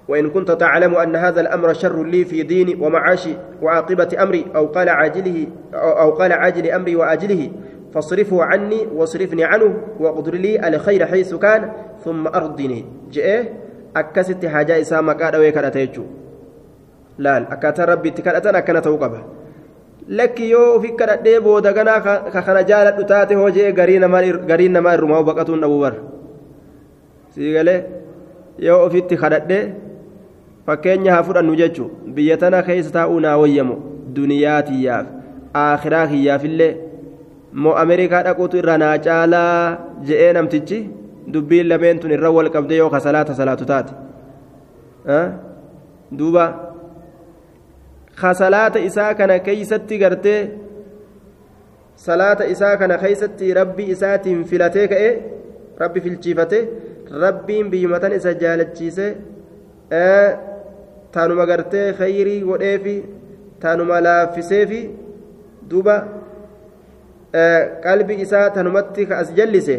وإن 0.08 0.30
كنت 0.30 0.50
تعلم 0.50 0.94
أن 0.94 1.16
هذا 1.16 1.40
الأمر 1.40 1.72
شر 1.72 2.04
لي 2.04 2.24
في 2.24 2.42
ديني 2.42 2.74
ومعاشي 2.74 3.34
وعاقبة 3.62 4.08
أمري 4.22 4.46
أو 4.56 4.66
قال 4.66 4.88
عاجله 4.88 5.46
أو 5.74 6.10
قال 6.10 6.32
عاجل 6.32 6.70
أمري 6.70 6.96
وأجله 6.96 7.50
فاصرفه 7.94 8.44
عني 8.44 8.86
واصرفني 8.94 9.44
عنه 9.44 9.74
واقدر 10.00 10.34
لي 10.34 10.68
الخير 10.68 11.06
حيث 11.06 11.34
كان 11.34 11.70
ثم 12.04 12.26
أرضني. 12.26 12.84
جاء 13.12 13.52
أكست 13.96 14.46
حاجة 14.46 14.80
إسامة 14.80 15.12
قال 15.12 15.36
ويكرتيجو 15.36 16.04
لا 17.18 17.52
أكاتر 17.52 17.88
ربي 17.88 18.10
تكالتنا 18.10 18.60
كانت 18.60 18.86
وقبه 18.86 19.22
lakki 20.08 20.50
yoo 20.50 20.76
ofi 20.76 20.96
kadhadhee 20.98 21.40
booda 21.40 21.72
ganaa 21.72 22.00
ka 22.02 22.42
kana 22.42 22.64
jaaladhu 22.70 23.04
taate 23.06 23.34
hoo 23.38 23.50
jee 23.50 23.72
gariin 23.72 24.00
namaa 24.02 24.94
irrumaa 24.94 25.22
baqatuun 25.22 25.60
dhabuu 25.62 25.80
bar 25.80 25.94
sii 27.34 27.52
galee 27.54 27.84
yoo 28.58 28.80
ofitti 28.86 29.16
fakkeenya 30.66 31.12
haa 31.14 31.26
fudhannu 31.28 31.56
jechuun 31.60 32.14
biyya 32.16 32.36
tana 32.44 32.62
keessa 32.68 32.92
taa'uu 32.98 33.20
naa 33.26 33.36
wayyamu 33.42 33.76
duniyaa 34.16 34.62
tiyyaaf 34.70 35.06
akhiraa 35.62 36.06
kiyyaafillee 36.14 36.72
moo 37.66 37.76
ameerikaa 37.84 38.22
dhaquutu 38.30 38.56
irra 38.64 38.78
naa 38.84 38.96
caalaa 39.06 39.78
je'ee 40.10 40.32
namtichi 40.40 40.82
dubbiin 41.36 41.68
lameen 41.72 41.98
tun 42.04 42.18
irra 42.18 42.30
wal 42.40 42.50
qabdee 42.58 42.82
yoo 42.82 42.90
ka 42.96 43.00
salaata 43.06 43.34
salaatu 43.40 43.64
taate 43.72 43.92
duuba. 46.18 46.44
salaata 48.20 48.78
isaa 48.88 49.14
kana 49.14 49.38
keeysatti 49.46 49.98
gartee 49.98 50.40
salaata 52.06 52.44
isaa 52.54 52.76
kana 52.76 52.98
keeysatti 53.02 53.54
rabbi 53.60 53.84
isaatiin 53.94 54.44
filatee 54.50 54.86
ka'e 54.92 55.10
rabbi 55.82 56.00
filchiifate 56.06 56.58
rabbiin 57.24 57.70
biyyumatan 57.70 58.12
isa 58.18 58.34
jaalachiise 58.42 59.06
taanuma 61.14 61.46
gartee 61.46 61.92
khayrii 62.00 62.40
godheefi 62.48 62.96
taanuma 63.62 64.00
laaffiseefi 64.06 64.80
duuba 65.70 65.96
qalbi 67.86 68.14
isaa 68.24 68.50
tanumatti 68.50 69.06
as 69.20 69.32
jallise 69.38 69.76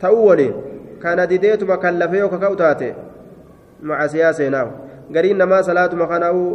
ta'uu 0.00 0.26
waliin 0.26 0.54
kana 1.02 1.26
dideetuma 1.26 1.76
kan 1.78 1.98
lafee 1.98 2.18
yoo 2.22 2.28
kaka'u 2.34 2.56
taate 2.62 2.88
macasiyaa 3.82 4.32
seenaawu 4.40 4.70
gariin 5.12 5.38
namaa 5.42 5.62
salaatuma 5.68 6.06
kanaa'uu 6.06 6.50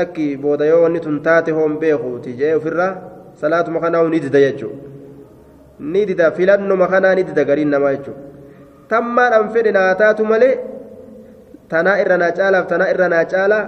lakki 0.00 0.26
booda 0.36 0.64
yoo 0.72 0.82
wanni 0.82 1.00
tun 1.06 1.20
taate 1.28 1.50
hoon 1.58 1.78
beekuuti 1.84 2.34
jee 2.40 2.54
ofirraa 2.54 2.92
salaatuma 3.42 3.80
kanaa 3.84 4.08
ni 4.08 4.20
dida 4.26 4.40
jechuudha 4.40 4.76
ni 5.92 6.06
dida 6.06 6.30
filannuma 6.38 6.88
kanaa 6.94 7.14
ni 7.14 7.24
dida 7.30 7.44
gariin 7.44 7.70
namaa 7.76 7.92
jechuudha 7.94 8.20
tammaan 8.88 9.32
an 9.38 9.48
fedhe 9.54 9.72
naa 9.78 9.94
taatu 10.02 10.24
malee 10.32 10.54
tanaa 11.72 11.96
irra 12.02 12.16
naa 12.22 12.32
caalaaf 12.38 12.66
tanaa 12.72 12.90
irra 12.94 13.08
naa 13.14 13.24
caalaa 13.32 13.64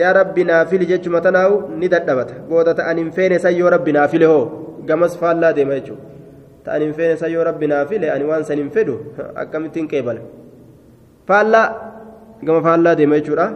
yaa 0.00 0.12
rabbi 0.20 0.44
naa 0.50 0.64
fili 0.70 0.86
jechuma 0.90 1.20
tanaa'u 1.26 1.54
ni 1.80 1.88
dadhabata. 1.94 2.34
Booda 2.48 2.74
ta'an 2.74 2.98
hin 3.02 3.10
feene 3.16 3.38
san 3.44 3.54
yoo 3.60 3.70
rabbi 3.76 3.92
naa 3.92 4.08
file 4.08 4.26
hoo 4.32 4.44
gamas 4.88 5.16
faallaa 5.20 5.52
deema 5.58 5.74
jechuudha. 5.78 6.02
Ta'an 6.64 6.82
hin 6.86 6.94
feene 6.98 7.16
san 7.22 7.30
yoo 7.32 7.44
rabbi 7.50 7.66
naa 7.72 7.84
file 7.86 8.10
ani 8.14 8.24
waan 8.30 8.44
san 8.50 8.58
hin 8.62 8.70
fedhu 8.76 8.98
akkamittiin 9.42 9.88
qeebala 9.94 10.20
faallaa 11.30 11.66
gama 12.44 12.60
faallaa 12.68 12.94
deema 13.02 13.16
jechuudha. 13.22 13.48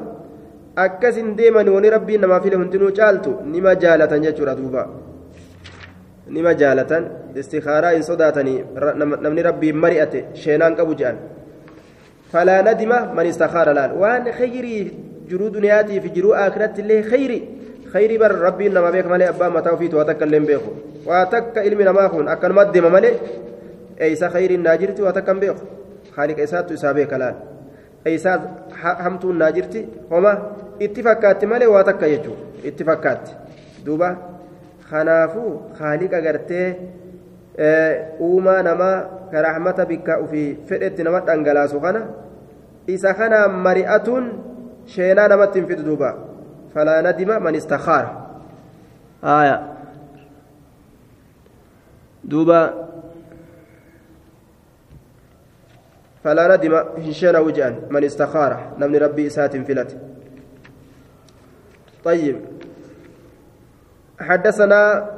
akkasin 0.76 1.36
deeman 1.36 1.68
wani 1.68 1.90
rabbiin 1.90 2.20
namaa 2.24 2.40
file 2.40 2.56
hundinuu 2.56 2.90
caaltu 2.98 3.32
nima 3.44 3.74
jaalatan 3.82 4.22
jechuudha 4.26 4.56
duuba. 4.56 4.88
Nima 6.36 6.54
jaalatan 6.54 7.08
istikaaraa 7.40 7.90
hin 7.96 8.04
sodaatanii 8.08 8.58
namni 9.24 9.42
rabbiin 9.48 9.76
mari'ate 9.84 10.24
sheenaan 10.44 10.76
qabu 10.78 10.94
jedhan 11.00 11.18
falaa 12.32 12.62
nadima 12.62 12.98
man 13.16 13.26
istakaara 13.26 13.72
laal 13.78 13.92
waan 14.02 14.24
khayrii 14.38 14.82
jiruu 15.28 15.50
duniyaatii 15.56 16.00
fi 16.04 16.10
jiruu 16.16 16.34
akiratti 16.44 16.80
illee 16.84 17.02
khayri 17.10 17.38
khayrii 17.92 18.18
bar 18.18 18.32
rabbiin 18.46 18.72
nama 18.74 18.90
beeka 18.94 19.08
malee 19.14 19.28
abbaan 19.34 19.52
mataa 19.52 19.72
ofiitu 19.76 19.96
waa 20.00 20.04
takka 20.10 20.24
illee 20.26 20.40
beeku 20.50 20.70
waa 21.06 21.24
takka 21.34 21.64
ilmi 21.68 21.84
namaa 21.84 22.08
kun 22.08 22.28
akkanuma 22.34 22.64
deema 22.74 22.90
malee 22.96 23.14
eeysa 23.98 24.26
khayriin 24.34 24.62
naa 24.66 24.76
jirti 24.82 25.02
waa 25.06 25.12
takka 25.18 25.32
hin 25.32 25.40
beeku 25.44 25.62
haaliqa 26.16 26.42
isaattu 26.48 26.74
isaa 26.80 26.94
beeka 26.98 27.18
laal 27.24 27.36
eeysaa 28.10 28.36
hamtuun 29.04 29.36
naa 29.44 29.52
jirti 29.58 29.80
homa 30.10 30.32
itti 30.80 31.02
uumaa 38.20 38.62
namaa 38.62 39.28
ka 39.32 39.42
rahmata 39.42 39.84
bikka 39.84 40.18
ofii 40.24 40.64
fedhetti 40.68 41.02
nama 41.04 41.20
dhangalaasu 41.20 41.80
kana 41.80 42.00
isa 42.86 43.14
kanaan 43.14 43.52
mari'atuun 43.66 44.52
شينا 44.86 45.28
نمت 45.28 45.58
في 45.58 45.74
دوبا 45.74 46.18
فلا 46.74 47.00
ندم 47.00 47.42
من 47.42 47.54
استخار 47.56 48.04
آية 49.24 49.72
دوبا 52.24 52.88
فلا 56.24 56.56
ندم 56.56 56.74
هشينا 57.08 57.38
وجان 57.38 57.74
من 57.90 58.04
استخار 58.04 58.72
نمن 58.78 58.96
ربي 58.96 59.28
سات 59.28 59.56
فلت 59.56 59.98
طيب 62.04 62.36
حدثنا 64.20 65.10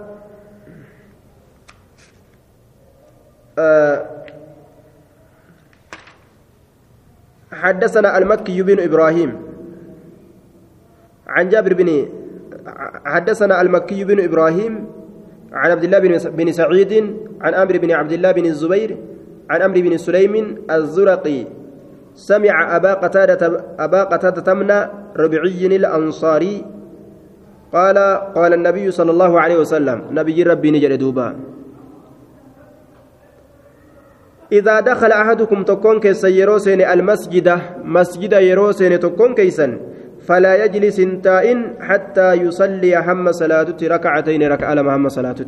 حدثنا 7.52 8.18
المكي 8.18 8.62
بن 8.62 8.80
إبراهيم. 8.80 9.30
عن 11.26 11.48
جابر 11.48 11.72
بن 11.74 11.88
حدثنا 13.04 13.60
المكي 13.60 14.04
بن 14.04 14.24
إبراهيم 14.24 14.86
عن 15.52 15.70
عبد 15.70 15.84
الله 15.84 15.98
بن 16.30 16.52
سعيد 16.52 16.92
عن 17.40 17.54
أمر 17.54 17.78
بن 17.78 17.90
عبد 17.90 18.12
الله 18.12 18.32
بن 18.32 18.46
الزبير 18.46 18.90
عن 19.50 19.62
أمر 19.62 19.76
بن 19.80 19.96
سليم 19.96 20.34
الزرقي. 20.70 21.40
سمع 22.14 22.76
أبا 22.76 22.94
قتادة 22.94 23.64
أبا 23.78 24.04
قتادة 24.04 24.40
تمنى 24.42 24.80
ربعي 25.16 25.66
الأنصاري 25.66 26.64
قال 27.72 27.98
قال 28.34 28.52
النبي 28.54 28.90
صلى 28.90 29.10
الله 29.10 29.40
عليه 29.40 29.58
وسلم 29.58 30.02
نبي 30.10 30.42
ربي 30.42 30.70
نجر 30.70 30.94
دوبا. 30.94 31.53
إذا 34.58 34.76
دخل 34.90 35.12
أحدكم 35.22 35.58
تكون 35.70 35.96
كيسا 36.00 36.28
يروسين 36.28 36.80
المسجد 36.94 37.48
مسجد 37.96 38.32
يروسين 38.32 38.92
تكون 39.00 39.30
كيسا 39.34 39.68
فلا 40.26 40.52
يجلس 40.64 40.98
تائن 41.26 41.58
حتى 41.88 42.28
يصلي 42.44 42.92
هم 43.06 43.26
صلاة 43.32 43.78
ركعتين 43.94 44.42
ركعة 44.54 44.74
لما 44.74 44.96
هم 44.96 45.08
صلاة 45.08 45.40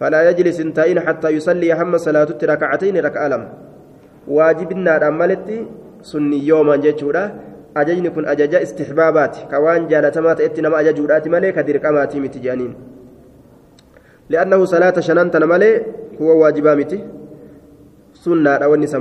فلا 0.00 0.20
يجلس 0.30 0.58
تائن 0.78 0.98
حتى 1.06 1.28
يصلي 1.36 1.72
هم 1.72 1.92
صلاة 2.06 2.30
ركعتين 2.52 2.96
ركعة 3.06 3.28
لما 3.28 3.48
واجبنا 4.36 4.92
رمالتي 5.04 5.58
سني 6.02 6.38
يوما 6.46 6.76
جيتشورا 6.84 7.24
ajajni 7.74 8.10
kun 8.10 8.24
ajaja 8.32 8.60
istixbaabaati 8.66 9.46
ka 9.50 9.60
waan 9.60 9.88
jaalatamaa 9.88 10.34
ta'etti 10.40 10.62
nama 10.62 10.76
ajajuudhaati 10.82 11.32
malee 11.34 11.52
ka 11.52 11.62
dirqamaatii 11.68 12.20
miti 12.24 12.40
jedhaniin 12.44 12.72
li'annahu 14.34 14.66
salaata 14.72 15.04
shanantana 15.08 15.46
malee 15.52 15.74
huwa 16.18 16.34
waajibaa 16.42 16.76
miti 16.80 16.98
سنة 18.28 18.50
أو 18.50 18.74
النساء 18.74 19.00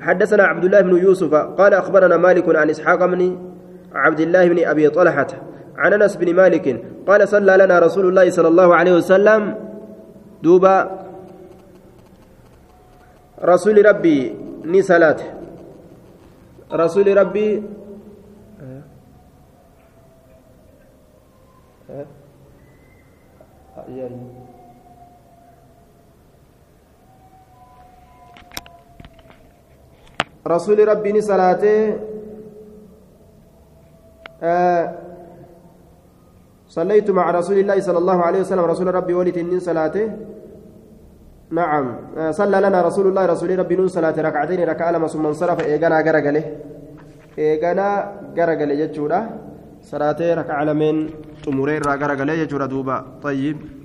حدثنا 0.00 0.42
عبد 0.42 0.64
الله 0.64 0.80
بن 0.80 0.96
يوسف 0.96 1.34
قال 1.34 1.74
أخبرنا 1.74 2.16
مالك 2.16 2.56
عن 2.56 2.70
إسحاق 2.70 3.06
بن 3.06 3.38
عبد 3.94 4.20
الله 4.20 4.48
بن 4.48 4.58
أبي 4.64 4.88
طلحة 4.90 5.26
عن 5.76 5.92
أنس 5.92 6.16
بن 6.16 6.34
مالك 6.34 6.84
قال 7.06 7.28
صلى 7.28 7.56
لنا 7.56 7.78
رسول 7.78 8.08
الله 8.08 8.30
صلى 8.30 8.48
الله 8.48 8.74
عليه 8.74 8.92
وسلم 8.96 9.54
دوبا 10.42 10.76
رسول 13.44 13.86
ربي 13.86 14.34
ني 14.64 14.82
صلاة 14.82 15.16
رسول 16.72 17.16
ربي 17.16 17.62
رسول 30.48 30.78
ربي 30.88 31.20
صلاته 31.20 31.78
آه 34.42 34.84
صليت 36.68 37.10
مع 37.10 37.26
رسول 37.30 37.58
الله 37.58 37.80
صلى 37.80 37.98
الله 37.98 38.18
عليه 38.26 38.40
وسلم. 38.40 38.64
رسول 38.64 38.94
ربي 38.94 39.14
ولد 39.14 39.38
من 39.38 39.60
صلاته. 39.60 40.06
نعم 41.50 41.86
آه 42.16 42.30
صلى 42.30 42.58
لنا 42.60 42.78
رسول 42.88 43.06
الله 43.08 43.24
رسول 43.26 43.58
ربي 43.58 43.74
نون 43.76 43.88
صلاة 43.88 44.12
ركعتين 44.12 44.60
ركعة 44.68 44.90
لما 44.92 45.08
ثم 45.08 45.26
انصرف 45.26 45.58
إيقنا 45.64 45.98
قرقله 46.06 46.44
إيقنا 47.38 47.88
قرقله 48.36 48.74
جتشورا. 48.74 49.20
صلاة 49.82 50.20
ركعة 50.20 50.62
لمن 50.64 50.94
تمرير 51.44 51.82
قرقله 52.02 52.34
جتشورا 52.44 52.66
دوبا. 52.66 52.96
طيب. 53.24 53.77